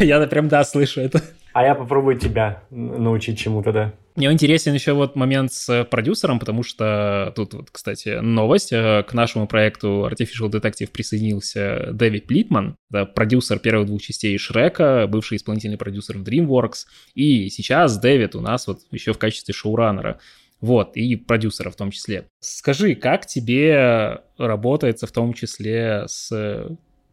Я 0.00 0.20
прям, 0.26 0.48
да, 0.48 0.64
слышу 0.64 1.00
это. 1.00 1.22
А 1.54 1.62
я 1.64 1.76
попробую 1.76 2.18
тебя 2.18 2.64
научить 2.70 3.38
чему-то, 3.38 3.72
да. 3.72 3.92
Мне 4.16 4.30
интересен 4.30 4.74
еще 4.74 4.92
вот 4.92 5.14
момент 5.14 5.52
с 5.52 5.84
продюсером, 5.84 6.40
потому 6.40 6.64
что 6.64 7.32
тут 7.36 7.54
вот, 7.54 7.70
кстати, 7.70 8.20
новость. 8.20 8.72
Э, 8.72 9.04
к 9.04 9.14
нашему 9.14 9.46
проекту 9.46 10.08
Artificial 10.10 10.50
Detective 10.50 10.90
присоединился 10.90 11.90
Дэвид 11.92 12.26
Плитман, 12.26 12.76
это 12.90 13.06
продюсер 13.06 13.60
первых 13.60 13.86
двух 13.86 14.02
частей 14.02 14.36
Шрека, 14.36 15.06
бывший 15.08 15.36
исполнительный 15.36 15.78
продюсер 15.78 16.18
в 16.18 16.22
DreamWorks. 16.22 16.86
И 17.14 17.48
сейчас 17.50 17.98
Дэвид 17.98 18.34
у 18.34 18.40
нас 18.40 18.66
вот 18.66 18.80
еще 18.90 19.12
в 19.12 19.18
качестве 19.18 19.54
шоураннера. 19.54 20.18
Вот, 20.60 20.96
и 20.96 21.14
продюсера 21.14 21.70
в 21.70 21.76
том 21.76 21.92
числе. 21.92 22.26
Скажи, 22.40 22.96
как 22.96 23.26
тебе 23.26 24.22
работается 24.38 25.06
в 25.06 25.12
том 25.12 25.34
числе 25.34 26.04
с 26.08 26.32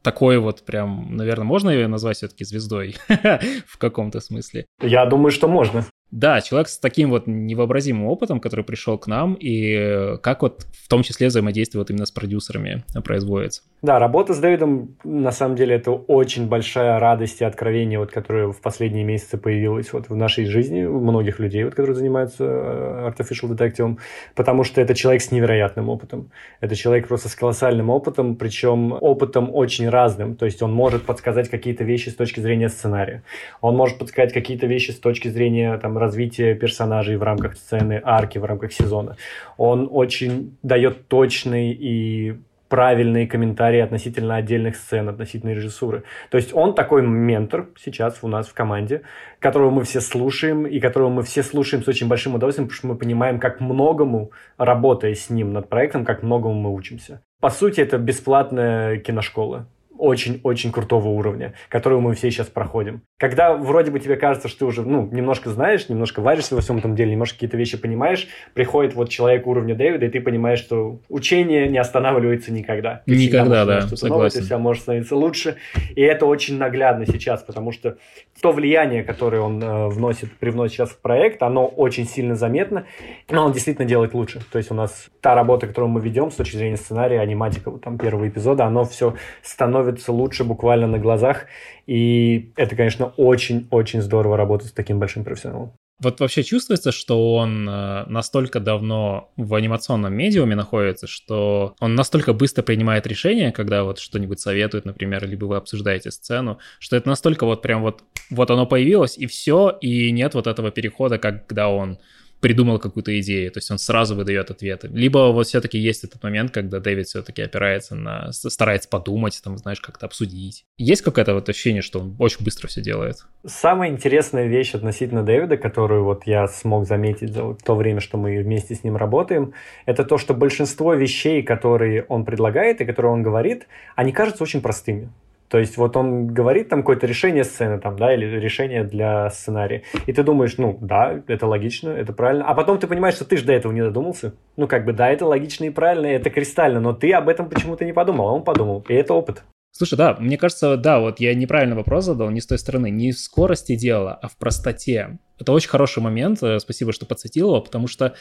такой 0.02 0.38
вот 0.40 0.66
прям, 0.66 1.16
наверное, 1.16 1.46
можно 1.46 1.70
ее 1.70 1.88
назвать 1.88 2.18
все-таки 2.18 2.44
звездой 2.44 2.96
в 3.68 3.78
каком-то 3.78 4.20
смысле? 4.20 4.66
Я 4.82 5.06
думаю, 5.06 5.32
что 5.32 5.48
можно. 5.48 5.86
Да, 6.12 6.42
человек 6.42 6.68
с 6.68 6.78
таким 6.78 7.10
вот 7.10 7.26
невообразимым 7.26 8.06
опытом, 8.06 8.40
который 8.40 8.66
пришел 8.66 8.98
к 8.98 9.08
нам, 9.08 9.34
и 9.34 10.18
как 10.22 10.42
вот 10.42 10.66
в 10.74 10.88
том 10.90 11.04
числе 11.04 11.28
взаимодействие 11.28 11.80
вот 11.80 11.90
именно 11.90 12.06
с 12.06 12.12
продюсерами 12.12 12.84
производится. 13.04 13.62
Да, 13.82 13.98
работа 13.98 14.34
с 14.34 14.40
Дэвидом, 14.40 14.96
на 15.04 15.32
самом 15.32 15.56
деле, 15.56 15.76
это 15.76 15.92
очень 15.92 16.48
большая 16.48 17.00
радость 17.00 17.42
и 17.42 17.46
откровение, 17.46 17.98
вот, 17.98 18.12
которое 18.12 18.52
в 18.52 18.62
последние 18.62 19.04
месяцы 19.04 19.38
появилось 19.38 19.92
вот 19.94 20.10
в 20.10 20.16
нашей 20.16 20.46
жизни, 20.46 20.84
у 20.84 21.00
многих 21.00 21.40
людей, 21.40 21.64
вот, 21.64 21.74
которые 21.74 21.96
занимаются 21.96 22.44
э, 22.44 23.10
artificial 23.10 23.50
detective, 23.50 23.98
потому 24.36 24.64
что 24.64 24.82
это 24.82 24.94
человек 24.94 25.24
с 25.24 25.32
невероятным 25.32 25.90
опытом. 25.90 26.30
Это 26.60 26.76
человек 26.76 27.08
просто 27.08 27.30
с 27.30 27.36
колоссальным 27.36 27.90
опытом, 27.90 28.36
причем 28.36 28.94
опытом 29.00 29.50
очень 29.52 29.90
разным. 29.90 30.36
То 30.36 30.46
есть 30.46 30.62
он 30.62 30.72
может 30.72 31.04
подсказать 31.04 31.50
какие-то 31.50 31.84
вещи 31.84 32.10
с 32.10 32.16
точки 32.16 32.40
зрения 32.40 32.70
сценария. 32.70 33.24
Он 33.62 33.76
может 33.76 33.98
подсказать 33.98 34.34
какие-то 34.34 34.68
вещи 34.68 34.92
с 34.92 35.00
точки 35.00 35.30
зрения 35.30 35.76
там, 35.80 35.98
развития 36.02 36.56
персонажей 36.56 37.16
в 37.16 37.24
рамках 37.24 37.56
сцены, 37.56 38.02
арки, 38.04 38.38
в 38.38 38.44
рамках 38.44 38.74
сезона. 38.74 39.16
Он 39.58 39.88
очень 39.90 40.58
дает 40.62 41.08
точный 41.08 41.72
и 41.72 42.36
правильные 42.72 43.28
комментарии 43.28 43.82
относительно 43.82 44.38
отдельных 44.38 44.78
сцен, 44.78 45.10
относительно 45.10 45.52
режиссуры. 45.52 46.04
То 46.30 46.38
есть 46.38 46.54
он 46.54 46.74
такой 46.74 47.06
ментор 47.06 47.68
сейчас 47.78 48.20
у 48.22 48.30
нас 48.30 48.48
в 48.48 48.54
команде, 48.54 49.02
которого 49.40 49.72
мы 49.72 49.84
все 49.84 50.00
слушаем, 50.00 50.66
и 50.66 50.80
которого 50.80 51.10
мы 51.10 51.24
все 51.24 51.44
слушаем 51.44 51.84
с 51.84 51.88
очень 51.90 52.08
большим 52.08 52.36
удовольствием, 52.36 52.70
потому 52.70 52.78
что 52.78 52.88
мы 52.88 52.96
понимаем, 52.96 53.40
как 53.40 53.60
многому, 53.60 54.32
работая 54.58 55.14
с 55.14 55.30
ним 55.30 55.52
над 55.52 55.68
проектом, 55.68 56.06
как 56.06 56.24
многому 56.24 56.54
мы 56.54 56.74
учимся. 56.74 57.22
По 57.42 57.50
сути, 57.50 57.82
это 57.82 57.98
бесплатная 57.98 58.98
киношкола 59.00 59.68
очень-очень 60.02 60.72
крутого 60.72 61.10
уровня, 61.10 61.54
который 61.70 62.00
мы 62.00 62.16
все 62.16 62.32
сейчас 62.32 62.48
проходим. 62.48 63.04
Когда 63.20 63.54
вроде 63.54 63.92
бы 63.92 64.00
тебе 64.00 64.16
кажется, 64.16 64.48
что 64.48 64.60
ты 64.60 64.66
уже, 64.66 64.82
ну, 64.82 65.08
немножко 65.12 65.52
знаешь, 65.52 65.90
немножко 65.90 66.22
варишься 66.22 66.56
во 66.56 66.62
всем 66.62 66.80
этом 66.80 66.96
деле, 66.96 67.12
немножко 67.12 67.36
какие-то 67.36 67.56
вещи 67.56 67.78
понимаешь, 67.78 68.28
приходит 68.56 68.96
вот 68.96 69.10
человек 69.10 69.46
уровня 69.46 69.76
Дэвида, 69.76 70.08
и 70.08 70.10
ты 70.10 70.20
понимаешь, 70.20 70.58
что 70.58 71.02
учение 71.08 71.68
не 71.68 71.78
останавливается 71.78 72.52
никогда. 72.52 73.04
Ты 73.06 73.16
никогда, 73.16 73.64
да, 73.64 73.82
согласен. 73.82 74.08
Новое, 74.08 74.30
ты 74.32 74.40
всегда 74.40 74.58
можешь 74.58 74.82
становиться 74.82 75.16
лучше. 75.16 75.58
И 75.96 76.02
это 76.02 76.26
очень 76.26 76.58
наглядно 76.58 77.06
сейчас, 77.06 77.44
потому 77.44 77.72
что 77.72 77.98
то 78.42 78.52
влияние, 78.52 79.04
которое 79.04 79.42
он 79.42 79.62
э, 79.62 79.88
вносит, 79.90 80.36
привносит 80.40 80.78
сейчас 80.78 80.90
в 80.90 81.00
проект, 81.00 81.44
оно 81.44 81.68
очень 81.68 82.08
сильно 82.08 82.36
заметно, 82.36 82.88
но 83.30 83.46
он 83.46 83.52
действительно 83.52 83.88
делает 83.88 84.16
лучше. 84.16 84.42
То 84.52 84.58
есть 84.58 84.72
у 84.72 84.74
нас 84.74 85.10
та 85.22 85.36
работа, 85.36 85.68
которую 85.68 85.92
мы 85.92 86.02
ведем 86.02 86.32
с 86.32 86.36
точки 86.36 86.56
зрения 86.56 86.78
сценария, 86.78 87.20
аниматика, 87.20 87.70
вот 87.70 87.84
там 87.84 88.00
первого 88.00 88.28
эпизода, 88.28 88.66
оно 88.66 88.84
все 88.86 89.14
становится 89.44 89.91
лучше 90.08 90.44
буквально 90.44 90.88
на 90.88 91.00
глазах. 91.00 91.46
И 91.88 92.52
это, 92.56 92.76
конечно, 92.76 93.14
очень-очень 93.18 94.02
здорово 94.02 94.38
работать 94.38 94.70
с 94.70 94.74
таким 94.74 95.00
большим 95.00 95.24
профессионалом. 95.24 95.74
Вот 96.02 96.20
вообще 96.20 96.42
чувствуется, 96.42 96.92
что 96.92 97.36
он 97.36 97.70
э, 97.70 98.06
настолько 98.08 98.60
давно 98.60 99.32
в 99.38 99.54
анимационном 99.54 100.12
медиуме 100.14 100.56
находится, 100.56 101.06
что 101.06 101.76
он 101.80 101.94
настолько 101.94 102.34
быстро 102.34 102.64
принимает 102.64 103.06
решения, 103.06 103.52
когда 103.52 103.84
вот 103.84 104.00
что-нибудь 104.00 104.40
советует, 104.40 104.86
например, 104.86 105.28
либо 105.28 105.46
вы 105.46 105.58
обсуждаете 105.58 106.10
сцену, 106.10 106.58
что 106.80 106.96
это 106.96 107.08
настолько 107.08 107.46
вот 107.46 107.62
прям 107.62 107.84
вот, 107.84 108.04
вот 108.32 108.50
оно 108.50 108.66
появилось, 108.66 109.16
и 109.16 109.28
все, 109.28 109.78
и 109.80 110.12
нет 110.12 110.34
вот 110.34 110.48
этого 110.48 110.72
перехода, 110.72 111.20
когда 111.20 111.70
он 111.70 112.00
придумал 112.42 112.80
какую-то 112.80 113.18
идею, 113.22 113.52
то 113.52 113.60
есть 113.60 113.72
он 113.72 113.78
сразу 113.78 114.16
выдает 114.16 114.50
ответы. 114.50 114.90
Либо 114.92 115.32
вот 115.32 115.48
все-таки 115.48 115.78
есть 115.78 116.04
этот 116.04 116.22
момент, 116.24 116.52
когда 116.52 116.80
Дэвид 116.80 117.08
все-таки 117.08 117.42
опирается 117.42 117.96
на, 117.96 118.32
старается 118.32 118.90
подумать, 118.90 119.40
там, 119.44 119.58
знаешь, 119.58 119.80
как-то 119.80 120.08
обсудить. 120.08 120.66
Есть 120.78 121.04
какое-то 121.04 121.34
вот 121.34 121.48
ощущение, 121.48 121.82
что 121.82 122.00
он 122.00 122.16
очень 122.20 122.44
быстро 122.44 122.68
все 122.68 122.82
делает? 122.82 123.18
Самая 123.46 123.92
интересная 123.92 124.48
вещь 124.48 124.74
относительно 124.74 125.24
Дэвида, 125.24 125.58
которую 125.58 126.04
вот 126.04 126.24
я 126.26 126.48
смог 126.48 126.88
заметить 126.88 127.34
за 127.34 127.54
то 127.54 127.76
время, 127.76 128.02
что 128.02 128.18
мы 128.18 128.42
вместе 128.42 128.76
с 128.76 128.84
ним 128.84 128.98
работаем, 128.98 129.54
это 129.86 130.04
то, 130.04 130.18
что 130.18 130.34
большинство 130.34 130.94
вещей, 130.94 131.44
которые 131.44 132.04
он 132.04 132.26
предлагает 132.26 132.82
и 132.82 132.86
которые 132.86 133.14
он 133.14 133.22
говорит, 133.22 133.68
они 133.96 134.12
кажутся 134.12 134.44
очень 134.44 134.62
простыми. 134.62 135.10
То 135.52 135.60
есть 135.60 135.76
вот 135.76 135.98
он 135.98 136.28
говорит 136.28 136.70
там 136.70 136.80
какое-то 136.80 137.06
решение 137.06 137.44
сцены 137.44 137.78
там, 137.78 137.98
да, 137.98 138.14
или 138.14 138.26
решение 138.26 138.86
для 138.86 139.30
сценария. 139.30 139.84
И 140.08 140.14
ты 140.14 140.24
думаешь, 140.24 140.58
ну, 140.58 140.78
да, 140.80 141.22
это 141.28 141.46
логично, 141.46 141.90
это 141.90 142.14
правильно. 142.14 142.46
А 142.46 142.54
потом 142.56 142.80
ты 142.80 142.88
понимаешь, 142.88 143.16
что 143.16 143.26
ты 143.26 143.36
же 143.36 143.44
до 143.44 143.52
этого 143.52 143.74
не 143.74 143.82
додумался. 143.82 144.34
Ну, 144.56 144.70
как 144.70 144.86
бы, 144.86 144.94
да, 144.94 145.10
это 145.10 145.26
логично 145.26 145.66
и 145.66 145.70
правильно, 145.70 146.08
это 146.08 146.30
кристально, 146.30 146.80
но 146.80 146.94
ты 146.94 147.12
об 147.12 147.28
этом 147.28 147.50
почему-то 147.50 147.84
не 147.84 147.92
подумал, 147.92 148.30
а 148.30 148.32
он 148.32 148.46
подумал. 148.46 148.86
И 148.88 148.94
это 148.94 149.14
опыт. 149.14 149.44
Слушай, 149.74 149.98
да, 149.98 150.16
мне 150.20 150.38
кажется, 150.38 150.78
да, 150.78 151.00
вот 151.00 151.20
я 151.20 151.34
неправильно 151.34 151.76
вопрос 151.76 152.06
задал, 152.06 152.30
не 152.30 152.40
с 152.40 152.48
той 152.48 152.58
стороны, 152.58 152.90
не 152.90 153.12
в 153.12 153.20
скорости 153.20 153.76
дела, 153.76 154.18
а 154.22 154.30
в 154.30 154.38
простоте. 154.38 155.20
Это 155.40 155.54
очень 155.54 155.70
хороший 155.70 156.04
момент, 156.04 156.44
э, 156.44 156.60
спасибо, 156.60 156.94
что 156.94 157.06
подсветил 157.06 157.48
его, 157.48 157.62
потому 157.62 157.88
что 157.88 158.14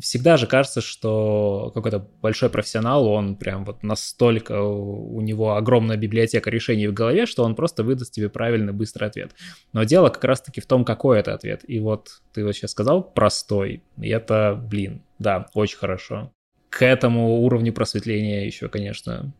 всегда 0.00 0.36
же 0.36 0.46
кажется, 0.46 0.80
что 0.80 1.70
какой-то 1.74 2.08
большой 2.20 2.50
профессионал, 2.50 3.06
он 3.06 3.36
прям 3.36 3.64
вот 3.64 3.82
настолько, 3.82 4.60
у 4.60 5.20
него 5.20 5.56
огромная 5.56 5.96
библиотека 5.96 6.50
решений 6.50 6.88
в 6.88 6.94
голове, 6.94 7.26
что 7.26 7.44
он 7.44 7.54
просто 7.54 7.82
выдаст 7.82 8.12
тебе 8.12 8.28
правильный, 8.28 8.72
быстрый 8.72 9.08
ответ. 9.08 9.32
Но 9.72 9.84
дело 9.84 10.08
как 10.08 10.24
раз-таки 10.24 10.60
в 10.60 10.66
том, 10.66 10.84
какой 10.84 11.18
это 11.18 11.34
ответ. 11.34 11.62
И 11.66 11.80
вот 11.80 12.22
ты 12.32 12.44
вот 12.44 12.52
сейчас 12.54 12.72
сказал 12.72 13.02
простой, 13.02 13.82
и 14.00 14.08
это, 14.08 14.54
блин, 14.60 15.02
да, 15.18 15.46
очень 15.54 15.78
хорошо. 15.78 16.32
К 16.68 16.84
этому 16.84 17.40
уровню 17.40 17.72
просветления 17.72 18.44
еще, 18.44 18.68
конечно, 18.68 19.32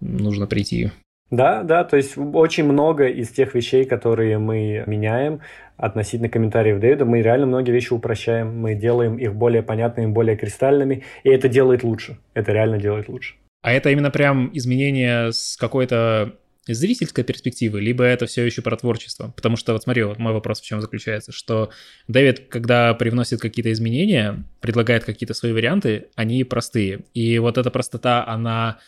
нужно 0.00 0.46
прийти. 0.46 0.90
Да, 1.32 1.62
да, 1.62 1.82
то 1.82 1.96
есть 1.96 2.12
очень 2.16 2.64
много 2.64 3.08
из 3.08 3.30
тех 3.30 3.54
вещей, 3.54 3.86
которые 3.86 4.36
мы 4.38 4.84
меняем 4.86 5.40
относительно 5.78 6.28
комментариев 6.28 6.78
Дэвида, 6.78 7.06
мы 7.06 7.22
реально 7.22 7.46
многие 7.46 7.72
вещи 7.72 7.94
упрощаем, 7.94 8.60
мы 8.60 8.74
делаем 8.74 9.16
их 9.16 9.34
более 9.34 9.62
понятными, 9.62 10.12
более 10.12 10.36
кристальными, 10.36 11.04
и 11.24 11.30
это 11.30 11.48
делает 11.48 11.84
лучше, 11.84 12.18
это 12.34 12.52
реально 12.52 12.76
делает 12.78 13.08
лучше. 13.08 13.36
А 13.62 13.72
это 13.72 13.88
именно 13.88 14.10
прям 14.10 14.50
изменение 14.52 15.32
с 15.32 15.56
какой-то 15.56 16.34
зрительской 16.66 17.24
перспективы, 17.24 17.80
либо 17.80 18.04
это 18.04 18.26
все 18.26 18.44
еще 18.44 18.60
про 18.60 18.76
творчество? 18.76 19.32
Потому 19.34 19.56
что, 19.56 19.72
вот 19.72 19.84
смотри, 19.84 20.02
вот 20.02 20.18
мой 20.18 20.34
вопрос 20.34 20.60
в 20.60 20.66
чем 20.66 20.82
заключается, 20.82 21.32
что 21.32 21.70
Дэвид, 22.08 22.48
когда 22.50 22.92
привносит 22.92 23.40
какие-то 23.40 23.72
изменения, 23.72 24.44
предлагает 24.60 25.04
какие-то 25.04 25.32
свои 25.32 25.52
варианты, 25.52 26.08
они 26.14 26.44
простые. 26.44 27.00
И 27.14 27.38
вот 27.38 27.56
эта 27.56 27.70
простота, 27.70 28.26
она 28.26 28.78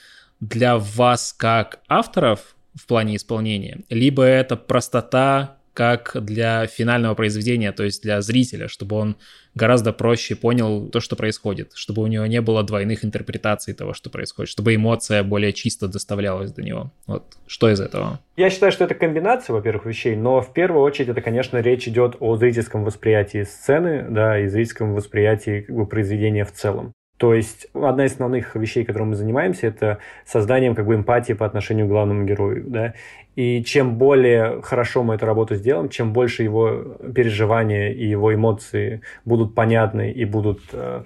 для 0.48 0.78
вас 0.78 1.32
как 1.36 1.80
авторов 1.88 2.56
в 2.74 2.86
плане 2.86 3.16
исполнения, 3.16 3.80
либо 3.88 4.24
это 4.24 4.56
простота 4.56 5.56
как 5.72 6.16
для 6.20 6.66
финального 6.66 7.14
произведения, 7.14 7.72
то 7.72 7.82
есть 7.82 8.02
для 8.02 8.20
зрителя, 8.20 8.68
чтобы 8.68 8.94
он 8.94 9.16
гораздо 9.56 9.92
проще 9.92 10.36
понял 10.36 10.88
то, 10.88 11.00
что 11.00 11.16
происходит, 11.16 11.72
чтобы 11.74 12.02
у 12.02 12.06
него 12.06 12.26
не 12.26 12.40
было 12.40 12.62
двойных 12.62 13.04
интерпретаций 13.04 13.74
того, 13.74 13.92
что 13.92 14.08
происходит, 14.08 14.50
чтобы 14.50 14.74
эмоция 14.74 15.24
более 15.24 15.52
чисто 15.52 15.88
доставлялась 15.88 16.52
до 16.52 16.62
него. 16.62 16.92
Вот 17.06 17.24
что 17.48 17.70
из 17.70 17.80
этого? 17.80 18.20
Я 18.36 18.50
считаю, 18.50 18.70
что 18.70 18.84
это 18.84 18.94
комбинация, 18.94 19.54
во-первых, 19.54 19.86
вещей, 19.86 20.14
но 20.14 20.40
в 20.40 20.52
первую 20.52 20.82
очередь 20.82 21.08
это, 21.08 21.20
конечно, 21.20 21.58
речь 21.58 21.88
идет 21.88 22.16
о 22.20 22.36
зрительском 22.36 22.84
восприятии 22.84 23.42
сцены, 23.42 24.06
да, 24.08 24.38
и 24.38 24.46
зрительском 24.46 24.94
восприятии 24.94 25.62
как 25.62 25.74
бы, 25.74 25.86
произведения 25.86 26.44
в 26.44 26.52
целом. 26.52 26.92
То 27.24 27.32
есть 27.32 27.68
одна 27.72 28.04
из 28.04 28.12
основных 28.12 28.54
вещей, 28.54 28.84
которым 28.84 29.08
мы 29.08 29.14
занимаемся, 29.14 29.66
это 29.66 29.96
созданием 30.26 30.74
как 30.74 30.84
бы 30.84 30.94
эмпатии 30.94 31.32
по 31.32 31.46
отношению 31.46 31.86
к 31.86 31.88
главному 31.88 32.26
герою. 32.26 32.64
Да? 32.66 32.92
И 33.34 33.64
чем 33.64 33.96
более 33.96 34.60
хорошо 34.60 35.02
мы 35.02 35.14
эту 35.14 35.24
работу 35.24 35.54
сделаем, 35.54 35.88
чем 35.88 36.12
больше 36.12 36.42
его 36.42 36.98
переживания 37.14 37.92
и 37.92 38.06
его 38.06 38.34
эмоции 38.34 39.00
будут 39.24 39.54
понятны 39.54 40.12
и 40.12 40.26
будут 40.26 40.60
э, 40.72 41.04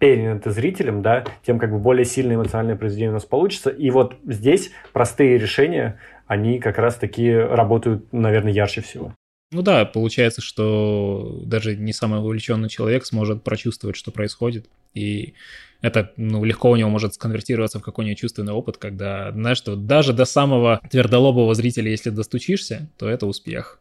переняты 0.00 0.50
зрителям, 0.50 1.02
да, 1.02 1.22
тем 1.46 1.60
как 1.60 1.70
бы 1.70 1.78
более 1.78 2.04
сильное 2.04 2.34
эмоциональное 2.34 2.74
произведение 2.74 3.10
у 3.10 3.14
нас 3.14 3.24
получится. 3.24 3.70
И 3.70 3.90
вот 3.90 4.16
здесь 4.24 4.72
простые 4.92 5.38
решения, 5.38 6.00
они 6.26 6.58
как 6.58 6.78
раз 6.78 6.96
таки 6.96 7.32
работают, 7.32 8.12
наверное, 8.12 8.50
ярче 8.50 8.80
всего. 8.80 9.14
Ну 9.52 9.62
да, 9.62 9.84
получается, 9.84 10.40
что 10.40 11.40
даже 11.44 11.76
не 11.76 11.92
самый 11.92 12.18
увлеченный 12.20 12.68
человек 12.68 13.06
сможет 13.06 13.44
прочувствовать, 13.44 13.96
что 13.96 14.10
происходит. 14.12 14.66
И 14.94 15.34
это 15.82 16.12
ну, 16.16 16.44
легко 16.44 16.70
у 16.70 16.76
него 16.76 16.90
может 16.90 17.14
сконвертироваться 17.14 17.78
в 17.78 17.82
какой-нибудь 17.82 18.18
чувственный 18.18 18.52
опыт, 18.52 18.76
когда, 18.76 19.32
знаешь, 19.32 19.58
что 19.58 19.76
даже 19.76 20.12
до 20.12 20.24
самого 20.24 20.80
твердолобого 20.90 21.54
зрителя, 21.54 21.90
если 21.90 22.10
достучишься, 22.10 22.88
то 22.98 23.08
это 23.08 23.26
успех. 23.26 23.78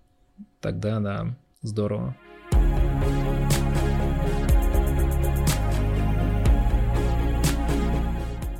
Тогда, 0.62 1.00
да, 1.00 1.36
здорово. 1.62 2.16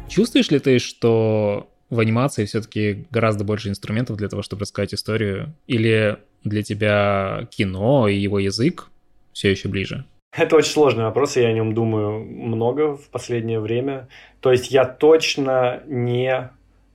Чувствуешь 0.10 0.50
ли 0.50 0.60
ты, 0.60 0.80
что 0.80 1.70
в 1.90 2.00
анимации 2.00 2.46
все-таки 2.46 3.06
гораздо 3.10 3.44
больше 3.44 3.70
инструментов 3.70 4.18
для 4.18 4.28
того, 4.28 4.42
чтобы 4.42 4.62
рассказать 4.62 4.94
историю? 4.94 5.54
Или 5.68 6.18
для 6.44 6.64
тебя 6.64 7.48
кино 7.52 8.08
и 8.08 8.18
его 8.18 8.40
язык 8.40 8.90
все 9.34 9.52
еще 9.52 9.70
ближе? 9.70 10.04
Это 10.38 10.56
очень 10.56 10.72
сложный 10.72 11.06
вопрос, 11.06 11.38
и 11.38 11.42
я 11.42 11.48
о 11.48 11.54
нем 11.54 11.74
думаю 11.74 12.24
много 12.24 12.96
в 12.96 13.10
последнее 13.10 13.60
время. 13.60 14.08
То 14.42 14.52
есть 14.52 14.72
я 14.72 14.86
точно 14.86 15.82
не 15.88 16.52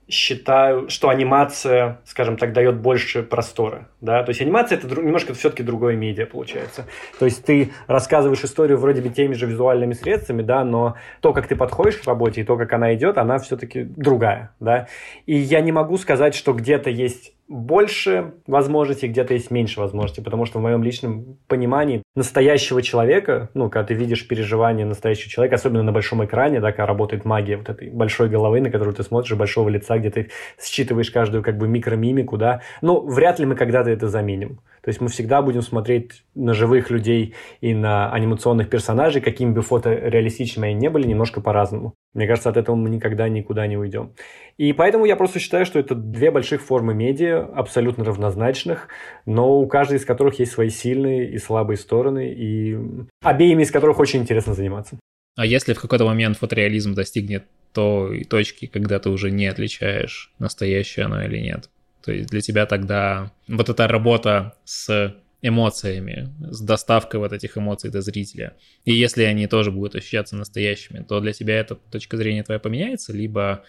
считаю, 0.07 0.87
что 0.89 1.09
анимация, 1.09 1.99
скажем 2.05 2.37
так, 2.37 2.53
дает 2.53 2.77
больше 2.77 3.23
простора. 3.23 3.89
Да? 4.01 4.23
То 4.23 4.29
есть 4.29 4.41
анимация 4.41 4.77
это 4.77 4.87
немножко 4.87 5.33
все-таки 5.33 5.63
другое 5.63 5.95
медиа 5.95 6.27
получается. 6.27 6.85
То 7.17 7.25
есть 7.25 7.43
ты 7.43 7.71
рассказываешь 7.87 8.43
историю 8.43 8.77
вроде 8.77 9.01
бы 9.01 9.09
теми 9.09 9.33
же 9.33 9.47
визуальными 9.47 9.93
средствами, 9.93 10.43
да, 10.43 10.63
но 10.63 10.95
то, 11.21 11.33
как 11.33 11.47
ты 11.47 11.55
подходишь 11.55 11.97
к 11.97 12.05
работе 12.05 12.41
и 12.41 12.43
то, 12.43 12.55
как 12.55 12.71
она 12.73 12.93
идет, 12.93 13.17
она 13.17 13.39
все-таки 13.39 13.83
другая. 13.83 14.53
Да? 14.59 14.87
И 15.25 15.35
я 15.35 15.61
не 15.61 15.71
могу 15.71 15.97
сказать, 15.97 16.35
что 16.35 16.53
где-то 16.53 16.91
есть 16.91 17.34
больше 17.47 18.33
возможностей, 18.47 19.07
где-то 19.07 19.33
есть 19.33 19.51
меньше 19.51 19.79
возможностей, 19.79 20.21
потому 20.21 20.45
что 20.45 20.59
в 20.59 20.61
моем 20.61 20.83
личном 20.83 21.37
понимании 21.47 22.01
настоящего 22.15 22.81
человека, 22.81 23.49
ну, 23.53 23.69
когда 23.69 23.87
ты 23.87 23.93
видишь 23.93 24.27
переживания 24.27 24.85
настоящего 24.85 25.29
человека, 25.29 25.55
особенно 25.55 25.83
на 25.83 25.91
большом 25.91 26.25
экране, 26.25 26.59
да, 26.59 26.71
когда 26.71 26.87
работает 26.87 27.23
магия 27.23 27.57
вот 27.57 27.69
этой 27.69 27.89
большой 27.89 28.29
головы, 28.29 28.61
на 28.61 28.71
которую 28.71 28.95
ты 28.95 29.03
смотришь, 29.03 29.35
большого 29.35 29.69
лица, 29.69 29.97
где 29.97 30.09
ты 30.09 30.31
считываешь 30.59 31.11
каждую 31.11 31.43
как 31.43 31.57
бы 31.57 31.67
микромимику, 31.67 32.37
да, 32.37 32.61
ну, 32.81 33.05
вряд 33.05 33.39
ли 33.39 33.45
мы 33.45 33.55
когда-то 33.55 33.91
это 33.91 34.07
заменим. 34.07 34.59
То 34.85 34.89
есть 34.89 35.01
мы 35.01 35.07
всегда 35.07 35.41
будем 35.41 35.63
смотреть 35.63 36.23
на 36.35 36.53
живых 36.53 36.91
людей 36.91 37.33
и 37.59 37.73
на 37.73 38.13
анимационных 38.13 38.69
персонажей, 38.69 39.19
какими 39.19 39.51
бы 39.51 39.63
фото 39.63 39.91
реалистичными 39.91 40.69
они 40.69 40.79
не 40.79 40.91
были, 40.91 41.07
немножко 41.07 41.41
по-разному. 41.41 41.95
Мне 42.13 42.27
кажется, 42.27 42.51
от 42.51 42.57
этого 42.57 42.75
мы 42.75 42.91
никогда 42.91 43.27
никуда 43.27 43.65
не 43.65 43.77
уйдем. 43.77 44.13
И 44.57 44.73
поэтому 44.73 45.05
я 45.05 45.15
просто 45.15 45.39
считаю, 45.39 45.65
что 45.65 45.79
это 45.79 45.95
две 45.95 46.29
больших 46.29 46.61
формы 46.61 46.93
медиа, 46.93 47.49
абсолютно 47.55 48.05
равнозначных, 48.05 48.89
но 49.25 49.59
у 49.59 49.67
каждой 49.67 49.97
из 49.97 50.05
которых 50.05 50.37
есть 50.37 50.51
свои 50.51 50.69
сильные 50.69 51.31
и 51.31 51.39
слабые 51.39 51.77
стороны, 51.77 52.31
и 52.31 52.77
обеими 53.23 53.63
из 53.63 53.71
которых 53.71 53.97
очень 53.97 54.21
интересно 54.21 54.53
заниматься. 54.53 54.99
А 55.35 55.47
если 55.47 55.73
в 55.73 55.81
какой-то 55.81 56.05
момент 56.05 56.37
фотореализм 56.37 56.93
достигнет 56.93 57.45
той 57.73 58.23
точки, 58.23 58.67
когда 58.67 58.99
ты 58.99 59.09
уже 59.09 59.31
не 59.31 59.47
отличаешь, 59.47 60.31
настоящее 60.37 61.05
оно 61.05 61.23
или 61.23 61.39
нет. 61.39 61.71
То 62.05 62.11
есть 62.11 62.29
для 62.29 62.41
тебя 62.41 62.67
тогда 62.67 63.31
вот 63.47 63.67
эта 63.67 63.87
работа 63.87 64.53
с 64.63 65.15
эмоциями, 65.41 66.29
с 66.39 66.61
доставкой 66.61 67.19
вот 67.19 67.33
этих 67.33 67.57
эмоций 67.57 67.89
до 67.89 68.01
зрителя. 68.01 68.53
И 68.83 68.93
если 68.93 69.23
они 69.23 69.47
тоже 69.47 69.71
будут 69.71 69.95
ощущаться 69.95 70.35
настоящими, 70.35 71.03
то 71.03 71.19
для 71.19 71.33
тебя 71.33 71.59
эта 71.59 71.75
точка 71.75 72.17
зрения 72.17 72.43
твоя 72.43 72.59
поменяется, 72.59 73.11
либо 73.11 73.63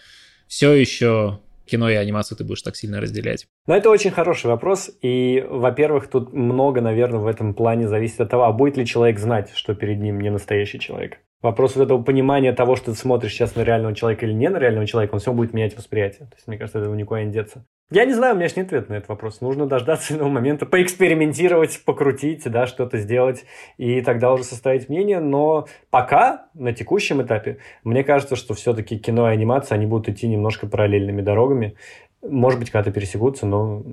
все 0.47 0.71
еще 0.73 1.39
кино 1.65 1.89
и 1.89 1.95
анимацию 1.95 2.37
ты 2.37 2.43
будешь 2.43 2.61
так 2.61 2.75
сильно 2.75 3.01
разделять? 3.01 3.47
Ну, 3.67 3.73
это 3.73 3.89
очень 3.89 4.11
хороший 4.11 4.47
вопрос. 4.47 4.89
И, 5.01 5.45
во-первых, 5.49 6.07
тут 6.07 6.31
много, 6.31 6.81
наверное, 6.81 7.19
в 7.19 7.27
этом 7.27 7.53
плане 7.53 7.87
зависит 7.87 8.21
от 8.21 8.29
того, 8.29 8.43
а 8.43 8.53
будет 8.53 8.77
ли 8.77 8.85
человек 8.85 9.19
знать, 9.19 9.51
что 9.53 9.75
перед 9.75 9.99
ним 9.99 10.21
не 10.21 10.29
настоящий 10.29 10.79
человек. 10.79 11.19
Вопрос 11.41 11.75
вот 11.75 11.83
этого 11.83 12.01
понимания 12.01 12.51
того, 12.51 12.75
что 12.75 12.91
ты 12.91 12.97
смотришь 12.97 13.33
сейчас 13.33 13.55
на 13.55 13.61
реального 13.61 13.93
человека 13.93 14.25
или 14.25 14.33
не 14.33 14.49
на 14.49 14.57
реального 14.57 14.87
человека, 14.87 15.13
он 15.13 15.19
все 15.19 15.33
будет 15.33 15.53
менять 15.53 15.77
восприятие. 15.77 16.27
То 16.27 16.35
есть, 16.35 16.47
мне 16.47 16.57
кажется, 16.57 16.79
этого 16.79 16.95
никуда 16.95 17.23
не 17.23 17.31
деться. 17.31 17.63
Я 17.91 18.03
не 18.03 18.13
знаю, 18.13 18.33
у 18.33 18.37
меня 18.37 18.49
же 18.49 18.55
нет 18.57 18.65
ответа 18.65 18.91
на 18.91 18.95
этот 18.95 19.07
вопрос. 19.07 19.39
Нужно 19.39 19.67
дождаться 19.67 20.13
этого 20.15 20.29
момента, 20.29 20.65
поэкспериментировать, 20.65 21.83
покрутить, 21.85 22.49
да, 22.49 22.65
что-то 22.65 22.97
сделать, 22.97 23.45
и 23.77 24.01
тогда 24.01 24.33
уже 24.33 24.43
составить 24.43 24.89
мнение. 24.89 25.19
Но 25.19 25.67
пока, 25.91 26.47
на 26.55 26.73
текущем 26.73 27.21
этапе, 27.21 27.59
мне 27.83 28.03
кажется, 28.03 28.35
что 28.35 28.55
все-таки 28.55 28.97
кино 28.97 29.29
и 29.29 29.33
анимация, 29.33 29.75
они 29.75 29.85
будут 29.85 30.09
идти 30.09 30.27
немножко 30.27 30.65
параллельными 30.65 31.21
дорогами. 31.21 31.75
Может 32.21 32.59
быть, 32.59 32.71
когда-то 32.71 32.91
пересекутся, 32.91 33.45
но 33.45 33.83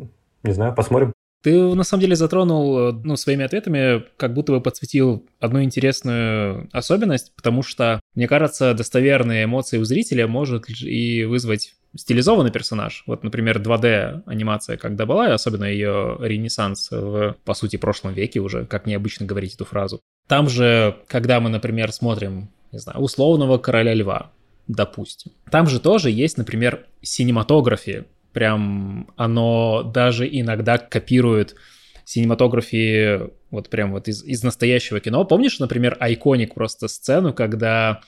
не 0.43 0.53
знаю, 0.53 0.75
посмотрим. 0.75 1.13
Ты 1.45 1.75
на 1.75 1.85
самом 1.85 2.01
деле 2.01 2.17
затронул 2.17 2.95
ну, 3.05 3.17
своими 3.17 3.45
ответами, 3.45 4.03
как 4.17 4.33
будто 4.33 4.53
бы 4.53 4.63
подсветил 4.63 5.27
одну 5.41 5.63
интересную 5.63 6.71
особенность, 6.73 7.35
потому 7.37 7.63
что, 7.63 8.01
мне 8.15 8.27
кажется, 8.27 8.73
достоверные 8.73 9.45
эмоции 9.45 9.77
у 9.77 9.85
зрителя 9.85 10.27
может 10.27 10.65
и 10.81 11.25
вызвать 11.25 11.75
стилизованный 11.95 12.51
персонаж. 12.51 13.05
Вот, 13.07 13.25
например, 13.25 13.61
2D 13.61 14.23
анимация, 14.25 14.79
когда 14.79 15.05
была, 15.05 15.35
особенно 15.35 15.65
ее 15.65 16.17
ренессанс 16.19 16.91
в, 16.91 17.37
по 17.45 17.53
сути, 17.53 17.77
прошлом 17.77 18.15
веке 18.15 18.41
уже, 18.41 18.65
как 18.65 18.87
необычно 18.87 19.27
говорить 19.27 19.55
эту 19.55 19.67
фразу. 19.67 20.01
Там 20.27 20.49
же, 20.49 20.97
когда 21.09 21.41
мы, 21.41 21.51
например, 21.51 21.93
смотрим, 21.93 22.49
не 22.73 22.79
знаю, 22.79 23.01
условного 23.01 23.59
короля 23.59 23.93
льва, 23.93 24.33
допустим, 24.67 25.33
там 25.51 25.67
же 25.67 25.79
тоже 25.79 26.11
есть, 26.11 26.39
например, 26.39 26.87
синематография, 27.03 28.07
прям 28.35 29.09
оно 29.17 29.83
даже 29.83 30.29
иногда 30.31 30.77
копирует 30.77 31.55
синематографии 32.05 33.31
вот 33.51 33.71
прям 33.71 33.93
вот 33.93 34.09
из, 34.09 34.23
из 34.23 34.43
настоящего 34.43 35.01
кино. 35.01 35.25
Помнишь, 35.25 35.59
например, 35.59 35.97
айконик 36.01 36.53
просто 36.55 36.89
сцену, 36.89 37.33
когда 37.33 38.01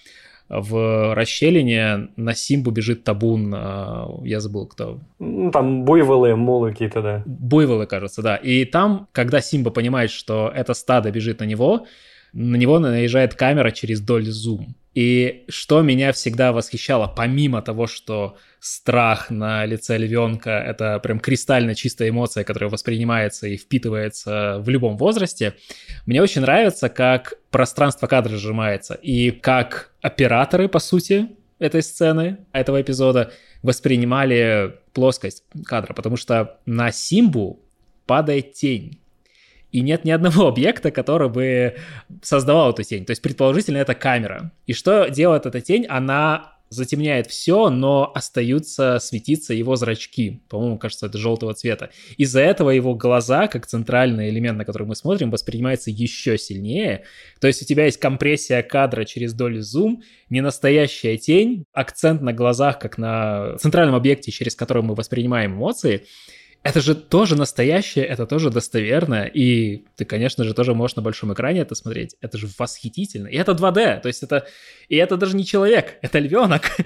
в 0.49 1.15
расщелине 1.15 2.09
на 2.17 2.35
Симбу 2.35 2.71
бежит 2.71 3.05
табун, 3.05 3.53
а, 3.57 4.09
я 4.23 4.41
забыл 4.41 4.67
кто. 4.67 5.01
Ну, 5.19 5.51
там 5.51 5.85
буйволы, 5.85 6.37
мулы 6.37 6.73
какие-то, 6.73 7.03
да. 7.03 7.23
Буйволы, 7.27 7.87
кажется, 7.87 8.23
да. 8.23 8.37
И 8.37 8.65
там, 8.65 9.09
когда 9.13 9.41
Симба 9.41 9.71
понимает, 9.71 10.11
что 10.11 10.53
это 10.55 10.75
стадо 10.75 11.11
бежит 11.11 11.41
на 11.41 11.45
него, 11.45 11.87
на 12.33 12.57
него 12.57 12.79
наезжает 12.79 13.35
камера 13.35 13.71
через 13.71 14.01
доль 14.01 14.27
зум. 14.27 14.77
И 14.97 15.45
что 15.49 15.83
меня 15.83 16.11
всегда 16.13 16.53
восхищало, 16.53 17.07
помимо 17.07 17.61
того, 17.61 17.87
что 17.87 18.39
страх 18.61 19.29
на 19.29 19.67
лице 19.67 19.99
львенка— 19.99 20.51
это 20.67 20.99
прям 21.01 21.21
кристально 21.21 21.75
чистая 21.75 22.09
эмоция, 22.09 22.45
которая 22.45 22.71
воспринимается 22.71 23.47
и 23.47 23.59
впитывается 23.59 24.57
в 24.61 24.71
любом 24.71 24.97
возрасте, 24.97 25.57
мне 26.07 26.23
очень 26.23 26.41
нравится, 26.41 26.89
как 26.89 27.35
пространство 27.51 28.07
кадра 28.07 28.37
сжимается, 28.37 28.95
и 28.95 29.33
как 29.33 29.93
операторы, 30.01 30.67
по 30.67 30.79
сути, 30.79 31.29
этой 31.59 31.83
сцены, 31.83 32.39
этого 32.53 32.81
эпизода, 32.81 33.35
воспринимали 33.63 34.77
плоскость 34.95 35.45
кадра, 35.67 35.93
потому 35.93 36.17
что 36.17 36.59
на 36.65 36.91
Симбу 36.91 37.61
падает 38.07 38.55
тень 38.55 39.03
и 39.77 39.83
нет 39.83 40.07
ни 40.07 40.11
одного 40.11 40.49
объекта, 40.49 40.91
который 40.91 41.29
бы 41.29 41.77
создавал 42.23 42.71
эту 42.71 42.83
тень. 42.83 43.05
То 43.05 43.11
есть, 43.11 43.21
предположительно, 43.21 43.77
это 43.77 43.95
камера. 43.95 44.51
И 44.65 44.73
что 44.73 45.09
делает 45.09 45.45
эта 45.45 45.61
тень? 45.61 45.85
Она 45.87 46.55
затемняет 46.71 47.27
все, 47.27 47.69
но 47.69 48.11
остаются 48.15 48.99
светиться 49.01 49.53
его 49.53 49.77
зрачки. 49.77 50.41
По-моему, 50.49 50.79
кажется, 50.79 51.07
это 51.07 51.19
желтого 51.19 51.53
цвета. 51.53 51.91
Из-за 52.17 52.41
этого 52.41 52.71
его 52.71 52.95
глаза, 52.95 53.49
как 53.49 53.67
центральный 53.67 54.31
элемент, 54.31 54.57
на 54.57 54.65
который 54.65 54.87
мы 54.87 54.97
смотрим, 54.97 55.31
воспринимается 55.31 55.91
еще 55.91 56.39
сильнее. 56.39 57.05
То 57.39 57.47
есть 57.47 57.61
у 57.61 57.67
тебя 57.67 57.85
есть 57.85 58.01
компрессия 58.01 58.63
кадра 58.63 59.05
через 59.05 59.35
долю 59.35 59.61
зум, 59.61 60.03
не 60.31 60.41
настоящая 60.41 61.19
тень, 61.19 61.67
акцент 61.75 62.23
на 62.23 62.33
глазах, 62.33 62.79
как 62.79 62.97
на 62.97 63.59
центральном 63.59 63.95
объекте, 63.95 64.33
через 64.33 64.57
который 64.57 64.83
мы 64.83 64.95
воспринимаем 64.95 65.53
эмоции— 65.53 66.07
это 66.69 66.81
же 66.81 66.95
тоже 66.95 67.37
настоящее, 67.37 68.05
это 68.05 68.27
тоже 68.27 68.51
достоверно, 68.51 69.25
и 69.25 69.85
ты, 69.97 70.05
конечно 70.05 70.45
же, 70.45 70.55
тоже 70.55 70.75
можешь 70.75 70.97
на 70.97 71.03
большом 71.03 71.33
экране 71.33 71.61
это 71.61 71.75
смотреть. 71.75 72.17
Это 72.21 72.39
же 72.39 72.49
восхитительно. 72.59 73.29
И 73.29 73.37
это 73.37 73.53
2D, 73.53 74.01
то 74.01 74.09
есть 74.09 74.23
это... 74.23 74.47
И 74.89 74.97
это 74.97 75.17
даже 75.17 75.37
не 75.37 75.45
человек, 75.45 75.99
это 76.03 76.19
львенок. 76.19 76.77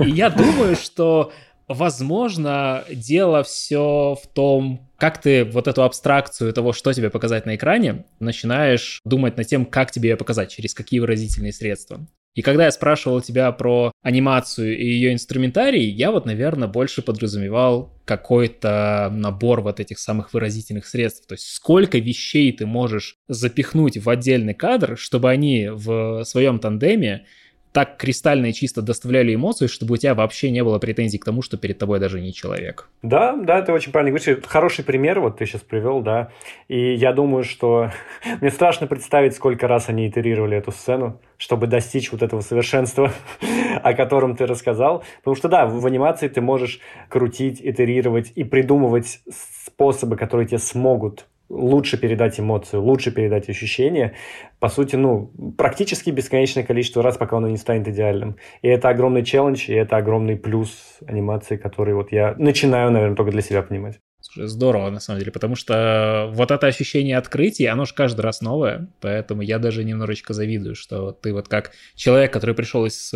И 0.00 0.10
я 0.10 0.30
думаю, 0.30 0.76
что, 0.76 1.32
возможно, 1.68 2.84
дело 2.90 3.42
все 3.42 4.16
в 4.22 4.26
том, 4.32 4.88
как 4.96 5.20
ты 5.20 5.44
вот 5.44 5.68
эту 5.68 5.82
абстракцию 5.82 6.52
того, 6.52 6.72
что 6.72 6.92
тебе 6.92 7.10
показать 7.10 7.46
на 7.46 7.56
экране, 7.56 8.04
начинаешь 8.20 9.00
думать 9.04 9.36
над 9.36 9.46
тем, 9.46 9.66
как 9.66 9.90
тебе 9.90 10.10
ее 10.10 10.16
показать, 10.16 10.50
через 10.50 10.74
какие 10.74 11.00
выразительные 11.00 11.52
средства. 11.52 12.06
И 12.34 12.40
когда 12.40 12.64
я 12.64 12.70
спрашивал 12.70 13.20
тебя 13.20 13.52
про 13.52 13.92
анимацию 14.02 14.78
и 14.78 14.84
ее 14.84 15.12
инструментарий, 15.12 15.88
я 15.88 16.10
вот, 16.10 16.24
наверное, 16.24 16.66
больше 16.66 17.02
подразумевал 17.02 17.92
какой-то 18.06 19.10
набор 19.12 19.60
вот 19.60 19.80
этих 19.80 19.98
самых 19.98 20.32
выразительных 20.32 20.86
средств. 20.86 21.26
То 21.26 21.34
есть 21.34 21.46
сколько 21.46 21.98
вещей 21.98 22.50
ты 22.52 22.64
можешь 22.64 23.16
запихнуть 23.28 23.98
в 23.98 24.08
отдельный 24.08 24.54
кадр, 24.54 24.96
чтобы 24.96 25.30
они 25.30 25.68
в 25.70 26.24
своем 26.24 26.58
тандеме 26.58 27.26
так 27.72 27.96
кристально 27.96 28.46
и 28.46 28.52
чисто 28.52 28.82
доставляли 28.82 29.34
эмоции, 29.34 29.66
чтобы 29.66 29.94
у 29.94 29.96
тебя 29.96 30.14
вообще 30.14 30.50
не 30.50 30.62
было 30.62 30.78
претензий 30.78 31.18
к 31.18 31.24
тому, 31.24 31.42
что 31.42 31.56
перед 31.56 31.78
тобой 31.78 32.00
даже 32.00 32.20
не 32.20 32.32
человек. 32.32 32.88
Да, 33.02 33.34
да, 33.34 33.62
ты 33.62 33.72
очень 33.72 33.92
правильно 33.92 34.16
говоришь. 34.16 34.44
Хороший 34.46 34.84
пример 34.84 35.20
вот 35.20 35.38
ты 35.38 35.46
сейчас 35.46 35.62
привел, 35.62 36.00
да. 36.00 36.30
И 36.68 36.94
я 36.94 37.12
думаю, 37.12 37.44
что 37.44 37.90
мне 38.40 38.50
страшно 38.50 38.86
представить, 38.86 39.34
сколько 39.34 39.66
раз 39.66 39.88
они 39.88 40.08
итерировали 40.08 40.56
эту 40.56 40.70
сцену, 40.70 41.20
чтобы 41.38 41.66
достичь 41.66 42.12
вот 42.12 42.22
этого 42.22 42.42
совершенства, 42.42 43.12
о 43.82 43.94
котором 43.94 44.36
ты 44.36 44.46
рассказал. 44.46 45.02
Потому 45.18 45.34
что, 45.34 45.48
да, 45.48 45.66
в 45.66 45.86
анимации 45.86 46.28
ты 46.28 46.40
можешь 46.40 46.80
крутить, 47.08 47.60
итерировать 47.62 48.32
и 48.34 48.44
придумывать 48.44 49.20
способы, 49.30 50.16
которые 50.16 50.46
тебе 50.46 50.58
смогут 50.58 51.26
лучше 51.52 51.98
передать 51.98 52.40
эмоцию, 52.40 52.82
лучше 52.82 53.12
передать 53.12 53.48
ощущения, 53.48 54.14
по 54.58 54.68
сути, 54.68 54.96
ну, 54.96 55.32
практически 55.56 56.10
бесконечное 56.10 56.64
количество 56.64 57.02
раз, 57.02 57.16
пока 57.16 57.36
оно 57.36 57.48
не 57.48 57.58
станет 57.58 57.86
идеальным. 57.88 58.36
И 58.62 58.68
это 58.68 58.88
огромный 58.88 59.24
челлендж, 59.24 59.68
и 59.68 59.74
это 59.74 59.96
огромный 59.96 60.36
плюс 60.36 60.98
анимации, 61.06 61.56
который 61.56 61.94
вот 61.94 62.10
я 62.10 62.34
начинаю, 62.38 62.90
наверное, 62.90 63.16
только 63.16 63.32
для 63.32 63.42
себя 63.42 63.62
понимать. 63.62 64.00
Слушай, 64.20 64.46
здорово, 64.46 64.88
на 64.90 65.00
самом 65.00 65.18
деле, 65.18 65.32
потому 65.32 65.56
что 65.56 66.30
вот 66.32 66.52
это 66.52 66.68
ощущение 66.68 67.18
открытия, 67.18 67.70
оно 67.70 67.84
же 67.84 67.94
каждый 67.94 68.20
раз 68.20 68.40
новое, 68.40 68.88
поэтому 69.00 69.42
я 69.42 69.58
даже 69.58 69.82
немножечко 69.82 70.32
завидую, 70.32 70.76
что 70.76 71.10
ты 71.10 71.32
вот 71.32 71.48
как 71.48 71.72
человек, 71.96 72.32
который 72.32 72.54
пришел 72.54 72.86
из 72.86 73.12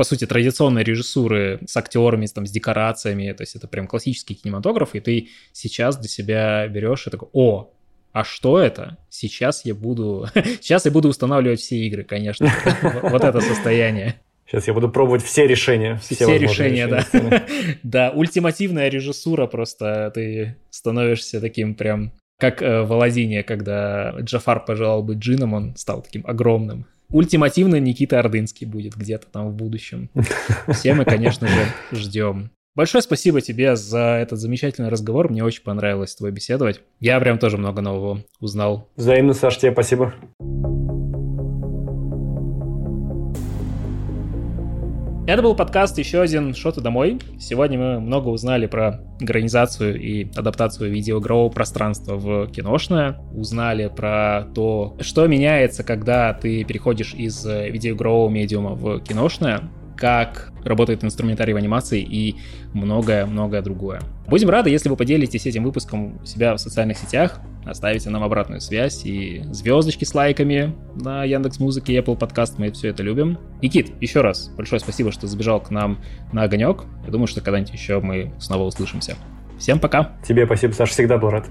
по 0.00 0.04
сути, 0.04 0.26
традиционной 0.26 0.82
режиссуры 0.82 1.60
с 1.66 1.76
актерами, 1.76 2.24
там, 2.24 2.46
с 2.46 2.50
декорациями, 2.50 3.30
то 3.32 3.42
есть 3.42 3.54
это 3.54 3.68
прям 3.68 3.86
классический 3.86 4.34
кинематограф, 4.34 4.94
и 4.94 5.00
ты 5.00 5.28
сейчас 5.52 5.98
для 5.98 6.08
себя 6.08 6.66
берешь 6.68 7.06
и 7.06 7.10
такой, 7.10 7.28
о, 7.34 7.74
а 8.10 8.24
что 8.24 8.58
это? 8.58 8.96
Сейчас 9.10 9.66
я 9.66 9.74
буду... 9.74 10.26
Сейчас 10.62 10.86
я 10.86 10.90
буду 10.90 11.10
устанавливать 11.10 11.60
все 11.60 11.76
игры, 11.80 12.04
конечно. 12.04 12.50
Вот 13.02 13.22
это 13.24 13.42
состояние. 13.42 14.14
Сейчас 14.46 14.68
я 14.68 14.72
буду 14.72 14.88
пробовать 14.88 15.22
все 15.22 15.46
решения. 15.46 15.96
Все, 15.96 16.14
все 16.14 16.38
решения, 16.38 16.86
да. 16.86 17.04
да, 17.82 18.10
ультимативная 18.10 18.88
режиссура 18.88 19.46
просто. 19.48 20.10
Ты 20.14 20.56
становишься 20.70 21.42
таким 21.42 21.74
прям... 21.74 22.12
Как 22.38 22.62
э, 22.62 22.84
в 22.84 22.92
Аладдине, 22.94 23.42
когда 23.42 24.16
Джафар 24.18 24.64
пожелал 24.64 25.02
быть 25.02 25.18
джином, 25.18 25.52
он 25.52 25.76
стал 25.76 26.00
таким 26.00 26.24
огромным. 26.26 26.86
Ультимативно 27.10 27.80
Никита 27.80 28.18
Ордынский 28.18 28.66
будет 28.66 28.94
где-то 28.94 29.26
там 29.26 29.50
в 29.50 29.54
будущем. 29.54 30.10
Все 30.68 30.94
мы, 30.94 31.04
конечно 31.04 31.48
же, 31.48 31.66
ждем. 31.92 32.50
Большое 32.76 33.02
спасибо 33.02 33.40
тебе 33.40 33.74
за 33.74 34.18
этот 34.22 34.38
замечательный 34.38 34.90
разговор. 34.90 35.28
Мне 35.28 35.42
очень 35.42 35.64
понравилось 35.64 36.12
с 36.12 36.16
тобой 36.16 36.30
беседовать. 36.30 36.80
Я 37.00 37.18
прям 37.18 37.38
тоже 37.38 37.58
много 37.58 37.80
нового 37.80 38.24
узнал. 38.38 38.88
Взаимно, 38.96 39.34
Саш, 39.34 39.58
тебе 39.58 39.72
спасибо. 39.72 40.14
Это 45.30 45.42
был 45.42 45.54
подкаст 45.54 45.96
еще 45.96 46.22
один 46.22 46.56
«Что 46.56 46.72
ты 46.72 46.80
домой?». 46.80 47.20
Сегодня 47.38 47.78
мы 47.78 48.00
много 48.00 48.30
узнали 48.30 48.66
про 48.66 49.00
гранизацию 49.20 49.96
и 49.96 50.28
адаптацию 50.34 50.90
видеоигрового 50.90 51.50
пространства 51.50 52.16
в 52.16 52.48
киношное. 52.48 53.16
Узнали 53.32 53.86
про 53.86 54.48
то, 54.56 54.96
что 54.98 55.28
меняется, 55.28 55.84
когда 55.84 56.32
ты 56.32 56.64
переходишь 56.64 57.14
из 57.14 57.46
видеоигрового 57.46 58.28
медиума 58.28 58.70
в 58.70 58.98
киношное 59.04 59.70
как 60.00 60.50
работает 60.64 61.04
инструментарий 61.04 61.52
в 61.52 61.56
анимации 61.56 62.00
и 62.00 62.36
многое-многое 62.72 63.60
другое. 63.60 64.00
Будем 64.26 64.48
рады, 64.48 64.70
если 64.70 64.88
вы 64.88 64.96
поделитесь 64.96 65.46
этим 65.46 65.64
выпуском 65.64 66.20
у 66.22 66.24
себя 66.24 66.54
в 66.54 66.58
социальных 66.58 66.96
сетях, 66.96 67.40
оставите 67.66 68.08
нам 68.08 68.22
обратную 68.22 68.60
связь 68.60 69.04
и 69.04 69.42
звездочки 69.50 70.04
с 70.04 70.14
лайками 70.14 70.74
на 70.94 71.24
Яндекс 71.24 71.60
Музыке 71.60 71.98
Apple 71.98 72.18
Podcast, 72.18 72.54
мы 72.56 72.70
все 72.72 72.88
это 72.88 73.02
любим. 73.02 73.38
Никит, 73.60 73.92
еще 74.00 74.22
раз 74.22 74.50
большое 74.56 74.80
спасибо, 74.80 75.12
что 75.12 75.26
забежал 75.26 75.60
к 75.60 75.70
нам 75.70 75.98
на 76.32 76.44
огонек. 76.44 76.84
Я 77.04 77.12
думаю, 77.12 77.26
что 77.26 77.42
когда-нибудь 77.42 77.72
еще 77.72 78.00
мы 78.00 78.32
снова 78.38 78.64
услышимся. 78.64 79.16
Всем 79.58 79.78
пока. 79.78 80.12
Тебе 80.26 80.46
спасибо, 80.46 80.72
Саша, 80.72 80.92
всегда 80.92 81.18
был 81.18 81.28
рад. 81.28 81.46